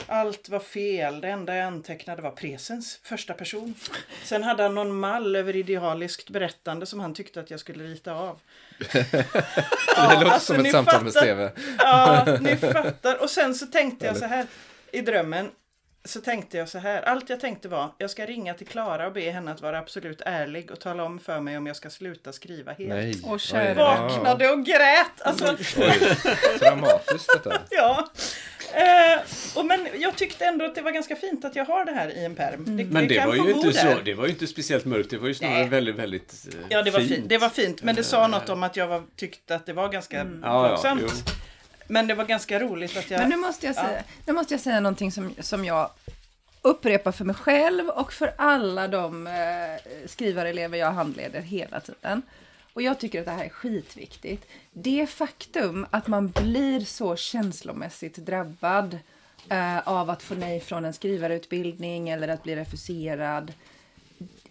Allt 0.07 0.49
var 0.49 0.59
fel. 0.59 1.21
Det 1.21 1.27
enda 1.29 1.55
jag 1.55 1.65
antecknade 1.67 2.21
var 2.21 2.31
presens, 2.31 2.99
första 3.03 3.33
person. 3.33 3.75
Sen 4.23 4.43
hade 4.43 4.63
han 4.63 4.75
någon 4.75 4.95
mall 4.99 5.35
över 5.35 5.55
idealiskt 5.55 6.29
berättande 6.29 6.85
som 6.85 6.99
han 6.99 7.13
tyckte 7.13 7.39
att 7.39 7.51
jag 7.51 7.59
skulle 7.59 7.83
rita 7.83 8.13
av. 8.13 8.39
Det 8.93 9.25
Ja, 9.97 10.13
låter 10.13 10.25
alltså, 10.31 10.53
som 10.53 10.65
ett 10.65 10.71
samtal 10.71 11.03
med 11.03 11.13
fattar- 11.13 11.25
Steve. 11.25 11.51
Ja, 11.77 12.37
ni 12.41 12.55
fattar. 12.57 13.21
Och 13.21 13.29
sen 13.29 13.55
så 13.55 13.65
tänkte 13.65 14.05
jag 14.05 14.17
så 14.17 14.25
här 14.25 14.45
i 14.91 15.01
drömmen. 15.01 15.51
så 16.05 16.21
tänkte 16.21 16.57
jag 16.57 16.69
så 16.69 16.77
här. 16.79 17.01
Allt 17.01 17.29
jag 17.29 17.39
tänkte 17.39 17.67
var, 17.67 17.93
jag 17.97 18.09
ska 18.09 18.25
ringa 18.25 18.53
till 18.53 18.67
Klara 18.67 19.07
och 19.07 19.13
be 19.13 19.21
henne 19.31 19.51
att 19.51 19.61
vara 19.61 19.79
absolut 19.79 20.21
ärlig 20.25 20.71
och 20.71 20.79
tala 20.79 21.03
om 21.03 21.19
för 21.19 21.39
mig 21.39 21.57
om 21.57 21.67
jag 21.67 21.75
ska 21.75 21.89
sluta 21.89 22.33
skriva 22.33 22.71
helt. 22.71 22.89
Nej. 22.89 23.21
Åh, 23.23 23.33
Oj. 23.53 23.73
Vaknade 23.73 24.49
och 24.49 24.65
grät. 24.65 25.21
Alltså, 25.21 25.55
Oj, 25.77 26.17
dramatiskt 26.59 27.29
detta. 27.33 27.61
ja. 27.69 28.07
Eh, 28.75 29.19
och 29.55 29.65
men 29.65 29.87
jag 29.99 30.15
tyckte 30.15 30.45
ändå 30.45 30.65
att 30.65 30.75
det 30.75 30.81
var 30.81 30.91
ganska 30.91 31.15
fint 31.15 31.45
att 31.45 31.55
jag 31.55 31.65
har 31.65 31.85
det 31.85 31.91
här 31.91 32.09
i 32.09 32.25
en 32.25 32.35
pärm. 32.35 32.53
Mm. 32.53 32.77
Det, 32.77 32.83
Men 32.85 33.07
det 33.07 33.15
kan 33.15 33.27
var 33.27 33.35
ju 33.35 33.51
inte 33.51 33.67
där. 33.71 33.95
så, 33.95 34.01
det 34.05 34.13
var 34.13 34.25
ju 34.25 34.31
inte 34.31 34.47
speciellt 34.47 34.85
mörkt. 34.85 35.09
Det 35.09 35.17
var 35.17 35.27
ju 35.27 35.33
snarare 35.33 35.59
Nej. 35.59 35.69
väldigt, 35.69 35.95
väldigt 35.95 36.47
eh, 36.53 36.59
Ja, 36.69 36.81
det 36.81 36.91
var 36.91 36.99
fint. 36.99 37.11
fint. 37.11 37.29
Det 37.29 37.37
var 37.37 37.49
fint, 37.49 37.83
men 37.83 37.95
det 37.95 38.03
sa 38.03 38.27
något 38.27 38.49
om 38.49 38.63
att 38.63 38.75
jag 38.75 38.87
var, 38.87 39.03
tyckte 39.15 39.55
att 39.55 39.65
det 39.65 39.73
var 39.73 39.89
ganska 39.89 40.17
Ja, 40.17 40.25
ja, 40.43 40.67
våldsamt. 40.67 41.01
jo. 41.03 41.09
Men 41.87 42.07
det 42.07 42.13
var 42.13 42.25
ganska 42.25 42.59
roligt 42.59 42.97
att 42.97 43.11
jag... 43.11 43.19
Men 43.19 43.29
nu 43.29 43.35
måste 43.37 43.65
jag 43.65 43.75
säga, 43.75 44.03
nu 44.25 44.33
måste 44.33 44.53
jag 44.53 44.61
säga 44.61 44.79
någonting 44.79 45.11
som, 45.11 45.35
som 45.39 45.65
jag 45.65 45.89
upprepar 46.61 47.11
för 47.11 47.25
mig 47.25 47.35
själv 47.35 47.89
och 47.89 48.13
för 48.13 48.33
alla 48.37 48.87
de 48.87 49.27
eh, 49.27 49.33
skrivarelever 50.05 50.77
jag 50.77 50.91
handleder 50.91 51.41
hela 51.41 51.79
tiden. 51.79 52.21
Och 52.75 52.81
jag 52.81 52.99
tycker 52.99 53.19
att 53.19 53.25
det 53.25 53.31
här 53.31 53.45
är 53.45 53.49
skitviktigt. 53.49 54.47
Det 54.73 55.07
faktum 55.07 55.85
att 55.91 56.07
man 56.07 56.27
blir 56.27 56.79
så 56.79 57.15
känslomässigt 57.15 58.15
drabbad 58.15 58.99
eh, 59.49 59.87
av 59.87 60.09
att 60.09 60.23
få 60.23 60.35
nej 60.35 60.59
från 60.59 60.85
en 60.85 60.93
skrivarutbildning 60.93 62.09
eller 62.09 62.27
att 62.27 62.43
bli 62.43 62.55
refuserad. 62.55 63.53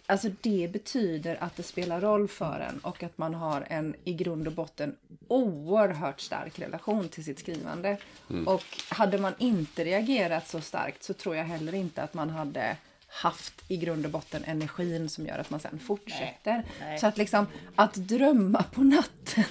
Alltså 0.05 0.29
det 0.41 0.69
betyder 0.73 1.43
att 1.43 1.55
det 1.55 1.63
spelar 1.63 2.01
roll 2.01 2.27
för 2.27 2.67
en 2.69 2.79
och 2.79 3.03
att 3.03 3.17
man 3.17 3.33
har 3.33 3.67
en 3.69 3.95
i 4.03 4.13
grund 4.13 4.47
och 4.47 4.53
botten 4.53 4.95
oerhört 5.27 6.21
stark 6.21 6.59
relation 6.59 7.09
till 7.09 7.23
sitt 7.23 7.39
skrivande. 7.39 7.97
Och 8.45 8.63
hade 8.89 9.17
man 9.17 9.33
inte 9.37 9.83
reagerat 9.83 10.47
så 10.47 10.61
starkt 10.61 11.03
så 11.03 11.13
tror 11.13 11.35
jag 11.35 11.45
heller 11.45 11.73
inte 11.73 12.03
att 12.03 12.13
man 12.13 12.29
hade 12.29 12.77
haft 13.15 13.53
i 13.67 13.77
grund 13.77 14.05
och 14.05 14.11
botten 14.11 14.43
energin 14.43 15.09
som 15.09 15.25
gör 15.27 15.37
att 15.37 15.49
man 15.49 15.59
sen 15.59 15.79
fortsätter. 15.79 16.63
Nej. 16.79 16.99
Så 16.99 17.07
att 17.07 17.17
liksom 17.17 17.47
att 17.75 17.93
drömma 17.93 18.63
på 18.63 18.81
natten 18.83 19.43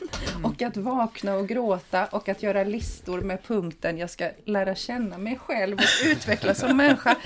och 0.44 0.62
att 0.62 0.76
vakna 0.76 1.34
och 1.34 1.48
gråta 1.48 2.06
och 2.06 2.28
att 2.28 2.42
göra 2.42 2.64
listor 2.64 3.20
med 3.20 3.42
punkten 3.42 3.98
jag 3.98 4.10
ska 4.10 4.30
lära 4.44 4.74
känna 4.74 5.18
mig 5.18 5.38
själv 5.38 5.78
och 5.78 6.06
utvecklas 6.06 6.58
som 6.58 6.76
människa. 6.76 7.16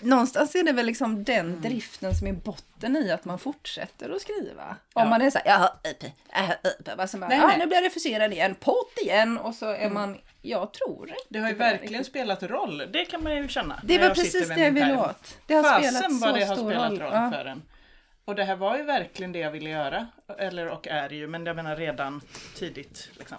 Någonstans 0.00 0.54
är 0.54 0.62
det 0.62 0.72
väl 0.72 0.86
liksom 0.86 1.24
den 1.24 1.60
driften 1.60 2.14
som 2.14 2.26
är 2.26 2.32
botten 2.32 2.96
i 2.96 3.10
att 3.10 3.24
man 3.24 3.38
fortsätter 3.38 4.10
att 4.10 4.22
skriva. 4.22 4.76
Om 4.92 5.02
Ja. 5.02 5.04
man 5.08 5.22
är 5.22 5.30
så 5.30 5.38
här, 5.38 5.46
jag 5.46 5.58
har 5.58 5.68
upp, 5.68 6.04
jag 6.32 6.40
har 6.42 6.56
upp, 6.62 7.00
alltså 7.00 7.18
bara, 7.18 7.28
Nej, 7.28 7.38
nej. 7.38 7.58
nu 7.58 7.66
blir 7.66 7.76
jag 7.76 7.84
refuserad 7.84 8.32
igen, 8.32 8.54
pott 8.60 8.98
igen 9.02 9.38
och 9.38 9.54
så 9.54 9.66
är 9.66 9.90
man, 9.90 10.18
jag 10.44 10.72
tror 10.72 11.14
Det 11.28 11.38
har 11.38 11.48
ju 11.48 11.54
verkligen 11.54 12.04
spelat 12.04 12.42
roll. 12.42 12.82
Det 12.92 13.04
kan 13.04 13.22
man 13.22 13.36
ju 13.36 13.48
känna. 13.48 13.80
Det 13.84 13.98
var 13.98 14.08
precis 14.08 14.48
det 14.48 14.60
jag 14.60 14.70
ville 14.72 14.96
åt. 14.96 15.38
Det 15.46 15.54
har 15.54 15.62
spelat 15.62 15.94
Fasen 16.02 16.18
så 16.18 16.26
vad 16.26 16.34
det 16.34 16.44
har 16.44 16.56
stor 16.56 16.70
spelat 16.70 16.90
roll. 16.90 17.00
roll 17.00 17.10
Ja. 17.12 17.30
för 17.30 17.44
en. 17.44 17.62
Och 18.26 18.34
det 18.34 18.44
här 18.44 18.56
var 18.56 18.76
ju 18.76 18.82
verkligen 18.82 19.32
det 19.32 19.38
jag 19.38 19.50
ville 19.50 19.70
göra. 19.70 20.06
Eller 20.38 20.68
och 20.68 20.88
är 20.88 21.10
ju, 21.10 21.26
men 21.26 21.46
jag 21.46 21.56
menar 21.56 21.76
redan 21.76 22.20
tidigt. 22.56 23.08
Liksom. 23.18 23.36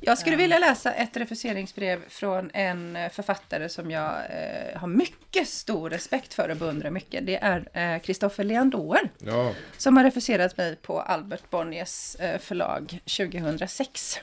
Jag 0.00 0.18
skulle 0.18 0.36
vilja 0.36 0.58
läsa 0.58 0.92
ett 0.92 1.16
refuseringsbrev 1.16 2.08
från 2.08 2.50
en 2.54 2.96
eh, 2.96 3.10
författare 3.10 3.68
som 3.68 3.90
jag 3.90 4.12
eh, 4.30 4.78
har 4.80 4.88
mycket 4.88 5.48
stor 5.48 5.90
respekt 5.90 6.34
för 6.34 6.48
och 6.48 6.56
beundrar 6.56 6.90
mycket. 6.90 7.26
Det 7.26 7.36
är 7.36 7.98
Kristoffer 7.98 8.42
eh, 8.42 8.46
Leandor 8.46 8.98
Ja, 9.18 9.52
som 9.76 9.96
har 9.96 10.04
refuserat 10.04 10.56
mig 10.56 10.76
på 10.76 11.00
Albert 11.00 11.50
Bonniers 11.50 12.14
eh, 12.16 12.38
förlag 12.38 13.00
2006. 13.04 14.20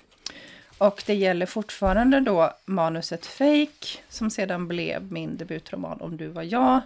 Och 0.78 1.04
det 1.06 1.16
gäller 1.16 1.46
fortfarande 1.46 2.20
då 2.20 2.54
manuset 2.66 3.26
Fake 3.26 4.00
som 4.10 4.30
sedan 4.30 4.68
blev 4.68 5.12
min 5.12 5.38
debutroman 5.38 6.02
Om 6.02 6.18
du 6.18 6.28
var 6.28 6.44
jag. 6.44 6.82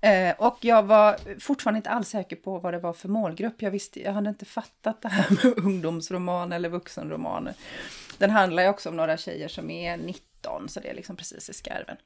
Eh, 0.00 0.34
och 0.38 0.58
jag 0.60 0.82
var 0.82 1.16
fortfarande 1.40 1.76
inte 1.78 1.90
alls 1.90 2.08
säker 2.08 2.36
på 2.36 2.58
vad 2.58 2.74
det 2.74 2.78
var 2.78 2.92
för 2.92 3.08
målgrupp. 3.08 3.62
Jag, 3.62 3.70
visste, 3.70 4.02
jag 4.02 4.12
hade 4.12 4.28
inte 4.28 4.44
fattat 4.44 5.02
det 5.02 5.08
här 5.08 5.26
med 5.44 5.58
ungdomsroman 5.58 6.52
eller 6.52 6.68
vuxenroman. 6.68 7.48
Den 8.18 8.30
handlar 8.30 8.62
ju 8.62 8.68
också 8.68 8.88
om 8.88 8.96
några 8.96 9.16
tjejer 9.16 9.48
som 9.48 9.70
är 9.70 9.96
19, 9.96 10.68
så 10.68 10.80
det 10.80 10.88
är 10.88 10.94
liksom 10.94 11.16
precis 11.16 11.50
i 11.50 11.52
skarven. 11.52 11.96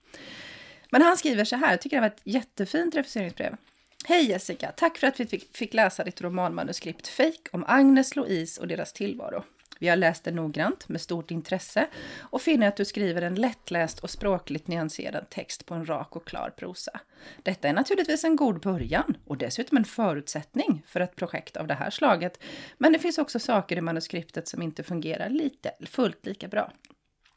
Men 0.90 1.02
han 1.02 1.16
skriver 1.16 1.44
så 1.44 1.56
här, 1.56 1.70
jag 1.70 1.80
tycker 1.80 1.96
det 1.96 2.00
var 2.00 2.06
ett 2.06 2.20
jättefint 2.24 2.94
refuseringsbrev. 2.94 3.56
Hej 4.04 4.30
Jessica, 4.30 4.72
tack 4.76 4.98
för 4.98 5.06
att 5.06 5.20
vi 5.20 5.26
fick, 5.26 5.56
fick 5.56 5.74
läsa 5.74 6.04
ditt 6.04 6.20
romanmanuskript 6.20 7.08
Fake 7.08 7.50
om 7.52 7.64
Agnes, 7.68 8.16
Louise 8.16 8.60
och 8.60 8.68
deras 8.68 8.92
tillvaro. 8.92 9.44
Vi 9.78 9.88
har 9.88 9.96
läst 9.96 10.24
det 10.24 10.30
noggrant 10.30 10.88
med 10.88 11.00
stort 11.00 11.30
intresse 11.30 11.86
och 12.20 12.42
finner 12.42 12.68
att 12.68 12.76
du 12.76 12.84
skriver 12.84 13.22
en 13.22 13.34
lättläst 13.34 13.98
och 13.98 14.10
språkligt 14.10 14.66
nyanserad 14.66 15.30
text 15.30 15.66
på 15.66 15.74
en 15.74 15.86
rak 15.86 16.16
och 16.16 16.26
klar 16.26 16.50
prosa. 16.56 17.00
Detta 17.42 17.68
är 17.68 17.72
naturligtvis 17.72 18.24
en 18.24 18.36
god 18.36 18.60
början 18.60 19.16
och 19.24 19.38
dessutom 19.38 19.78
en 19.78 19.84
förutsättning 19.84 20.82
för 20.86 21.00
ett 21.00 21.16
projekt 21.16 21.56
av 21.56 21.66
det 21.66 21.74
här 21.74 21.90
slaget. 21.90 22.42
Men 22.78 22.92
det 22.92 22.98
finns 22.98 23.18
också 23.18 23.38
saker 23.38 23.76
i 23.76 23.80
manuskriptet 23.80 24.48
som 24.48 24.62
inte 24.62 24.82
fungerar 24.82 25.28
lite 25.28 25.72
fullt 25.86 26.26
lika 26.26 26.48
bra. 26.48 26.72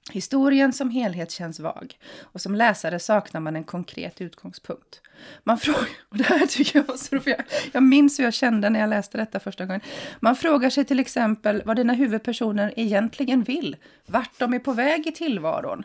Historien 0.10 0.74
som 0.74 0.90
helhet 0.90 1.32
känns 1.32 1.60
vag 1.60 1.98
och 2.22 2.42
som 2.42 2.56
läsare 2.56 3.00
saknar 3.00 3.42
man 3.42 3.56
en 3.56 3.64
konkret 3.64 4.22
utgångspunkt. 4.22 5.02
Man 5.44 5.58
frågar, 5.58 5.88
och 6.10 6.18
det 6.18 6.24
här 6.24 6.46
tycker 6.46 6.80
jag 6.80 6.88
var 6.88 6.98
så 6.98 7.16
roligt, 7.16 7.24
för 7.24 7.32
jag, 7.32 7.44
jag 7.72 7.84
minns 7.84 8.20
hur 8.20 8.24
jag 8.24 8.34
kände 8.34 8.70
när 8.70 8.80
jag 8.80 8.90
läste 8.90 9.18
detta 9.18 9.40
första 9.40 9.66
gången. 9.66 9.82
Man 10.20 10.36
frågar 10.36 10.70
sig 10.70 10.86
till 10.86 11.00
exempel 11.00 11.62
vad 11.66 11.76
dina 11.76 11.94
huvudpersoner 11.94 12.74
egentligen 12.76 13.44
vill, 13.44 13.76
vart 14.06 14.40
de 14.40 14.54
är 14.54 14.60
på 14.60 14.74
väg 14.74 15.08
i 15.08 15.12
tillvaron. 15.12 15.84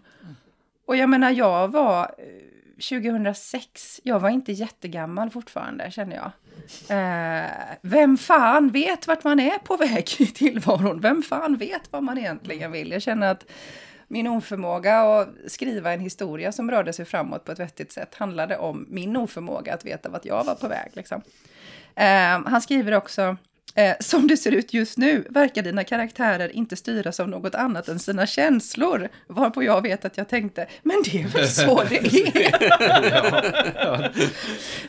Och 0.87 0.97
jag 0.97 1.09
menar, 1.09 1.31
jag 1.31 1.69
var 1.69 2.03
eh, 2.19 2.47
2006, 2.77 4.01
jag 4.05 4.21
var 4.21 4.31
inte 4.31 4.53
jättegammal 4.53 5.31
fortfarande 5.31 5.91
känner 5.91 6.17
jag. 6.17 6.31
Eh, 6.89 7.51
vem 7.81 8.19
fan 8.19 8.71
vet 8.71 9.07
vart 9.07 9.25
man 9.25 9.41
är 9.41 9.59
på 9.59 9.77
väg 9.77 10.09
i 10.19 10.27
tillvaron? 10.27 11.01
Vem 11.01 11.23
fan 11.23 11.57
vet 11.57 11.93
vad 11.93 12.03
man 12.03 12.19
egentligen 12.19 12.73
vill? 12.73 12.91
Jag 12.91 13.03
känner 13.03 13.31
att 13.31 13.47
min 14.09 14.27
oförmåga 14.27 15.01
att 15.01 15.29
skriva 15.47 15.93
en 15.93 16.01
historia 16.01 16.53
som 16.53 16.71
rörde 16.71 16.93
sig 16.93 17.05
framåt 17.05 17.45
på 17.45 17.53
ett 17.53 17.61
vettigt 17.61 17.93
sätt 17.93 18.15
handlade 18.15 18.59
om 18.59 18.87
min 18.89 19.17
oförmåga 19.17 19.75
att 19.75 19.85
veta 19.85 20.09
vart 20.09 20.25
jag 20.25 20.45
var 20.45 20.55
på 20.55 20.69
väg. 20.69 20.91
Liksom. 20.93 21.23
Eh, 21.95 22.41
han 22.47 22.63
skriver 22.63 22.93
också, 22.93 23.37
eh, 23.77 23.97
som 24.01 24.27
det 24.27 24.37
ser 24.37 24.53
ut 24.53 24.75
just 24.75 24.99
nu 24.99 25.25
verkar 25.31 25.63
dina 25.63 25.85
karaktärer 25.85 26.57
inte 26.57 26.77
styras 26.77 27.21
av 27.21 27.29
något 27.29 27.55
annat 27.55 27.89
än 27.89 27.99
sina 27.99 28.27
känslor. 28.27 29.09
Varpå 29.27 29.63
jag 29.63 29.83
vet 29.83 30.05
att 30.05 30.17
jag 30.17 30.29
tänkte, 30.29 30.67
men 30.83 30.97
det 31.05 31.23
är 31.23 31.29
väl 31.29 31.49
så 31.49 31.83
det 31.83 31.97
är. 31.97 32.07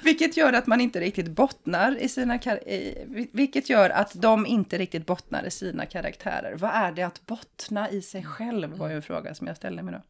Vilket 0.04 0.38
gör 0.38 0.54
att 0.54 0.68
man 0.68 0.82
inte 0.82 1.00
riktigt 1.00 1.28
bottnar 1.28 1.98
i 2.02 2.10
sina 2.10 2.36
i, 2.36 2.98
vilket 3.32 3.70
gör 3.70 3.90
att 3.90 4.12
de 4.14 4.46
inte 4.46 4.78
riktigt 4.78 5.06
bottnar 5.06 5.46
i 5.46 5.52
sina 5.52 5.86
karaktärer. 5.86 6.56
Vad 6.56 6.72
är 6.74 6.92
det 6.92 7.04
att 7.04 7.26
bottna 7.26 7.90
i 7.90 8.02
sig 8.02 8.24
själv 8.24 8.78
var 8.78 8.90
ju 8.90 8.96
en 8.96 9.02
fråga 9.02 9.34
som 9.34 9.48
jag 9.48 9.56
ställde 9.56 9.84
mig 9.84 9.94
då. 9.94 10.02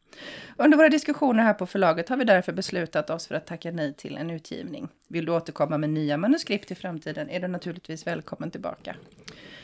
Under 0.56 0.76
våra 0.76 0.88
diskussioner 0.88 1.42
här 1.42 1.54
på 1.54 1.66
förlaget 1.66 2.08
har 2.08 2.16
vi 2.16 2.24
därför 2.24 2.52
beslutat 2.52 3.10
oss 3.10 3.26
för 3.26 3.34
att 3.34 3.46
tacka 3.46 3.70
nej 3.70 3.94
till 3.94 4.16
en 4.16 4.30
utgivning. 4.30 4.88
Vill 5.08 5.24
du 5.24 5.32
återkomma 5.32 5.78
med 5.78 5.90
nya 5.90 6.16
manuskript 6.16 6.70
i 6.70 6.74
framtiden 6.74 7.30
är 7.30 7.40
du 7.40 7.48
naturligtvis 7.48 8.06
välkommen 8.06 8.50
tillbaka. 8.50 8.67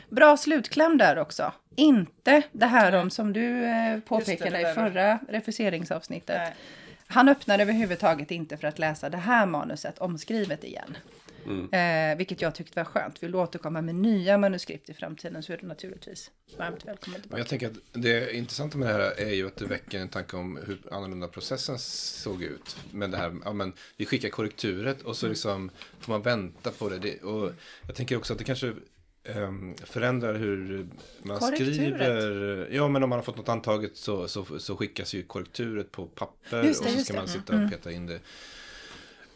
Bra 0.09 0.37
slutkläm 0.37 0.97
där 0.97 1.17
också. 1.17 1.53
Inte 1.75 2.41
det 2.51 2.65
här 2.65 2.95
om 2.95 3.09
som 3.09 3.33
du 3.33 3.65
eh, 3.65 3.99
påpekade 3.99 4.49
det 4.49 4.71
i 4.71 4.73
förra 4.73 5.19
refuseringsavsnittet. 5.29 6.37
Nej. 6.37 6.53
Han 7.07 7.29
öppnar 7.29 7.59
överhuvudtaget 7.59 8.31
inte 8.31 8.57
för 8.57 8.67
att 8.67 8.79
läsa 8.79 9.09
det 9.09 9.17
här 9.17 9.45
manuset 9.45 9.97
omskrivet 9.97 10.63
igen. 10.63 10.97
Eh, 11.71 12.17
vilket 12.17 12.41
jag 12.41 12.55
tyckte 12.55 12.79
var 12.79 12.85
skönt. 12.85 13.23
Vill 13.23 13.31
du 13.31 13.37
återkomma 13.37 13.81
med 13.81 13.95
nya 13.95 14.37
manuskript 14.37 14.89
i 14.89 14.93
framtiden 14.93 15.43
så 15.43 15.53
är 15.53 15.57
du 15.57 15.67
naturligtvis 15.67 16.31
varmt 16.57 16.85
välkommen 16.85 17.13
Men 17.13 17.21
tillbaka. 17.21 17.39
jag 17.39 17.47
tänker 17.47 17.67
att 17.67 17.73
det 17.91 18.35
intressanta 18.35 18.77
med 18.77 18.87
det 18.87 18.93
här 18.93 19.19
är 19.19 19.33
ju 19.33 19.47
att 19.47 19.55
det 19.55 19.65
väcker 19.65 19.99
en 19.99 20.09
tanke 20.09 20.37
om 20.37 20.59
hur 20.67 20.79
annorlunda 20.91 21.27
processen 21.27 21.79
såg 21.79 22.43
ut. 22.43 22.77
Men 22.91 23.11
det 23.11 23.17
här, 23.17 23.35
ja 23.45 23.53
men 23.53 23.73
vi 23.97 24.05
skickar 24.05 24.29
korrekturet 24.29 25.01
och 25.01 25.17
så 25.17 25.27
liksom 25.27 25.71
får 25.99 26.11
man 26.13 26.21
vänta 26.21 26.71
på 26.71 26.89
det. 26.89 26.99
det 26.99 27.23
och 27.23 27.51
jag 27.87 27.95
tänker 27.95 28.17
också 28.17 28.33
att 28.33 28.39
det 28.39 28.45
kanske 28.45 28.73
förändrar 29.83 30.33
hur 30.33 30.87
man 31.23 31.41
skriver. 31.41 32.67
Ja, 32.71 32.87
men 32.87 33.03
om 33.03 33.09
man 33.09 33.19
har 33.19 33.23
fått 33.23 33.37
något 33.37 33.49
antaget 33.49 33.97
så, 33.97 34.27
så, 34.27 34.59
så 34.59 34.77
skickas 34.77 35.13
ju 35.13 35.23
korrekturet 35.23 35.91
på 35.91 36.05
papper 36.05 36.63
det, 36.63 36.69
och 36.69 36.75
så 36.75 36.83
ska. 36.83 37.13
Mm. 37.13 37.21
man 37.21 37.27
sitta 37.27 37.63
och 37.63 37.71
peta 37.71 37.91
in 37.91 38.05
det. 38.05 38.19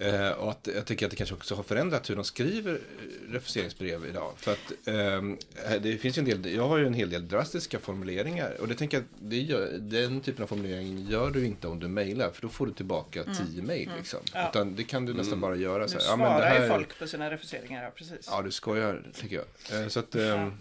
Eh, 0.02 0.32
och 0.32 0.52
att, 0.52 0.68
jag 0.76 0.86
tycker 0.86 1.06
att 1.06 1.10
det 1.10 1.16
kanske 1.16 1.36
också 1.36 1.56
har 1.56 1.64
förändrat 1.64 2.10
hur 2.10 2.16
de 2.16 2.24
skriver 2.24 2.74
eh, 2.74 3.32
refuseringsbrev 3.32 4.06
idag. 4.06 4.34
För 4.38 4.52
att 4.52 4.88
ehm, 4.88 5.38
det 5.82 5.98
finns 5.98 6.18
ju 6.18 6.20
en 6.20 6.26
del, 6.26 6.54
jag 6.54 6.68
har 6.68 6.78
ju 6.78 6.88
en 6.88 6.94
hel 6.94 7.10
del 7.10 7.28
drastiska 7.28 7.80
formuleringar. 7.80 8.58
Och 8.62 8.68
det 8.68 8.76
tänker 8.76 8.98
jag, 8.98 9.06
det 9.20 9.42
gör, 9.42 9.78
den 9.80 10.22
typen 10.22 10.44
av 10.44 10.48
formulering 10.48 11.08
gör 11.10 11.32
du 11.32 11.46
inte 11.46 11.68
om 11.68 11.80
du 11.80 11.88
mejlar. 11.88 12.32
För 12.32 12.42
då 12.42 12.50
får 12.50 12.68
du 12.68 12.74
tillbaka 12.74 13.24
tio 13.24 13.62
mejl 13.62 13.90
liksom. 13.98 14.20
Ja. 14.34 14.50
Utan 14.50 14.76
det 14.76 14.84
kan 14.84 15.06
du 15.06 15.14
nästan 15.14 15.40
bara 15.40 15.56
göra 15.56 15.88
så 15.88 15.94
här. 15.94 16.02
svarar 16.02 16.40
det 16.40 16.46
här, 16.46 16.64
ju 16.64 16.70
folk 16.70 17.00
på 17.00 17.08
sina 17.08 17.32
refuseringar, 17.32 17.84
ja 17.84 17.92
precis. 17.96 18.28
Ja, 18.32 18.42
du 18.42 18.52
skojar 18.52 19.04
tycker 19.14 19.36
jag. 19.36 19.82
Eh, 19.82 19.88
så 19.88 20.00
att 20.00 20.16
ehm, 20.16 20.52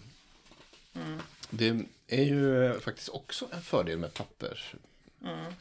det 1.49 1.79
är 2.07 2.23
ju 2.23 2.65
eh, 2.65 2.79
faktiskt 2.79 3.09
också 3.09 3.47
en 3.51 3.61
fördel 3.61 3.97
med 3.97 4.13
papper. 4.13 4.75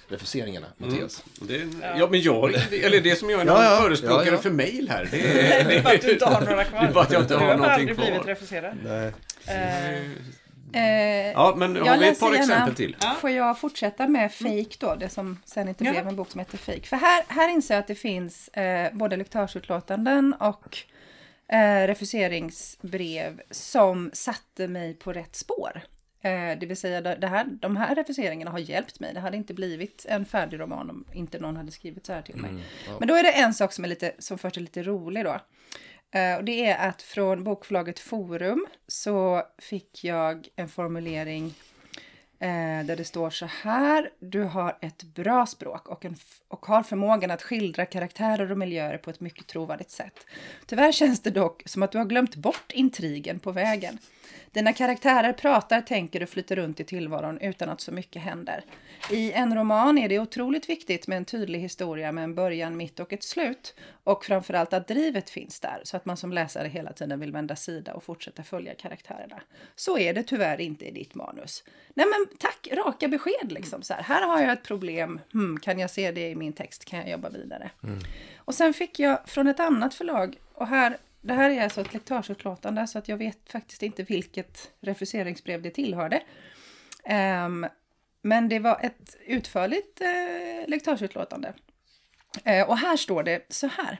Refuseringarna, 0.08 0.66
Mattias. 0.76 1.24
Det, 1.40 1.68
ja. 1.98 2.08
men 2.10 2.20
jag, 2.20 2.54
eller 2.84 3.00
det 3.00 3.16
som 3.16 3.30
jag 3.30 3.40
är 3.40 3.46
Ja, 3.46 3.64
ja. 3.64 3.80
förespråkare 3.82 4.26
Ja, 4.26 4.32
ja. 4.32 4.38
för 4.38 4.50
mail 4.50 4.88
här. 4.90 5.08
Det 5.10 5.20
är, 5.20 5.64
Det 5.68 5.74
är 5.76 5.82
bara 5.82 5.94
att 5.94 6.00
du 6.02 6.12
inte 6.12 6.24
har 6.26 6.40
några 6.40 6.64
kvar. 6.64 6.80
Det 6.82 6.86
är 6.88 6.92
bara 6.92 7.04
att 7.04 7.12
jag 7.12 7.22
inte 7.22 7.34
du 7.34 7.38
har 7.40 7.46
har 7.46 7.56
någonting 7.56 7.74
aldrig 7.80 7.96
kvar. 7.96 8.06
blivit 8.06 8.26
refuserad. 8.26 8.76
Nej. 8.84 9.12
Eh, 10.72 11.32
ja, 11.32 11.54
men 11.56 11.76
har 11.76 11.86
jag 11.86 11.98
vi 11.98 12.08
ett 12.08 12.20
par 12.20 12.26
gärna- 12.32 12.38
exempel 12.44 12.74
till? 12.74 12.96
Får 13.20 13.30
jag 13.30 13.60
fortsätta 13.60 14.08
med 14.08 14.32
Fake 14.32 14.76
då, 14.78 14.94
det 14.94 15.08
som 15.08 15.38
sen 15.44 15.68
inte 15.68 15.84
Ja. 15.84 15.90
blev 15.90 16.08
en 16.08 16.16
bok 16.16 16.30
som 16.30 16.38
heter 16.38 16.58
Fake. 16.58 16.82
För 16.86 16.96
här, 16.96 17.24
här 17.28 17.48
inser 17.48 17.74
jag 17.74 17.80
att 17.80 17.86
det 17.86 17.94
finns 17.94 18.48
eh, 18.48 18.92
både 18.92 19.16
lektörsutlåtanden 19.16 20.34
och 20.40 20.78
eh, 21.52 21.86
refuseringsbrev 21.86 23.40
som 23.50 24.10
satte 24.12 24.68
mig 24.68 24.94
på 24.94 25.12
rätt 25.12 25.36
spår. 25.36 25.80
Eh, 26.20 26.58
det 26.58 26.66
vill 26.66 26.76
säga, 26.76 27.00
det 27.00 27.26
här, 27.26 27.44
de 27.44 27.76
här 27.76 27.94
refuseringarna 27.94 28.50
har 28.50 28.58
hjälpt 28.58 29.00
mig. 29.00 29.14
Det 29.14 29.20
hade 29.20 29.36
inte 29.36 29.54
blivit 29.54 30.06
en 30.08 30.24
färdig 30.24 30.60
roman 30.60 30.90
om 30.90 31.04
inte 31.12 31.38
någon 31.38 31.56
hade 31.56 31.72
skrivit 31.72 32.06
så 32.06 32.12
här 32.12 32.22
till 32.22 32.36
mig. 32.36 32.50
Men 32.98 33.08
då 33.08 33.14
är 33.14 33.22
det 33.22 33.32
en 33.32 33.54
sak 33.54 33.72
som, 33.72 33.84
är 33.84 33.88
lite, 33.88 34.12
som 34.18 34.38
först 34.38 34.56
är 34.56 34.60
lite 34.60 34.82
rolig 34.82 35.24
då. 35.24 35.40
Eh, 36.18 36.36
och 36.36 36.44
det 36.44 36.66
är 36.66 36.88
att 36.88 37.02
från 37.02 37.44
bokförlaget 37.44 37.98
Forum 37.98 38.66
så 38.86 39.42
fick 39.58 40.04
jag 40.04 40.48
en 40.56 40.68
formulering 40.68 41.54
Eh, 42.40 42.84
där 42.84 42.96
det 42.96 43.04
står 43.04 43.30
så 43.30 43.46
här. 43.46 44.10
Du 44.18 44.42
har 44.42 44.78
ett 44.80 45.02
bra 45.02 45.46
språk 45.46 45.88
och, 45.88 46.04
en 46.04 46.16
och 46.48 46.66
har 46.66 46.82
förmågan 46.82 47.30
att 47.30 47.42
skildra 47.42 47.86
karaktärer 47.86 48.52
och 48.52 48.58
miljöer 48.58 48.98
på 48.98 49.10
ett 49.10 49.20
mycket 49.20 49.46
trovärdigt 49.46 49.90
sätt. 49.90 50.26
Tyvärr 50.66 50.92
känns 50.92 51.20
det 51.20 51.30
dock 51.30 51.62
som 51.66 51.82
att 51.82 51.92
du 51.92 51.98
har 51.98 52.04
glömt 52.04 52.36
bort 52.36 52.72
intrigen 52.72 53.38
på 53.38 53.52
vägen. 53.52 53.98
Dina 54.52 54.72
karaktärer 54.72 55.32
pratar, 55.32 55.80
tänker 55.80 56.22
och 56.22 56.28
flyter 56.28 56.56
runt 56.56 56.80
i 56.80 56.84
tillvaron 56.84 57.38
utan 57.40 57.68
att 57.68 57.80
så 57.80 57.92
mycket 57.92 58.22
händer. 58.22 58.64
I 59.10 59.32
en 59.32 59.54
roman 59.54 59.98
är 59.98 60.08
det 60.08 60.18
otroligt 60.18 60.68
viktigt 60.68 61.06
med 61.06 61.16
en 61.16 61.24
tydlig 61.24 61.60
historia 61.60 62.12
med 62.12 62.24
en 62.24 62.34
början, 62.34 62.76
mitt 62.76 63.00
och 63.00 63.12
ett 63.12 63.22
slut. 63.22 63.74
Och 64.04 64.24
framförallt 64.24 64.72
att 64.72 64.88
drivet 64.88 65.30
finns 65.30 65.60
där 65.60 65.80
så 65.84 65.96
att 65.96 66.04
man 66.04 66.16
som 66.16 66.32
läsare 66.32 66.68
hela 66.68 66.92
tiden 66.92 67.20
vill 67.20 67.32
vända 67.32 67.56
sida 67.56 67.94
och 67.94 68.04
fortsätta 68.04 68.42
följa 68.42 68.74
karaktärerna. 68.74 69.40
Så 69.76 69.98
är 69.98 70.14
det 70.14 70.22
tyvärr 70.22 70.60
inte 70.60 70.84
i 70.84 70.90
ditt 70.90 71.14
manus. 71.14 71.64
Nej 71.98 72.06
men 72.06 72.38
tack, 72.38 72.68
raka 72.72 73.08
besked 73.08 73.52
liksom. 73.52 73.82
Så 73.82 73.94
här, 73.94 74.02
här 74.02 74.26
har 74.26 74.40
jag 74.40 74.52
ett 74.52 74.62
problem, 74.62 75.20
hmm, 75.32 75.60
kan 75.60 75.78
jag 75.78 75.90
se 75.90 76.10
det 76.10 76.28
i 76.28 76.34
min 76.34 76.52
text, 76.52 76.84
kan 76.84 76.98
jag 76.98 77.10
jobba 77.10 77.28
vidare? 77.28 77.70
Och 78.36 78.54
sen 78.54 78.74
fick 78.74 78.98
jag 78.98 79.28
från 79.28 79.46
ett 79.46 79.60
annat 79.60 79.94
förlag, 79.94 80.38
och 80.52 80.66
här, 80.66 80.96
det 81.20 81.34
här 81.34 81.50
är 81.50 81.62
alltså 81.62 81.80
ett 81.80 81.92
lektörsutlåtande 81.92 82.86
så 82.86 82.98
att 82.98 83.08
jag 83.08 83.16
vet 83.16 83.52
faktiskt 83.52 83.82
inte 83.82 84.02
vilket 84.02 84.70
refuseringsbrev 84.80 85.62
det 85.62 85.70
tillhörde. 85.70 86.22
Ehm, 87.04 87.66
men 88.22 88.48
det 88.48 88.58
var 88.58 88.80
ett 88.82 89.16
utförligt 89.26 90.00
eh, 90.00 90.68
lektörsutlåtande. 90.68 91.52
Eh, 92.44 92.68
och 92.68 92.78
här 92.78 92.96
står 92.96 93.22
det 93.22 93.46
så 93.48 93.66
här. 93.66 93.98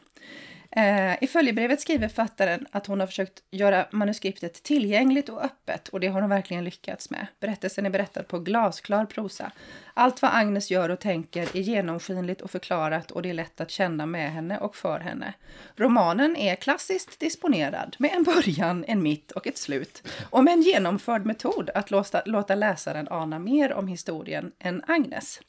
Eh, 0.71 1.23
I 1.25 1.27
följebrevet 1.27 1.81
skriver 1.81 2.09
författaren 2.09 2.67
att 2.71 2.87
hon 2.87 3.01
har 3.01 3.07
försökt 3.07 3.43
göra 3.51 3.87
manuskriptet 3.91 4.63
tillgängligt 4.63 5.29
och 5.29 5.45
öppet 5.45 5.89
och 5.89 6.01
det 6.01 6.09
har 6.09 6.21
hon 6.21 6.31
verkligen 6.31 6.65
lyckats 6.65 7.11
med. 7.11 7.27
Berättelsen 7.41 7.87
är 7.87 7.91
berättad 7.91 8.23
på 8.23 8.39
glasklar 8.39 9.05
prosa. 9.05 9.53
Allt 9.95 10.23
vad 10.23 10.31
Agnes 10.35 10.71
gör 10.71 10.89
och 10.89 11.01
tänker 11.01 11.57
är 11.57 11.61
genomskinligt 11.61 12.41
och 12.41 12.51
förklarat 12.51 13.11
och 13.11 13.23
det 13.23 13.31
är 13.31 13.35
lätt 13.35 13.61
att 13.61 13.71
känna 13.71 14.07
med 14.07 14.33
henne 14.33 14.59
och 14.59 14.77
för 14.77 15.01
henne. 15.01 15.35
Romanen 15.77 16.37
är 16.37 16.55
klassiskt 16.55 17.21
disponerad 17.21 17.97
med 17.99 18.11
en 18.13 18.23
början, 18.23 18.85
en 18.89 19.03
mitt 19.03 19.31
och 19.31 19.47
ett 19.47 19.59
slut 19.59 20.09
och 20.31 20.45
med 20.45 20.53
en 20.53 20.63
genomförd 20.63 21.27
metod 21.27 21.71
att 21.75 21.91
låta, 21.91 22.23
låta 22.25 22.55
läsaren 22.55 23.09
ana 23.11 23.39
mer 23.39 23.73
om 23.73 23.89
historien 23.89 24.53
än 24.59 24.83
Agnes. 24.87 25.41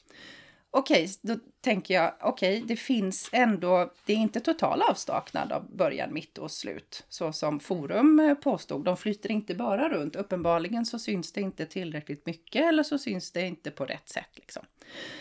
Okej, 0.72 1.08
då 1.22 1.36
tänker 1.60 1.94
jag, 1.94 2.14
okej, 2.20 2.64
det 2.66 2.76
finns 2.76 3.30
ändå, 3.32 3.92
det 4.04 4.12
är 4.12 4.16
inte 4.16 4.40
total 4.40 4.82
avstaknad 4.82 5.52
av 5.52 5.76
början, 5.76 6.14
mitt 6.14 6.38
och 6.38 6.50
slut, 6.50 7.04
så 7.08 7.32
som 7.32 7.60
Forum 7.60 8.20
eh, 8.20 8.34
påstod. 8.34 8.84
De 8.84 8.96
flyter 8.96 9.30
inte 9.30 9.54
bara 9.54 9.88
runt, 9.88 10.16
uppenbarligen 10.16 10.86
så 10.86 10.98
syns 10.98 11.32
det 11.32 11.40
inte 11.40 11.66
tillräckligt 11.66 12.26
mycket 12.26 12.62
eller 12.62 12.82
så 12.82 12.98
syns 12.98 13.32
det 13.32 13.46
inte 13.46 13.70
på 13.70 13.84
rätt 13.84 14.08
sätt. 14.08 14.30
Liksom. 14.32 14.62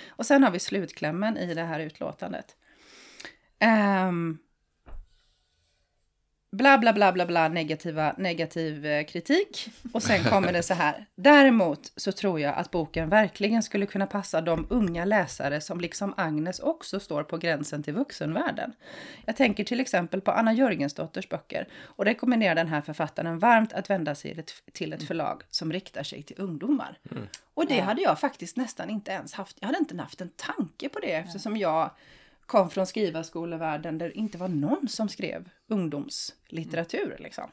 Och 0.09 0.25
sen 0.25 0.43
har 0.43 0.51
vi 0.51 0.59
slutklämmen 0.59 1.37
i 1.37 1.53
det 1.53 1.63
här 1.63 1.79
utlåtandet. 1.79 2.55
Um, 4.07 4.39
bla 6.51 6.77
bla 6.77 6.93
bla 6.93 7.11
bla 7.11 7.25
bla 7.25 7.47
negativa, 7.47 8.13
negativ 8.17 8.85
eh, 8.85 9.05
kritik. 9.05 9.69
Och 9.93 10.03
sen 10.03 10.23
kommer 10.23 10.53
det 10.53 10.63
så 10.63 10.73
här. 10.73 11.05
Däremot 11.15 11.91
så 11.95 12.11
tror 12.11 12.39
jag 12.39 12.55
att 12.55 12.71
boken 12.71 13.09
verkligen 13.09 13.63
skulle 13.63 13.85
kunna 13.85 14.07
passa 14.07 14.41
de 14.41 14.67
unga 14.69 15.05
läsare 15.05 15.61
som 15.61 15.79
liksom 15.79 16.13
Agnes 16.17 16.59
också 16.59 16.99
står 16.99 17.23
på 17.23 17.37
gränsen 17.37 17.83
till 17.83 17.93
vuxenvärlden. 17.93 18.73
Jag 19.25 19.35
tänker 19.35 19.63
till 19.63 19.79
exempel 19.79 20.21
på 20.21 20.31
Anna 20.31 20.53
Jörgensdotters 20.53 21.29
böcker 21.29 21.67
och 21.83 22.05
rekommenderar 22.05 22.55
den 22.55 22.67
här 22.67 22.81
författaren 22.81 23.39
varmt 23.39 23.73
att 23.73 23.89
vända 23.89 24.15
sig 24.15 24.31
till 24.31 24.39
ett, 24.39 24.53
till 24.73 24.93
ett 24.93 25.03
förlag 25.03 25.43
som 25.49 25.73
riktar 25.73 26.03
sig 26.03 26.23
till 26.23 26.35
ungdomar. 26.39 26.97
Och 27.53 27.67
det 27.67 27.79
hade 27.79 28.01
jag 28.01 28.19
faktiskt 28.19 28.57
nästan 28.57 28.89
inte 28.89 29.11
ens 29.11 29.33
haft. 29.33 29.57
Jag 29.59 29.67
hade 29.67 29.79
inte 29.79 29.97
haft 29.97 30.21
en 30.21 30.29
tanke 30.29 30.89
på 30.89 30.99
det 30.99 31.11
eftersom 31.11 31.57
jag 31.57 31.91
kom 32.49 32.69
från 32.69 32.87
skrivarskolevärlden 32.87 33.97
där 33.97 34.07
det 34.07 34.17
inte 34.17 34.37
var 34.37 34.47
någon 34.47 34.87
som 34.87 35.09
skrev 35.09 35.49
ungdomslitteratur. 35.67 37.15
Liksom. 37.19 37.51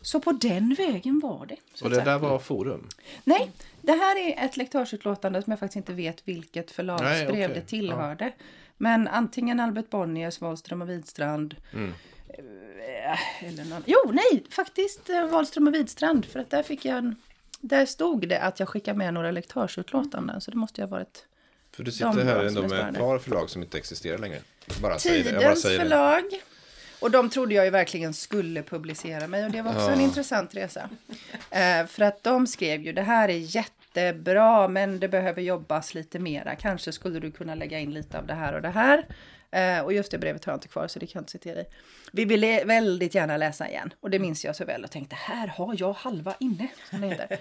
Så 0.00 0.20
på 0.20 0.32
den 0.32 0.74
vägen 0.74 1.20
var 1.20 1.46
det. 1.46 1.56
Och 1.82 1.90
det 1.90 2.04
där 2.04 2.18
var 2.18 2.38
Forum? 2.38 2.88
Nej, 3.24 3.50
det 3.80 3.92
här 3.92 4.16
är 4.16 4.44
ett 4.44 4.56
lektörsutlåtande 4.56 5.42
som 5.42 5.50
jag 5.50 5.60
faktiskt 5.60 5.76
inte 5.76 5.92
vet 5.92 6.28
vilket 6.28 6.70
förlagsbrev 6.70 7.32
Nej, 7.32 7.44
okej. 7.44 7.54
det 7.54 7.60
tillhörde. 7.60 8.32
Men 8.76 9.08
antingen 9.08 9.60
Albert 9.60 9.90
Bonniers, 9.90 10.40
Wahlström 10.40 10.82
och 10.82 10.90
Widstrand. 10.90 11.56
Mm. 11.72 11.92
eh, 12.28 13.44
Eller 13.48 13.64
någon. 13.64 13.82
Jo, 13.86 14.12
nej, 14.12 14.44
faktiskt 14.50 15.10
eh, 15.10 15.26
Wahlström 15.26 15.68
och 15.68 15.74
Widstrand. 15.74 16.24
För 16.24 16.40
att 16.40 16.50
där 16.50 16.62
fick 16.62 16.84
jag 16.84 16.98
en... 16.98 17.16
Där 17.60 17.86
stod 17.86 18.28
det 18.28 18.40
att 18.40 18.60
jag 18.60 18.68
skickade 18.68 18.98
med 18.98 19.14
några 19.14 19.30
lektörsutlåtanden. 19.30 20.40
Så 20.40 20.50
det 20.50 20.56
måste 20.56 20.80
ju 20.80 20.86
ha 20.86 20.90
varit 20.90 21.26
För 21.76 21.82
du 21.82 21.92
sitter 21.92 22.12
De 22.12 22.22
här 22.22 22.44
ändå 22.44 22.62
med 22.68 22.88
ett 22.88 22.98
par 22.98 23.18
förlag 23.18 23.50
som 23.50 23.62
inte 23.62 23.78
existerar 23.78 24.18
längre. 24.18 24.38
Bara 24.82 24.96
Tidens 24.98 25.62
säger 25.62 25.78
det. 25.78 25.84
förlag. 25.84 26.24
Och 27.00 27.10
de 27.10 27.30
trodde 27.30 27.54
jag 27.54 27.64
ju 27.64 27.70
verkligen 27.70 28.14
skulle 28.14 28.62
publicera 28.62 29.26
mig 29.26 29.44
och 29.44 29.50
det 29.50 29.62
var 29.62 29.70
också 29.74 29.88
en 29.90 29.98
Ja. 30.00 30.04
intressant 30.04 30.54
resa. 30.54 30.88
Eh, 31.50 31.86
för 31.86 32.00
att 32.02 32.22
de 32.22 32.46
skrev 32.46 32.80
ju 32.82 32.92
det 32.92 33.02
här 33.02 33.28
är 33.28 33.56
jättebra 33.56 34.68
men 34.68 35.00
det 35.00 35.08
behöver 35.08 35.42
jobbas 35.42 35.94
lite 35.94 36.18
mera. 36.18 36.56
Kanske 36.56 36.92
skulle 36.92 37.20
du 37.20 37.30
kunna 37.30 37.54
lägga 37.54 37.78
in 37.78 37.94
lite 37.94 38.18
av 38.18 38.26
det 38.26 38.34
här 38.34 38.52
och 38.52 38.62
det 38.62 38.68
här. 38.70 39.06
Eh, 39.50 39.84
och 39.84 39.92
just 39.92 40.10
det 40.10 40.18
brevet 40.18 40.44
har 40.44 40.52
jag 40.52 40.56
inte 40.56 40.68
kvar 40.68 40.88
så 40.88 40.98
det 40.98 41.06
kan 41.06 41.12
jag 41.18 41.22
inte 41.22 41.32
citera 41.32 41.60
i. 41.60 41.64
Vi 42.12 42.24
ville 42.24 42.64
väldigt 42.64 43.14
gärna 43.14 43.36
läsa 43.36 43.68
igen 43.68 43.94
och 44.00 44.10
det 44.10 44.18
minns 44.18 44.44
jag 44.44 44.56
så 44.56 44.64
väl 44.64 44.84
och 44.84 44.90
tänkte 44.90 45.16
här 45.18 45.46
har 45.46 45.76
jag 45.78 45.92
halva 45.92 46.34
inne. 46.40 46.68
Som 46.90 47.00
det 47.00 47.06
heter. 47.08 47.36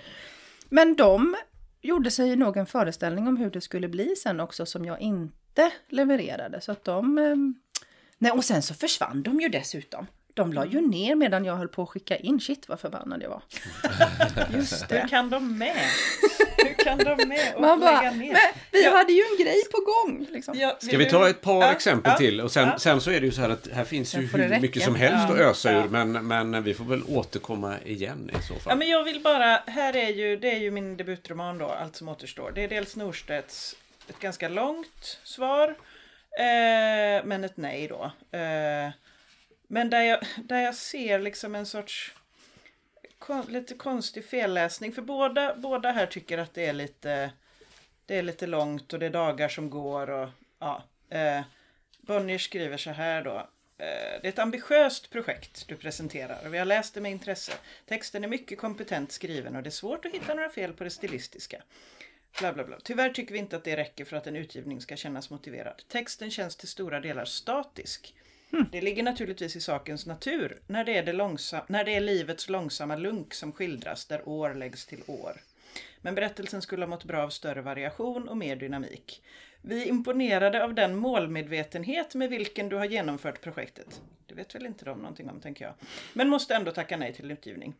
Men 0.69 0.95
de 0.95 1.35
gjorde 1.81 2.11
sig 2.11 2.35
nog 2.35 2.57
en 2.57 2.65
föreställning 2.65 3.27
om 3.27 3.37
hur 3.37 3.49
det 3.49 3.61
skulle 3.61 3.87
bli 3.87 4.15
sen 4.15 4.39
också 4.39 4.65
som 4.65 4.85
jag 4.85 4.99
inte 4.99 5.71
levererade. 5.89 6.61
Så 6.61 6.71
att 6.71 6.83
de... 6.83 7.17
ehm, 7.17 7.55
Nej, 8.17 8.31
och 8.31 8.45
sen 8.45 8.61
så 8.61 8.73
försvann 8.73 9.23
de 9.23 9.41
ju 9.41 9.49
dessutom. 9.49 10.07
De 10.33 10.53
la 10.53 10.65
ju 10.65 10.81
ner 10.81 11.15
medan 11.15 11.45
jag 11.45 11.55
höll 11.55 11.67
på 11.67 11.83
att 11.83 11.89
skicka 11.89 12.17
in. 12.17 12.39
Shit 12.39 12.69
vad 12.69 12.79
förbannad 12.79 13.23
jag 13.23 13.29
var. 13.29 13.43
Just 14.53 14.83
hur 14.83 14.87
det. 14.95 15.07
kan 15.09 15.29
de 15.29 15.57
med? 15.57 15.75
Kan 16.83 16.97
de 16.97 17.27
med 17.27 17.55
och 17.55 17.61
Man 17.61 17.79
bara, 17.79 18.01
lägga 18.01 18.11
ner? 18.11 18.31
men 18.33 18.41
vi 18.71 18.83
Ja. 18.85 18.91
hade 18.91 19.13
ju 19.13 19.21
en 19.31 19.43
grej 19.45 19.61
på 19.71 19.77
gång. 19.77 20.27
Liksom. 20.31 20.57
Ja, 20.59 20.77
Ska 20.81 20.97
vi 20.97 21.05
ta 21.09 21.29
ett 21.29 21.41
par 21.41 21.61
Ja, 21.61 21.71
exempel 21.71 22.11
ja, 22.11 22.17
till? 22.17 22.41
Och 22.41 22.51
sen, 22.51 22.67
ja. 22.67 22.79
sen 22.79 23.01
så 23.01 23.11
är 23.11 23.19
det 23.19 23.25
ju 23.25 23.31
så 23.31 23.41
här 23.41 23.49
att 23.49 23.67
här 23.73 23.83
finns 23.85 24.15
ju 24.15 24.19
hur 24.27 24.59
mycket 24.61 24.83
som 24.83 24.95
helst 24.95 25.25
Ja. 25.29 25.33
att 25.33 25.39
ösa 25.39 25.71
Ja. 25.73 25.83
ur. 25.83 25.89
Men, 25.89 26.27
men 26.27 26.63
vi 26.63 26.73
får 26.73 26.83
väl 26.85 27.03
återkomma 27.07 27.75
igen 27.85 28.31
i 28.39 28.47
så 28.47 28.53
Ja, 28.53 28.59
fall. 28.59 28.77
men 28.77 28.87
jag 28.89 29.03
vill 29.03 29.21
bara, 29.21 29.63
här 29.67 29.95
är 29.95 30.09
ju, 30.09 30.37
det 30.37 30.51
är 30.51 30.59
ju 30.59 30.71
min 30.71 30.97
debutroman 30.97 31.57
då, 31.57 31.65
Allt 31.67 31.95
som 31.95 32.09
återstår. 32.09 32.51
Det 32.55 32.63
är 32.63 32.67
dels 32.67 32.95
Norstedts, 32.95 33.75
ett 34.09 34.19
ganska 34.19 34.49
långt 34.49 35.19
svar, 35.23 35.67
eh, 36.39 37.23
men 37.25 37.43
ett 37.43 37.57
nej 37.57 37.87
då. 37.87 38.03
Eh, 38.37 38.89
men 39.67 39.89
där 39.89 40.01
jag, 40.01 40.19
där 40.37 40.59
jag 40.61 40.75
ser 40.75 41.19
liksom 41.19 41.55
en 41.55 41.65
sorts 41.65 42.13
kon, 43.21 43.45
lite 43.49 43.73
konstig 43.73 44.25
felläsning. 44.25 44.91
För 44.91 45.01
båda, 45.01 45.55
båda 45.55 45.91
här 45.91 46.05
tycker 46.05 46.37
att 46.37 46.53
det 46.53 46.65
är 46.65 46.73
lite, 46.73 47.31
det 48.05 48.17
är 48.17 48.23
lite 48.23 48.47
långt 48.47 48.93
och 48.93 48.99
det 48.99 49.05
är 49.05 49.09
dagar 49.09 49.49
som 49.49 49.69
går 49.69 50.09
och 50.09 50.29
ja. 50.59 50.83
Eh, 51.09 51.41
Bonnier 52.01 52.37
skriver 52.37 52.77
så 52.77 52.89
här 52.89 53.23
då. 53.23 53.37
Eh, 53.77 54.21
det 54.21 54.23
är 54.23 54.29
ett 54.29 54.39
ambitiöst 54.39 55.09
projekt 55.09 55.67
du 55.67 55.75
presenterar 55.75 56.45
och 56.45 56.53
vi 56.53 56.57
har 56.57 56.65
läst 56.65 56.93
det 56.93 57.01
med 57.01 57.11
intresse. 57.11 57.51
Texten 57.85 58.23
är 58.23 58.27
mycket 58.27 58.57
kompetent 58.57 59.11
skriven 59.11 59.55
och 59.55 59.63
det 59.63 59.69
är 59.69 59.71
svårt 59.71 60.05
att 60.05 60.11
hitta 60.11 60.33
några 60.33 60.49
fel 60.49 60.73
på 60.73 60.83
det 60.83 60.89
stilistiska. 60.89 61.63
Bla, 62.39 62.53
bla, 62.53 62.63
bla. 62.63 62.77
Tyvärr 62.83 63.09
tycker 63.09 63.33
vi 63.33 63.39
inte 63.39 63.55
att 63.55 63.63
det 63.63 63.77
räcker 63.77 64.05
för 64.05 64.17
att 64.17 64.27
en 64.27 64.35
utgivning 64.35 64.81
ska 64.81 64.95
kännas 64.95 65.29
motiverad. 65.29 65.83
Texten 65.87 66.31
känns 66.31 66.55
till 66.55 66.67
stora 66.67 66.99
delar 66.99 67.25
statisk. 67.25 68.13
Mm. 68.53 68.65
Det 68.71 68.81
ligger 68.81 69.03
naturligtvis 69.03 69.55
i 69.55 69.61
sakens 69.61 70.05
natur 70.05 70.59
när 70.67 70.83
det, 70.83 70.97
är 70.97 71.03
det, 71.03 71.13
långsam- 71.13 71.65
när 71.67 71.83
det 71.83 71.95
är 71.95 72.01
livets 72.01 72.49
långsamma 72.49 72.95
lunk 72.95 73.33
som 73.33 73.51
skildras 73.51 74.05
där 74.05 74.29
år 74.29 74.53
läggs 74.53 74.85
till 74.85 75.03
år. 75.07 75.41
Men 76.01 76.15
berättelsen 76.15 76.61
skulle 76.61 76.85
ha 76.85 76.89
mått 76.89 77.03
bra 77.03 77.23
av 77.23 77.29
större 77.29 77.61
variation 77.61 78.27
och 78.27 78.37
mer 78.37 78.55
dynamik. 78.55 79.23
Vi 79.61 79.83
är 79.83 79.87
imponerade 79.87 80.63
av 80.63 80.73
den 80.73 80.95
målmedvetenhet 80.95 82.15
med 82.15 82.29
vilken 82.29 82.69
du 82.69 82.75
har 82.75 82.85
genomfört 82.85 83.41
projektet. 83.41 84.01
Det 84.27 84.35
vet 84.35 84.55
väl 84.55 84.65
inte 84.65 84.85
de 84.85 84.97
någonting 84.97 85.29
om, 85.29 85.41
tänker 85.41 85.65
jag. 85.65 85.73
Men 86.13 86.29
måste 86.29 86.55
ändå 86.55 86.71
tacka 86.71 86.97
nej 86.97 87.13
till 87.13 87.31
utgivning. 87.31 87.73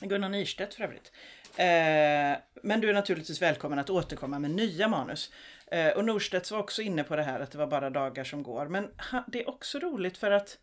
Gunnar 0.00 0.28
Nyrstedt 0.28 0.74
för 0.74 0.84
övrigt. 0.84 1.12
Eh, 1.56 2.40
men 2.62 2.80
du 2.80 2.90
är 2.90 2.94
naturligtvis 2.94 3.42
välkommen 3.42 3.78
att 3.78 3.90
återkomma 3.90 4.38
med 4.38 4.50
nya 4.50 4.88
manus. 4.88 5.32
Eh, 5.72 5.90
och 5.90 6.04
Norstedts 6.04 6.50
var 6.50 6.58
också 6.58 6.82
inne 6.82 7.04
på 7.04 7.16
det 7.16 7.22
här 7.22 7.40
att 7.40 7.50
det 7.50 7.58
var 7.58 7.66
bara 7.66 7.90
dagar 7.90 8.24
som 8.24 8.42
går. 8.42 8.68
Men 8.68 8.88
ha, 9.12 9.24
det 9.26 9.42
är 9.42 9.48
också 9.48 9.78
roligt 9.78 10.18
för 10.18 10.30
att 10.30 10.58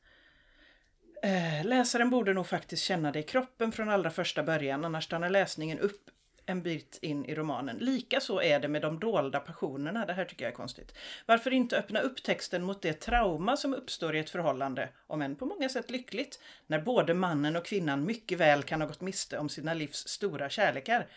eh, 1.23 1.65
läsaren 1.65 2.09
borde 2.09 2.33
nog 2.33 2.47
faktiskt 2.47 2.83
känna 2.83 3.11
det 3.11 3.19
i 3.19 3.23
kroppen 3.23 3.71
från 3.71 3.89
allra 3.89 4.09
första 4.09 4.43
början. 4.43 4.85
Annars 4.85 5.03
stannar 5.03 5.29
läsningen 5.29 5.79
upp 5.79 6.09
en 6.45 6.61
bit 6.61 6.99
in 7.01 7.25
i 7.25 7.35
romanen. 7.35 7.77
Likaså 7.77 8.41
är 8.41 8.59
det 8.59 8.67
med 8.67 8.81
de 8.81 8.99
dolda 8.99 9.39
passionerna. 9.39 10.05
Det 10.05 10.13
här 10.13 10.25
tycker 10.25 10.45
jag 10.45 10.51
är 10.51 10.55
konstigt. 10.55 10.93
Varför 11.25 11.53
inte 11.53 11.77
öppna 11.77 11.99
upp 11.99 12.23
texten 12.23 12.63
mot 12.63 12.81
det 12.81 12.93
trauma 12.93 13.57
som 13.57 13.73
uppstår 13.73 14.15
i 14.15 14.19
ett 14.19 14.29
förhållande, 14.29 14.89
om 15.07 15.21
än 15.21 15.35
på 15.35 15.45
många 15.45 15.69
sätt 15.69 15.91
lyckligt, 15.91 16.39
när 16.67 16.79
både 16.79 17.13
mannen 17.13 17.55
och 17.55 17.65
kvinnan 17.65 18.05
mycket 18.05 18.37
väl 18.37 18.63
kan 18.63 18.81
ha 18.81 18.87
gått 18.87 19.01
miste 19.01 19.37
om 19.37 19.49
sina 19.49 19.73
livs 19.73 20.07
stora 20.07 20.49
kärlekar. 20.49 21.07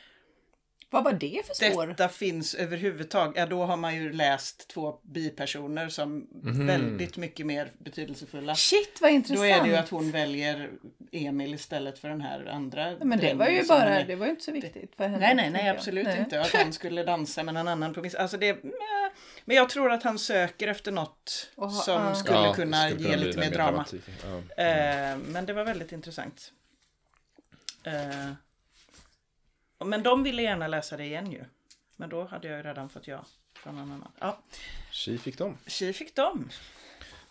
Vad 0.92 1.04
var 1.04 1.12
det 1.12 1.42
för 1.46 1.54
spår? 1.70 1.86
Detta 1.86 2.08
finns 2.08 2.54
överhuvudtaget. 2.54 3.36
Ja, 3.36 3.46
då 3.46 3.64
har 3.64 3.76
man 3.76 3.94
ju 3.94 4.12
läst 4.12 4.68
två 4.68 4.98
bipersoner 5.02 5.88
som 5.88 6.26
Mhm. 6.42 6.66
väldigt 6.66 7.16
mycket 7.16 7.46
mer 7.46 7.70
betydelsefulla. 7.78 8.54
Shit 8.54 8.98
vad 9.00 9.10
Då 9.10 9.14
intressant. 9.14 9.50
är 9.50 9.62
det 9.62 9.68
ju 9.68 9.76
att 9.76 9.88
hon 9.88 10.10
väljer 10.10 10.70
Emil 11.12 11.54
istället 11.54 11.98
för 11.98 12.08
den 12.08 12.20
här 12.20 12.46
andra. 12.46 12.96
Men 13.04 13.18
det 13.18 13.34
var 13.34 13.46
ju 13.48 13.66
bara, 13.66 13.88
är- 14.00 14.06
det 14.06 14.16
var 14.16 14.26
ju 14.26 14.30
inte 14.30 14.44
så 14.44 14.52
viktigt 14.52 14.94
för 14.96 15.04
henne. 15.04 15.18
Nej, 15.18 15.34
nej, 15.34 15.50
nej, 15.50 15.68
absolut 15.68 16.06
Nej. 16.06 16.18
inte. 16.18 16.40
Att 16.40 16.52
han 16.54 16.72
skulle 16.72 17.04
dansa 17.04 17.42
med 17.42 17.54
någon 17.54 17.68
annan 17.68 17.94
på 17.94 18.00
miss. 18.02 18.14
Alltså 18.14 18.36
det, 18.36 18.56
men 19.44 19.56
jag 19.56 19.68
tror 19.68 19.92
att 19.92 20.02
han 20.02 20.18
söker 20.18 20.68
efter 20.68 20.92
något 20.92 21.50
Och 21.54 21.70
ha- 21.70 21.82
som 21.82 21.94
ja. 22.02 22.14
skulle 22.14 22.38
Ja, 22.38 22.54
kunna 22.54 22.90
skulle 22.90 23.08
ge 23.08 23.16
lite 23.16 23.38
mer 23.38 23.50
drama. 23.50 23.84
Ja. 24.56 24.62
Eh, 24.64 25.16
men 25.18 25.46
det 25.46 25.52
var 25.52 25.64
väldigt 25.64 25.92
intressant. 25.92 26.52
Men 29.84 30.02
de 30.02 30.22
ville 30.22 30.42
gärna 30.42 30.66
läsa 30.68 30.96
det 30.96 31.04
igen 31.04 31.32
ju. 31.32 31.44
Men 31.96 32.08
då 32.08 32.24
hade 32.24 32.48
jag 32.48 32.56
ju 32.56 32.62
redan 32.62 32.88
fått 32.88 33.06
ja 33.08 33.24
från 33.62 33.74
någon 33.76 33.92
annan. 33.92 34.08
Ja, 34.20 34.38
Tji 34.90 35.18
fick 35.18 35.38
de. 35.38 35.56
tji 35.66 35.92
fick 35.92 36.14
de. 36.16 36.48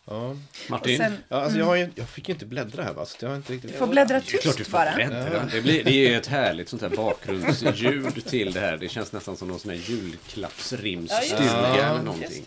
Ja. 0.06 0.36
Martin? 0.70 0.98
Sen, 0.98 1.18
Ja, 1.30 1.38
alltså 1.42 1.60
jag, 1.60 1.66
har 1.66 1.76
ju, 1.76 1.90
jag 1.96 2.10
fick 2.10 2.28
ju 2.30 2.34
inte 2.34 2.46
bläddra 2.46 2.84
här 2.84 2.94
va, 2.94 3.06
så 3.06 3.18
jag 3.20 3.30
har 3.30 3.36
inte 3.36 3.54
riktigt... 3.54 3.72
du 3.72 3.78
får 3.78 3.88
bläddra 3.88 4.20
Det 4.20 4.34
är 4.34 4.38
klart 4.42 4.58
du 4.58 4.64
tyst 4.64 4.70
får 4.72 4.78
bara. 4.78 4.96
bläddra. 4.96 5.46
Det, 5.52 5.62
blir, 5.62 5.84
det 5.84 5.92
är 6.14 6.18
ett 6.18 6.28
härligt 6.28 6.70
sånt 6.70 6.82
här 6.82 6.90
bakgrundsljud 6.90 8.26
till 8.26 8.54
det 8.54 8.60
här. 8.60 8.78
Det 8.78 8.90
känns 8.90 9.12
nästan 9.12 9.38
som 9.38 9.48
någon 9.48 9.60
sån 9.60 9.72
här 9.72 9.78
julklappsrimsstuga 9.78 11.44
Ja, 11.44 11.78
Ja, 11.78 11.84
eller 11.86 12.04
någonting. 12.04 12.44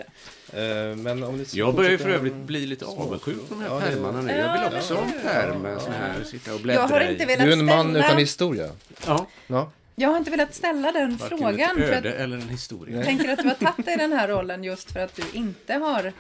Det. 0.53 0.91
Eh, 0.91 0.97
men 0.97 1.23
om 1.23 1.37
ni 1.39 1.47
Jag 1.53 1.75
börjar 1.75 1.91
ju 1.91 1.99
för 1.99 2.09
övrigt 2.11 2.35
bli 2.35 2.67
lite 2.67 2.85
avundsjuk 2.85 3.49
på 3.49 3.55
de 3.55 3.61
här 3.61 3.69
Ja, 3.69 3.75
det- 3.81 3.87
pärmarna 3.87 4.21
nu. 4.23 4.33
Jag 4.33 4.69
vill 4.71 4.79
också 4.79 4.95
ha 4.95 5.03
en 5.05 5.13
pärm 5.23 5.63
med 5.63 5.81
sån 5.83 5.93
här, 5.93 6.25
sitta 6.25 6.55
och 6.55 6.61
bläddra 6.61 6.83
Jag 6.83 6.89
har 6.89 7.01
inte 7.01 7.23
i. 7.23 7.27
Du 7.27 7.33
är 7.33 7.53
en 7.53 7.65
man 7.65 7.91
ställa, 7.91 8.07
utan 8.07 8.19
historia. 8.19 8.71
Ja, 9.07 9.27
Ja. 9.47 9.71
Jag 9.97 10.09
har 10.09 10.19
inte 10.19 10.31
velat 10.31 10.55
ställa 10.55 10.93
den 10.93 11.17
varken 11.17 11.39
frågan. 11.39 11.61
ett 11.71 11.89
För 11.89 11.93
öde 11.93 12.09
att 12.09 12.15
eller 12.21 12.37
en 12.37 12.49
historia. 12.49 12.97
jag 12.97 13.05
tänker 13.05 13.29
att 13.29 13.39
du 13.43 13.49
har 13.49 13.55
tagit 13.55 13.87
dig 13.87 13.97
den 13.97 14.13
här 14.13 14.29
rollen 14.29 14.65
just 14.65 14.93
för 14.93 15.01
att 15.01 15.17
du 15.17 15.23
inte 15.33 15.75
har 15.75 16.13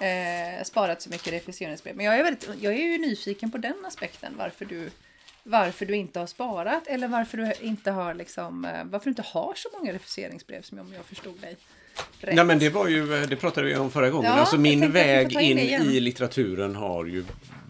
eh, 0.00 0.64
sparat 0.64 1.02
så 1.02 1.10
mycket 1.10 1.32
refuseringsbrev. 1.32 1.96
Men 1.96 2.06
jag 2.06 2.18
är, 2.18 2.24
väldigt, 2.24 2.48
jag 2.60 2.72
är 2.74 2.82
ju 2.82 2.98
nyfiken 2.98 3.50
på 3.50 3.58
den 3.58 3.84
aspekten. 3.86 4.34
Varför 4.38 4.64
du, 4.64 4.90
varför 5.42 5.86
du 5.86 5.96
inte 5.96 6.18
har 6.18 6.26
sparat 6.26 6.86
eller 6.86 7.08
varför 7.08 7.38
du 7.38 7.52
inte 7.60 7.90
har 7.90 8.14
liksom, 8.14 8.64
eh, 8.64 8.84
varför 8.84 9.04
du 9.04 9.10
inte 9.10 9.22
har 9.22 9.52
så 9.56 9.68
många 9.78 9.92
refuseringsbrev 9.92 10.62
som 10.62 10.78
om 10.78 10.92
jag 10.92 11.04
förstod 11.04 11.40
dig 11.40 11.56
rätt. 12.20 12.34
Nej 12.34 12.44
men 12.44 12.58
det 12.58 12.68
var 12.70 12.88
ju, 12.88 13.26
det 13.26 13.36
pratade 13.36 13.66
vi 13.66 13.76
om 13.76 13.90
förra 13.90 14.10
gången. 14.10 14.30
Ja, 14.30 14.38
alltså 14.38 14.58
min 14.58 14.92
väg 14.92 15.32
in 15.32 15.58
in 15.58 15.90
i 15.90 16.00
litteraturen 16.00 16.76
har 16.76 17.04
ju 17.04 17.24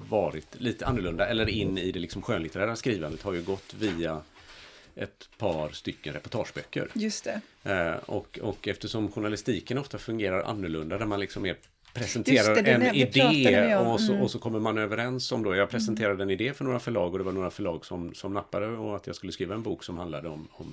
varit 0.09 0.61
lite 0.61 0.87
annorlunda. 0.87 1.27
Eller 1.27 1.49
in 1.49 1.79
i 1.79 1.93
det 1.93 1.99
liksom 1.99 2.23
skönlitterära 2.23 2.77
skrivandet 2.77 3.23
har 3.23 3.33
ju 3.33 3.43
gått 3.43 3.75
via 3.75 4.21
ett 4.97 5.29
par 5.39 5.69
stycken 5.69 6.13
reportageböcker. 6.13 6.89
Just 6.95 7.25
det. 7.25 7.41
Eh, 7.73 7.97
och, 8.07 8.39
och 8.43 8.69
eftersom 8.69 9.13
journalistiken 9.13 9.79
ofta 9.79 9.99
fungerar 9.99 10.43
annorlunda 10.43 10.99
där 10.99 11.07
man 11.07 11.21
liksom 11.21 11.47
är 11.47 11.57
presenterar 11.95 12.55
det, 12.55 12.63
det- 12.63 12.71
en 12.71 12.95
idé 12.95 13.29
vi 13.33 13.57
om. 13.57 13.63
Mm. 13.63 13.87
och 13.87 14.01
så, 14.01 14.19
och 14.19 14.31
så 14.31 14.39
kommer 14.39 14.61
man 14.61 14.79
överens 14.79 15.33
om 15.33 15.43
då. 15.43 15.57
Jag 15.57 15.71
presenterade 15.71 16.23
en 16.23 16.31
idé 16.31 16.53
för 16.53 16.65
några 16.65 16.79
förlag 16.81 17.13
och 17.13 17.19
det 17.19 17.25
var 17.25 17.33
några 17.33 17.51
förlag 17.51 17.87
som, 17.87 18.15
som 18.15 18.35
nappade 18.35 18.67
och 18.67 18.97
att 18.97 19.07
jag 19.07 19.17
skulle 19.17 19.33
skriva 19.33 19.55
en 19.55 19.63
bok 19.63 19.85
som 19.85 19.99
handlade 19.99 20.29
om, 20.29 20.49
om 20.53 20.73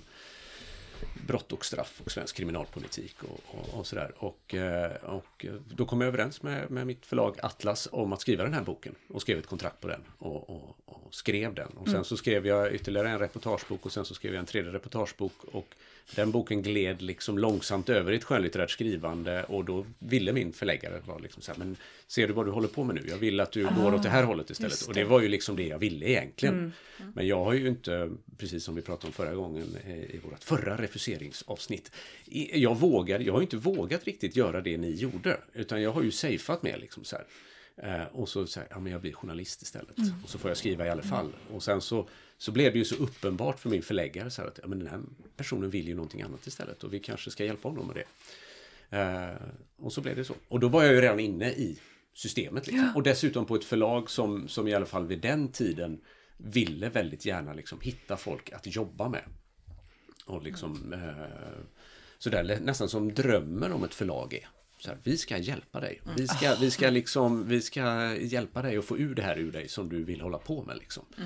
brott 1.28 1.52
och 1.52 1.66
straff 1.66 2.02
och 2.06 2.12
svensk 2.12 2.36
kriminalpolitik 2.36 3.16
och, 3.24 3.40
och, 3.46 3.80
och 3.80 3.88
sådär. 3.88 4.12
Och, 4.18 4.56
eh, 4.56 4.92
och 4.92 5.46
då 5.76 5.86
kom 5.86 6.02
jag 6.02 6.08
överens 6.08 6.44
med, 6.44 6.72
med 6.72 6.88
mitt 6.88 7.06
förlag 7.06 7.36
Atlas 7.42 7.90
om 7.92 8.14
att 8.14 8.22
skriva 8.22 8.44
den 8.44 8.54
här 8.54 8.64
boken 8.64 8.96
och 9.08 9.22
skrev 9.22 9.40
ett 9.40 9.48
kontrakt 9.48 9.82
på 9.82 9.88
den 9.88 10.02
och, 10.18 10.50
och, 10.50 10.78
och 10.86 11.16
skrev 11.16 11.54
den. 11.54 11.68
Och 11.68 11.90
sen 11.90 12.04
så 12.04 12.18
skrev 12.18 12.48
jag 12.48 12.74
ytterligare 12.74 13.10
en 13.10 13.20
reportagebok 13.20 13.86
och 13.86 13.92
sen 13.92 14.06
så 14.06 14.14
skrev 14.14 14.34
jag 14.34 14.40
en 14.40 14.46
tredje 14.46 14.72
reportagebok 14.72 15.44
och 15.52 15.76
den 16.16 16.32
boken 16.32 16.62
gled 16.62 17.02
liksom 17.02 17.38
långsamt 17.38 17.90
över 17.90 18.12
i 18.12 18.16
ett 18.16 18.24
skönlitterärt 18.24 18.72
skrivande 18.72 19.44
och 19.44 19.66
då 19.66 19.86
ville 20.00 20.34
min 20.34 20.54
förläggare 20.54 21.02
vara 21.06 21.18
liksom 21.18 21.42
så 21.42 21.52
här, 21.52 21.60
men 21.60 21.78
ser 22.08 22.28
du 22.28 22.34
vad 22.34 22.46
du 22.46 22.52
håller 22.52 22.68
på 22.68 22.84
med 22.84 22.96
nu? 22.96 23.02
Jag 23.08 23.18
vill 23.18 23.40
att 23.40 23.52
du 23.52 23.64
går 23.64 23.94
åt 23.94 24.04
det 24.04 24.10
här 24.10 24.24
hållet 24.24 24.50
istället. 24.50 24.72
just 24.72 24.88
Och 24.88 24.94
det 24.94 25.04
var 25.04 25.22
ju 25.22 25.28
liksom 25.28 25.56
det 25.56 25.68
jag 25.68 25.80
ville 25.80 26.10
egentligen. 26.10 26.56
Mm. 26.56 26.72
Men 27.16 27.28
jag 27.28 27.44
har 27.44 27.54
ju 27.54 27.68
inte, 27.68 28.10
precis 28.38 28.64
som 28.64 28.76
vi 28.76 28.82
pratade 28.82 29.08
om 29.08 29.14
förra 29.14 29.36
gången 29.36 29.78
eh, 29.88 29.98
i 29.98 30.20
vårt 30.24 30.44
förra 30.44 30.78
refuseringsavsnitt, 30.78 31.92
jag 32.54 32.78
vågar, 32.78 33.20
jag 33.20 33.34
har 33.34 33.42
inte 33.42 33.58
vågat 33.58 34.04
riktigt 34.04 34.36
göra 34.36 34.62
det 34.62 34.78
ni 34.78 34.92
gjorde, 34.92 35.38
utan 35.54 35.82
jag 35.82 35.92
har 35.92 36.02
ju 36.02 36.12
safeat 36.12 36.64
med 36.64 36.80
liksom 36.80 37.04
så 37.04 37.16
här. 37.16 37.26
Eh, 37.82 38.08
och 38.12 38.30
så 38.30 38.48
säger 38.48 38.68
ja 38.72 38.80
men 38.80 38.92
jag 38.92 39.02
blir 39.02 39.14
journalist 39.14 39.62
istället. 39.62 39.98
Mm. 39.98 40.14
Och 40.24 40.30
så 40.30 40.38
får 40.38 40.50
jag 40.50 40.58
skriva 40.58 40.86
i 40.86 40.90
alla 40.90 41.04
fall. 41.04 41.34
Och 41.52 41.64
sen 41.64 41.82
så, 41.82 42.10
så 42.38 42.52
blev 42.52 42.74
det 42.74 42.80
ju 42.80 42.86
så 42.86 42.96
uppenbart 42.96 43.60
för 43.60 43.70
min 43.70 43.82
förläggare 43.82 44.32
så 44.32 44.42
här 44.42 44.50
att 44.50 44.60
ja, 44.62 44.68
men 44.68 44.80
den 44.80 44.88
här 44.88 45.00
personen 45.40 45.70
vill 45.70 45.88
ju 45.88 45.96
någonting 45.96 46.22
annat 46.22 46.48
istället 46.48 46.84
och 46.84 46.94
vi 46.94 47.00
kanske 47.00 47.32
ska 47.32 47.46
hjälpa 47.46 47.70
honom 47.70 47.88
med 47.88 47.96
det. 47.96 48.06
Eh, 48.98 49.36
och 49.78 49.94
så 49.94 50.02
blev 50.02 50.16
det 50.16 50.26
så. 50.26 50.34
Och 50.48 50.60
då 50.60 50.68
var 50.68 50.84
jag 50.84 50.94
ju 50.94 51.02
redan 51.02 51.20
inne 51.20 51.52
i 51.52 51.80
systemet. 52.14 52.68
Liksom. 52.68 52.92
Och 52.96 53.04
dessutom 53.04 53.46
på 53.46 53.56
ett 53.56 53.64
förlag 53.64 54.10
som, 54.10 54.48
som 54.48 54.68
i 54.68 54.74
alla 54.74 54.86
fall 54.86 55.08
vid 55.08 55.22
den 55.22 55.52
tiden 55.52 56.02
ville 56.38 56.90
väldigt 56.90 57.26
gärna 57.26 57.54
liksom 57.54 57.80
hitta 57.82 58.18
folk 58.18 58.52
att 58.52 58.76
jobba 58.76 59.10
med. 59.10 59.24
Och 60.26 60.44
liksom 60.44 60.94
eh, 60.94 61.64
sådär 62.18 62.60
nästan 62.62 62.90
som 62.90 63.14
drömmen 63.14 63.72
om 63.72 63.84
ett 63.84 63.94
förlag 63.94 64.34
är. 64.34 64.48
Så 64.80 64.90
här, 64.90 64.98
vi 65.04 65.18
ska 65.18 65.38
hjälpa 65.38 65.80
dig. 65.80 66.02
Vi 66.18 66.28
ska, 66.28 66.56
vi, 66.56 66.72
ska 66.72 66.90
liksom, 66.90 67.48
vi 67.48 67.62
ska 67.62 68.16
hjälpa 68.16 68.62
dig 68.62 68.78
att 68.78 68.86
få 68.86 68.98
ur 68.98 69.16
det 69.16 69.22
här 69.22 69.38
ur 69.38 69.52
dig 69.52 69.68
som 69.68 69.90
du 69.90 70.04
vill 70.04 70.22
hålla 70.22 70.38
på 70.38 70.64
med. 70.64 70.78
Liksom. 70.78 71.06
Eh, 71.18 71.24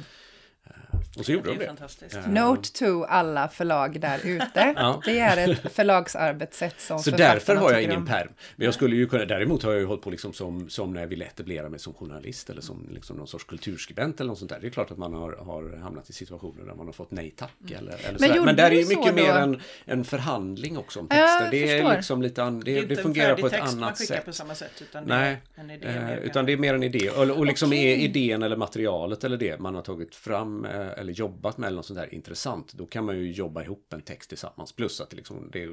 och 1.18 1.26
så 1.26 1.32
gjorde 1.32 1.46
Det 1.50 1.50
är 1.52 1.54
de 1.54 1.60
det. 1.60 1.68
fantastiskt. 1.68 2.16
Eh, 2.16 2.28
Note 2.30 2.72
to 2.74 3.04
alla 3.04 3.48
förlag 3.48 4.00
där 4.00 4.20
ute. 4.24 4.74
Ja. 4.78 5.02
Det 5.06 5.20
är 5.20 5.50
ett 5.52 5.74
förlagsarbetssätt 5.76 6.82
som 6.82 7.00
Så 7.00 7.12
därför 7.12 7.56
har 7.56 7.72
jag 7.72 7.84
ingen 7.84 7.98
om. 7.98 8.06
perm. 8.06 8.30
Men 8.56 8.66
jag 8.66 8.74
skulle 8.74 8.96
ju 8.96 9.08
kunna, 9.08 9.26
däremot 9.26 9.64
har 9.64 9.72
jag 9.72 9.80
ju 9.80 9.86
hållit 9.86 10.02
på 10.04 10.10
liksom 10.10 10.34
som, 10.34 10.70
som 10.70 10.94
när 10.94 11.02
jag 11.02 11.08
ville 11.08 11.26
etablera 11.26 11.70
mig 11.70 11.80
som 11.80 11.94
journalist 11.94 12.50
eller 12.50 12.62
som 12.62 12.90
liksom 12.94 13.18
någon 13.18 13.28
sorts 13.28 13.44
kulturskribent 13.44 14.20
eller 14.20 14.28
något 14.28 14.38
sånt 14.40 14.52
där. 14.52 14.60
Det 14.62 14.68
är 14.68 14.72
klart 14.72 14.92
att 14.92 14.98
man 14.98 15.14
har, 15.14 15.32
har 15.34 15.78
hamnat 15.82 16.10
i 16.10 16.14
situationer 16.14 16.66
där 16.66 16.74
man 16.76 16.86
har 16.86 16.94
fått 16.94 17.12
nej 17.12 17.34
tack 17.38 17.52
eller, 17.78 17.94
eller 18.08 18.20
sådär. 18.20 18.36
gjorde 18.36 18.46
Men 18.46 18.56
där 18.56 18.72
är 18.72 18.76
ju 18.76 18.88
mycket 18.98 19.16
mer 19.16 19.34
en, 19.36 19.62
en 19.86 20.04
förhandling 20.04 20.78
också 20.78 21.00
om 21.00 21.08
Ja, 21.10 21.16
texter. 21.16 21.44
jag 21.44 21.52
det 21.52 21.64
är 21.74 21.78
förstår. 21.82 21.96
liksom 21.96 22.22
lite 22.22 22.44
an, 22.44 22.60
Det 22.60 22.72
det, 22.74 22.78
är 22.80 22.86
det, 22.86 22.96
fungerar 22.96 23.36
på 23.36 23.48
ett 23.48 23.62
annat 23.62 23.98
sätt. 23.98 24.26
på 24.26 24.34
samma 24.34 24.56
sätt. 24.56 24.82
Utan 24.82 25.04
Nej, 25.04 25.38
det 25.56 25.62
är 25.62 25.64
en 25.64 25.72
idé. 25.72 25.88
eh, 25.88 26.06
mer 26.06 26.18
utan 26.18 26.46
det 26.46 26.54
är 26.54 26.58
mer 26.58 26.74
en 26.74 26.84
idé. 26.84 27.10
Och, 27.10 27.30
och 27.30 27.46
liksom 27.46 27.70
Okej. 27.70 27.94
är 27.94 27.98
idén 27.98 28.44
eller 28.44 28.56
materialet 28.56 29.24
eller 29.24 29.38
det 29.38 29.60
man 29.60 29.76
har 29.76 29.82
tagit 29.82 30.16
fram 30.16 30.53
eh, 30.66 31.00
eller 31.00 31.14
jobbat 31.14 31.58
med 31.58 31.68
eller 31.68 31.76
något 31.76 31.86
sånt 31.86 32.00
där 32.00 32.14
intressant. 32.14 32.74
Då 32.74 32.86
kan 32.86 33.06
man 33.06 33.18
ju 33.18 33.32
jobba 33.32 33.64
ihop 33.64 33.94
en 33.94 34.02
text 34.02 34.30
tillsammans. 34.30 34.72
Plus 34.72 35.02
att 35.02 35.10
det, 35.10 35.16
liksom, 35.16 35.50
det 35.52 35.70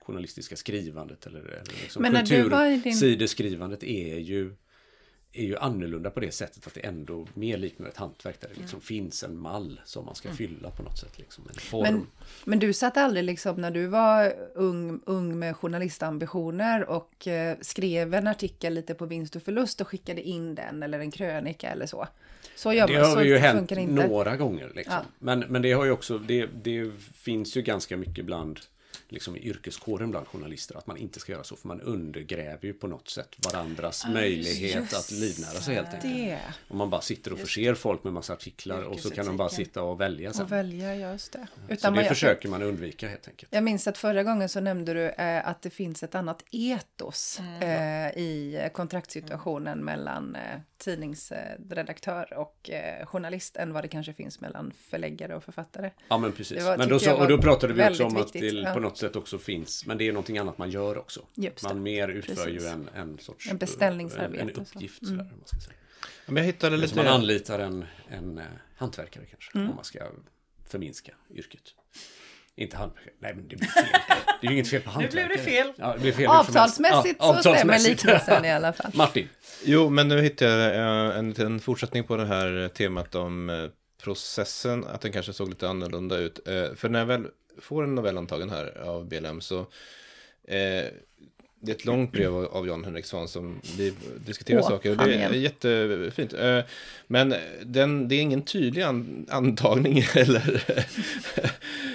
journalistiska 0.00 0.56
skrivandet 0.56 1.26
eller, 1.26 1.40
eller 1.40 1.80
liksom 1.82 2.02
i 2.06 2.08
din- 2.10 2.26
kultursideskrivandet 2.82 3.82
är 3.82 4.18
ju 4.18 4.54
är 5.32 5.44
ju 5.44 5.56
annorlunda 5.56 6.10
på 6.10 6.20
det 6.20 6.32
sättet 6.32 6.66
att 6.66 6.74
det 6.74 6.80
ändå 6.80 7.26
mer 7.34 7.56
liknar 7.58 7.88
ett 7.88 7.96
hantverk 7.96 8.40
där 8.40 8.48
det 8.54 8.60
liksom 8.60 8.80
finns 8.80 9.22
en 9.22 9.38
mall 9.38 9.80
som 9.84 10.04
man 10.04 10.14
ska 10.14 10.32
fylla 10.32 10.70
på 10.70 10.82
något 10.82 10.98
sätt. 10.98 11.18
Liksom, 11.18 11.44
en 11.48 11.54
form. 11.54 11.82
Men, 11.82 12.06
men 12.44 12.58
du 12.58 12.72
satt 12.72 12.96
aldrig 12.96 13.24
liksom 13.24 13.56
när 13.60 13.70
du 13.70 13.86
var 13.86 14.34
ung, 14.54 15.00
ung 15.06 15.38
med 15.38 15.56
journalistambitioner 15.56 16.90
och 16.90 17.26
eh, 17.28 17.56
skrev 17.60 18.14
en 18.14 18.26
artikel 18.26 18.74
lite 18.74 18.94
på 18.94 19.06
vinst 19.06 19.36
och 19.36 19.42
förlust 19.42 19.80
och 19.80 19.88
skickade 19.88 20.22
in 20.22 20.54
den 20.54 20.82
eller 20.82 20.98
en 20.98 21.10
krönika 21.10 21.70
eller 21.70 21.86
så. 21.86 22.08
Så 22.58 22.72
gör 22.72 22.86
Det 22.86 22.92
man, 22.92 23.04
har 23.04 23.14
så 23.14 23.22
ju 23.22 23.36
hänt 23.36 23.70
några 23.88 24.36
gånger. 24.36 24.72
Liksom. 24.74 24.94
Ja. 24.94 25.02
Men, 25.18 25.40
men 25.40 25.62
det 25.62 25.72
har 25.72 25.84
ju 25.84 25.90
också, 25.90 26.18
det, 26.18 26.46
det 26.46 26.90
finns 27.14 27.56
ju 27.56 27.62
ganska 27.62 27.96
mycket 27.96 28.24
bland 28.24 28.60
liksom 29.12 29.36
i 29.36 29.40
yrkeskåren 29.48 30.10
bland 30.10 30.26
journalister 30.26 30.74
att 30.78 30.86
man 30.86 30.96
inte 30.96 31.20
ska 31.20 31.32
göra 31.32 31.44
så 31.44 31.56
för 31.56 31.68
man 31.68 31.80
undergräver 31.80 32.64
ju 32.66 32.72
på 32.72 32.86
något 32.86 33.08
sätt 33.08 33.36
varandras 33.52 34.06
möjlighet 34.06 34.94
att 34.94 35.10
livnära 35.10 35.60
sig 35.60 35.74
helt 35.74 35.94
enkelt. 35.94 36.14
Det. 36.14 36.38
Om 36.68 36.78
man 36.78 36.90
bara 36.90 37.00
sitter 37.00 37.32
och 37.32 37.38
förser 37.38 37.74
folk 37.74 38.04
med 38.04 38.12
massa 38.12 38.32
artiklar 38.32 38.82
och 38.82 39.00
så 39.00 39.10
kan 39.10 39.26
de 39.26 39.36
bara 39.36 39.48
sitta 39.48 39.82
och 39.82 40.00
välja 40.00 40.32
sen. 40.32 40.44
Och 40.44 40.52
välja, 40.52 40.94
just 40.94 41.32
det. 41.32 41.46
Så 41.68 41.72
Utan 41.72 41.92
det 41.92 42.00
man- 42.00 42.08
försöker 42.08 42.48
man 42.48 42.62
undvika 42.62 43.08
helt 43.08 43.28
enkelt. 43.28 43.52
Jag 43.54 43.64
minns 43.64 43.86
att 43.88 43.98
förra 43.98 44.22
gången 44.22 44.48
så 44.48 44.60
nämnde 44.60 44.94
du 44.94 45.08
eh, 45.08 45.48
att 45.48 45.62
det 45.62 45.70
finns 45.70 46.02
ett 46.02 46.14
annat 46.14 46.44
etos 46.50 47.40
Mm. 47.40 47.62
eh, 47.62 48.18
i 48.22 48.68
kontraktssituationen 48.72 49.78
mellan 49.84 50.34
eh, 50.36 50.40
tidningsredaktör 50.78 52.32
och 52.38 52.70
eh, 52.70 53.06
journalist 53.06 53.56
än 53.56 53.72
vad 53.72 53.84
det 53.84 53.88
kanske 53.88 54.12
finns 54.12 54.40
mellan 54.40 54.72
förläggare 54.90 55.36
och 55.36 55.44
författare. 55.44 55.90
Ja 56.08 56.18
men 56.18 56.32
precis. 56.32 56.58
Det 56.58 56.64
var- 56.64 56.76
men 56.78 56.88
då, 56.88 56.98
så, 56.98 57.14
och 57.16 57.28
då 57.28 57.38
pratade 57.38 57.72
vi 57.74 57.88
också 57.88 58.04
om 58.04 58.16
att 58.16 58.32
det 58.32 58.38
ja. 58.48 58.74
på 58.74 58.80
något 58.80 58.97
sätt 58.98 59.16
också 59.16 59.38
finns, 59.38 59.86
men 59.86 59.98
det 59.98 60.08
är 60.08 60.12
någonting 60.12 60.38
annat 60.38 60.58
man 60.58 60.70
gör 60.70 60.98
också. 60.98 61.20
Just 61.34 61.60
det, 61.60 61.68
man 61.68 61.82
mer 61.82 62.08
utför 62.08 62.34
precis. 62.34 62.62
ju 62.62 62.66
en, 62.66 62.88
en 62.94 63.18
sorts... 63.18 63.50
En 63.50 63.58
beställningsarbete 63.58 64.42
En, 64.42 64.48
en 64.48 64.56
och 64.60 64.66
så. 64.68 64.74
uppgift 64.74 65.02
Mm. 65.02 65.16
sådär, 65.18 65.30
man 65.38 65.46
ska 65.46 65.60
säga. 65.60 65.76
Men 66.26 66.36
jag 66.36 66.44
hittade 66.44 66.76
lite... 66.76 66.96
man 66.96 67.06
anlitar 67.06 67.58
en, 67.58 67.84
en 68.08 68.38
eh, 68.38 68.44
hantverkare 68.76 69.24
kanske, 69.30 69.58
Mm. 69.58 69.70
om 69.70 69.76
man 69.76 69.84
ska 69.84 69.98
förminska 70.68 71.12
yrket. 71.34 71.62
Inte 72.56 72.76
hantverkare, 72.76 73.14
nej 73.18 73.34
men 73.34 73.48
det 73.48 73.56
blir 73.56 73.68
fel. 73.68 73.84
Det 74.40 74.46
är 74.46 74.50
ju 74.50 74.54
inget 74.56 74.68
fel 74.70 74.80
på 74.82 74.88
Nu 74.88 74.92
hantverkare. 74.94 75.26
blev 75.28 75.38
det 75.38 75.44
fel. 75.44 75.72
Ja, 75.76 75.92
det 75.94 76.00
blir 76.00 76.12
fel. 76.12 76.26
Avtalsmässigt 76.26 77.16
Ja, 77.18 77.40
så 77.42 77.54
stämmer 77.54 77.78
liknelsen 77.78 78.44
i 78.44 78.50
alla 78.50 78.72
fall. 78.72 78.90
Martin. 78.94 79.28
Jo, 79.64 79.88
men 79.90 80.08
nu 80.08 80.20
hittade 80.20 80.74
jag 80.74 81.06
eh, 81.10 81.18
en, 81.18 81.40
en 81.40 81.60
fortsättning 81.60 82.04
på 82.04 82.16
det 82.16 82.26
här 82.26 82.68
temat 82.68 83.14
om 83.14 83.50
eh, 83.50 83.64
processen, 84.02 84.84
att 84.86 85.00
den 85.00 85.12
kanske 85.12 85.32
såg 85.32 85.48
lite 85.48 85.68
annorlunda 85.68 86.16
ut. 86.16 86.48
Eh, 86.48 86.74
För 86.74 86.88
när 86.88 86.98
jag 86.98 87.06
väl 87.06 87.26
får 87.60 87.84
en 87.84 87.94
novell 87.94 88.18
antagen 88.18 88.50
här 88.50 88.78
av 88.80 89.08
BLM 89.08 89.40
så 89.40 89.58
eh, 90.44 90.84
det 91.60 91.72
är 91.72 91.74
ett 91.74 91.84
långt 91.84 92.12
brev 92.12 92.34
av- 92.36 92.66
Jan 92.66 92.84
Henrik 92.84 93.04
Svan 93.04 93.28
som 93.28 93.60
vi 93.78 93.92
diskuterar 94.26 94.60
Åh, 94.60 94.68
saker. 94.68 94.94
han 94.96 95.08
Det 95.08 95.14
är 95.14 95.32
jättefint. 95.32 96.32
Eh, 96.32 96.60
Men 97.06 97.34
den, 97.64 98.08
det 98.08 98.14
är 98.14 98.20
ingen 98.20 98.42
tydlig 98.42 98.82
an, 98.82 99.26
antagning 99.30 100.02
heller. 100.14 100.62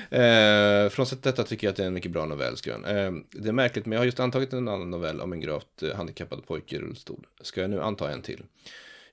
eh, 0.09 0.89
frånsett 0.89 1.23
detta 1.23 1.43
tycker 1.43 1.67
jag 1.67 1.71
att 1.71 1.77
det 1.77 1.83
är 1.83 1.87
en 1.87 1.93
mycket 1.93 2.11
bra 2.11 2.25
novell. 2.25 2.55
Jag. 2.65 2.75
Eh, 3.05 3.11
det 3.31 3.47
är 3.49 3.51
märkligt, 3.53 3.85
men 3.85 3.91
jag 3.93 3.99
har 3.99 4.05
just 4.05 4.19
antagit 4.19 4.53
en 4.53 4.67
annan 4.67 4.91
novell 4.91 5.21
om 5.21 5.33
en 5.33 5.41
gravt 5.41 5.83
handikappad 5.95 6.45
pojke 6.47 6.75
i 6.75 6.79
rullstol. 6.79 7.25
Ska 7.41 7.61
jag 7.61 7.69
nu 7.69 7.81
anta 7.81 8.11
en 8.11 8.21
till? 8.21 8.43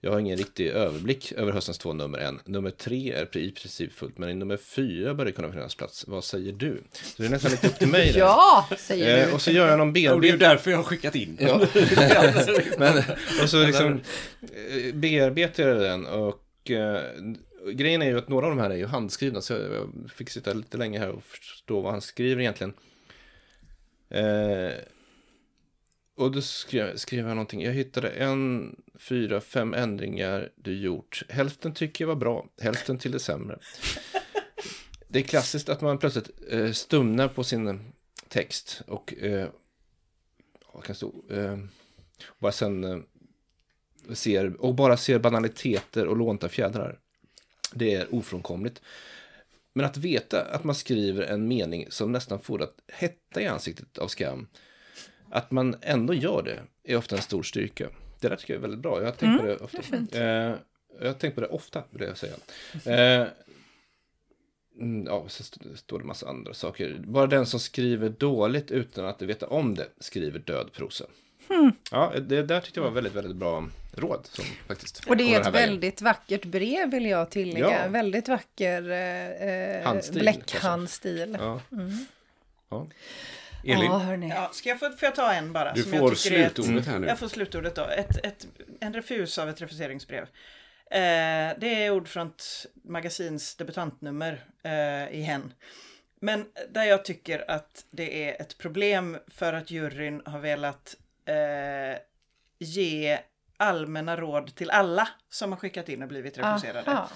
Jag 0.03 0.11
har 0.12 0.18
ingen 0.20 0.36
riktig 0.38 0.66
överblick 0.68 1.32
över 1.32 1.53
höstens 1.53 1.78
två 1.78 1.92
nummer 1.92 2.18
än. 2.18 2.40
Nummer 2.44 2.70
tre 2.70 3.12
är 3.12 3.36
i 3.36 3.51
princip 3.51 3.92
fullt, 3.92 4.18
men 4.18 4.28
i 4.30 4.34
nummer 4.34 4.57
fyra 4.57 5.14
bör 5.14 5.24
det 5.24 5.32
kunna 5.32 5.53
finnas 5.53 5.74
plats. 5.74 6.05
Vad 6.09 6.24
säger 6.24 6.53
du? 6.53 6.82
Så 6.92 7.22
det 7.22 7.26
är 7.28 7.30
nästan 7.30 7.51
lite 7.51 7.66
upp 7.66 7.78
till 7.78 7.88
mig. 7.88 8.12
Ja, 8.18 8.68
säger 8.78 9.18
Eh, 9.22 9.26
du. 9.28 9.32
och 9.34 9.42
så 9.42 9.51
gör 9.51 9.68
jag 9.68 9.78
någon 9.78 9.88
Och 9.88 9.92
det 9.94 10.01
är 10.01 10.03
ju 10.03 10.09
bearbetning. 10.18 10.38
därför 10.38 10.70
jag 10.70 10.78
har 10.78 10.84
skickat 10.84 11.14
in. 11.14 11.38
Ja. 11.40 11.66
Men, 12.78 13.03
och 13.42 13.51
så 13.51 13.66
liksom 13.66 14.01
eh, 14.42 14.94
bearbetar 14.94 15.62
jag 15.68 15.80
den 15.80 16.07
och 16.07 16.70
eh, 16.70 17.01
grejen 17.72 18.03
är 18.03 18.07
ju 18.07 18.18
att 18.18 18.28
några 18.28 18.46
av 18.46 18.57
de 18.57 18.62
här 18.62 18.70
är 18.70 18.76
ju 18.76 18.86
handskrivna 18.86 19.40
så 19.40 19.53
jag, 19.53 19.61
jag 19.62 20.11
fick 20.14 20.30
sitta 20.30 20.53
lite 20.53 20.76
länge 20.78 20.98
här 20.98 21.09
och 21.09 21.22
förstå 21.24 21.80
vad 21.80 21.92
han 21.92 22.01
skriver 22.01 22.40
egentligen. 22.42 22.72
Eh, 24.11 24.72
och 26.20 26.32
då 26.32 26.42
skrev, 26.42 26.96
skrev 26.96 27.26
jag 27.26 27.36
någonting. 27.36 27.62
Jag 27.62 27.72
hittade 27.72 28.08
en, 28.08 28.76
fyra, 28.98 29.40
fem 29.40 29.74
ändringar 29.74 30.52
du 30.56 30.78
gjort. 30.78 31.22
Hälften 31.28 31.74
tycker 31.74 32.04
jag 32.04 32.08
var 32.08 32.14
bra, 32.14 32.46
hälften 32.60 32.98
till 32.98 33.12
det 33.12 33.18
sämre. 33.18 33.58
Det 35.08 35.18
är 35.18 35.22
klassiskt 35.22 35.68
att 35.68 35.80
man 35.80 35.98
plötsligt 35.98 36.30
eh, 36.50 36.72
stumnar 36.72 37.28
på 37.28 37.44
sin 37.44 37.92
text 38.28 38.82
och 38.86 39.14
eh, 39.14 39.48
vad 40.72 40.84
kan 40.84 40.92
det 40.92 40.96
stå? 40.96 41.24
Eh, 41.30 41.58
bara 42.38 42.52
sen 42.52 42.84
eh, 42.84 42.98
ser, 44.12 44.60
och 44.60 44.74
bara 44.74 44.96
ser 44.96 45.18
banaliteter 45.18 46.06
och 46.06 46.16
lånta 46.16 46.48
fjädrar. 46.48 46.98
Det 47.72 47.94
är 47.94 48.14
ofrånkomligt. 48.14 48.82
Men 49.72 49.86
att 49.86 49.96
veta 49.96 50.44
att 50.44 50.64
man 50.64 50.74
skriver 50.74 51.22
en 51.22 51.48
mening 51.48 51.86
som 51.90 52.12
nästan 52.12 52.40
får 52.40 52.62
att 52.62 52.74
hetta 52.88 53.40
i 53.40 53.46
ansiktet 53.46 53.98
av 53.98 54.08
skam, 54.08 54.48
att 55.31 55.51
man 55.51 55.76
ändå 55.83 56.14
gör 56.14 56.43
det, 56.43 56.59
är 56.93 56.97
ofta 56.97 57.16
en 57.16 57.22
stor 57.22 57.43
styrka. 57.43 57.89
Det 58.20 58.28
där 58.28 58.37
tycker 58.37 58.53
jag 58.55 58.59
är 58.59 58.62
väldigt 58.62 58.81
bra. 58.81 58.99
Jag 58.99 59.05
har 59.05 59.12
tänkt 59.12 59.41
på 59.41 59.47
det 59.47 59.57
ofta. 59.57 59.78
Eh, 60.18 60.55
jag 61.01 61.07
har 61.07 61.12
tänkt 61.14 61.35
på 61.35 61.41
det 61.41 61.47
ofta, 61.47 61.83
vill 61.91 62.09
jag 62.09 62.18
säga. 62.18 62.35
Eh, 62.85 63.26
mm, 64.81 65.07
ja, 65.07 65.24
så 65.28 65.41
st- 65.43 65.76
står 65.76 65.99
det 65.99 66.05
massa 66.05 66.28
andra 66.28 66.55
saker. 66.55 66.97
Bara 67.05 67.26
den 67.26 67.47
som 67.47 67.61
skriver 67.61 68.09
dåligt 68.09 68.70
utan 68.70 69.05
att 69.05 69.22
veta 69.22 69.47
om 69.47 69.74
det 69.74 69.87
skriver 70.01 70.39
död 70.39 70.70
prosa. 70.72 71.05
Ja, 71.91 72.12
det 72.20 72.43
där 72.43 72.61
tyckte 72.61 72.81
jag 72.81 72.85
var 72.85 72.91
väldigt, 72.91 73.14
väldigt 73.14 73.37
bra 73.37 73.68
råd. 73.93 74.26
Som 74.26 74.45
faktiskt 74.66 75.05
Och 75.09 75.16
det 75.16 75.35
är 75.35 75.41
ett 75.41 75.55
väldigt 75.55 76.03
vackert 76.03 76.45
brev 76.45 76.91
vill 76.91 77.07
jag 77.07 77.31
tillägga. 77.31 77.83
Ja. 77.85 77.89
Väldigt 77.89 78.28
vacker 78.28 78.91
eh, 78.91 79.85
Handstil, 79.85 80.20
bläckhandstil. 80.20 81.37
Ja. 81.41 81.61
Ja. 82.70 82.87
Elin, 83.64 83.84
Ja, 83.84 83.98
hörni. 83.98 84.28
Ja, 84.28 84.50
ska 84.52 84.68
jag 84.68 84.78
få, 84.78 84.90
får 84.90 85.06
jag 85.06 85.14
ta 85.14 85.32
en 85.32 85.52
bara? 85.52 85.72
du 85.72 85.84
får 85.84 86.08
är 86.08 86.12
ett- 86.12 86.18
slutordet 86.18 86.86
här 86.86 86.98
nu. 86.98 87.06
Jag 87.06 87.18
får 87.18 87.28
slutordet 87.28 87.74
då. 87.74 87.84
Ett, 87.84 88.26
ett, 88.26 88.46
en 88.80 88.94
refus 88.94 89.38
av 89.38 89.48
ett 89.48 89.61
refuseringsbrev. 89.61 90.22
Eh, 90.90 91.56
det 91.58 91.84
är 91.84 91.90
Ordfront 91.90 92.66
magasins 92.84 93.56
debutantnummer 93.56 94.44
eh, 94.62 95.08
i 95.18 95.22
hen. 95.22 95.52
Men 96.20 96.46
där 96.70 96.84
jag 96.84 97.04
tycker 97.04 97.50
att 97.50 97.84
det 97.90 98.28
är 98.30 98.40
ett 98.40 98.58
problem 98.58 99.18
för 99.28 99.52
att 99.52 99.70
juryn 99.70 100.22
har 100.24 100.38
velat 100.38 100.96
eh, 101.24 101.98
ge 102.58 103.18
allmänna 103.56 104.16
råd 104.16 104.54
till 104.54 104.70
alla 104.70 105.08
som 105.28 105.52
har 105.52 105.58
skickat 105.58 105.88
in 105.88 106.02
och 106.02 106.08
blivit 106.08 106.38
refuserade. 106.38 106.90
Aha. 106.90 107.08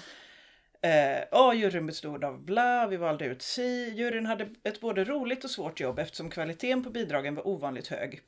Eh, 0.85 1.53
juryn 1.55 1.85
bestod 1.85 2.23
av 2.23 2.39
bla, 2.39 2.87
vi 2.87 2.97
valde 2.97 3.25
ut 3.25 3.41
si. 3.41 3.93
Juryn 3.95 4.25
hade 4.25 4.49
ett 4.63 4.81
både 4.81 5.03
roligt 5.03 5.43
och 5.43 5.49
svårt 5.49 5.79
jobb 5.79 5.99
eftersom 5.99 6.29
kvaliteten 6.29 6.83
på 6.83 6.89
bidragen 6.89 7.35
var 7.35 7.47
ovanligt 7.47 7.87
hög. 7.87 8.21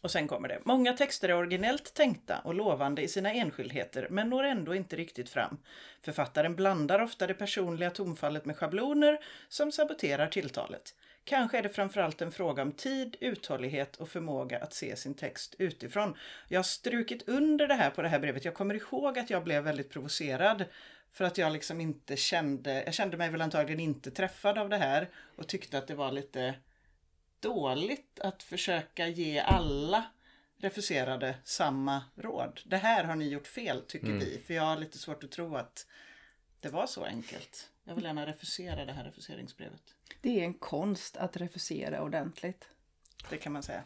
Och 0.00 0.10
sen 0.10 0.28
kommer 0.28 0.48
det. 0.48 0.58
Många 0.64 0.92
texter 0.92 1.28
är 1.28 1.34
originellt 1.34 1.94
tänkta 1.94 2.38
och 2.38 2.54
lovande 2.54 3.02
i 3.02 3.08
sina 3.08 3.32
enskildheter 3.32 4.06
men 4.10 4.30
når 4.30 4.42
ändå 4.44 4.74
inte 4.74 4.96
riktigt 4.96 5.28
fram. 5.28 5.58
Författaren 6.02 6.54
blandar 6.54 7.02
ofta 7.02 7.26
det 7.26 7.34
personliga 7.34 7.90
tonfallet 7.90 8.44
med 8.44 8.56
schabloner 8.56 9.18
som 9.48 9.72
saboterar 9.72 10.26
tilltalet. 10.26 10.94
Kanske 11.24 11.58
är 11.58 11.62
det 11.62 11.68
framförallt 11.68 12.22
en 12.22 12.32
fråga 12.32 12.62
om 12.62 12.72
tid, 12.72 13.16
uthållighet 13.20 13.96
och 13.96 14.08
förmåga 14.08 14.58
att 14.58 14.72
se 14.72 14.96
sin 14.96 15.14
text 15.14 15.54
utifrån. 15.58 16.16
Jag 16.48 16.58
har 16.58 16.64
strukit 16.64 17.28
under 17.28 17.68
det 17.68 17.74
här 17.74 17.90
på 17.90 18.02
det 18.02 18.08
här 18.08 18.18
brevet. 18.18 18.44
Jag 18.44 18.54
kommer 18.54 18.74
ihåg 18.74 19.18
att 19.18 19.30
jag 19.30 19.44
blev 19.44 19.62
väldigt 19.62 19.90
provocerad 19.90 20.64
för 21.14 21.24
att 21.24 21.38
jag 21.38 21.52
liksom 21.52 21.80
inte 21.80 22.16
kände, 22.16 22.82
jag 22.84 22.94
kände 22.94 23.16
mig 23.16 23.30
väl 23.30 23.40
antagligen 23.40 23.80
inte 23.80 24.10
träffad 24.10 24.58
av 24.58 24.68
det 24.68 24.76
här 24.76 25.10
och 25.36 25.48
tyckte 25.48 25.78
att 25.78 25.86
det 25.86 25.94
var 25.94 26.12
lite 26.12 26.54
dåligt 27.40 28.20
att 28.20 28.42
försöka 28.42 29.08
ge 29.08 29.38
alla 29.38 30.04
refuserade 30.56 31.34
samma 31.44 32.04
råd. 32.16 32.60
Det 32.64 32.76
här 32.76 33.04
har 33.04 33.14
ni 33.14 33.28
gjort 33.28 33.46
fel 33.46 33.82
tycker 33.86 34.12
vi, 34.12 34.40
för 34.46 34.54
jag 34.54 34.62
har 34.62 34.76
lite 34.76 34.98
svårt 34.98 35.24
att 35.24 35.30
tro 35.30 35.56
att 35.56 35.86
det 36.60 36.68
var 36.68 36.86
så 36.86 37.04
enkelt. 37.04 37.70
Jag 37.84 37.94
vill 37.94 38.04
gärna 38.04 38.26
refusera 38.26 38.84
det 38.84 38.92
här 38.92 39.04
refuseringsbrevet. 39.04 39.82
Det 40.20 40.40
är 40.40 40.44
en 40.44 40.54
konst 40.54 41.16
att 41.16 41.36
refusera 41.36 42.02
ordentligt. 42.02 42.68
Det 43.30 43.36
kan 43.36 43.52
man 43.52 43.62
säga. 43.62 43.82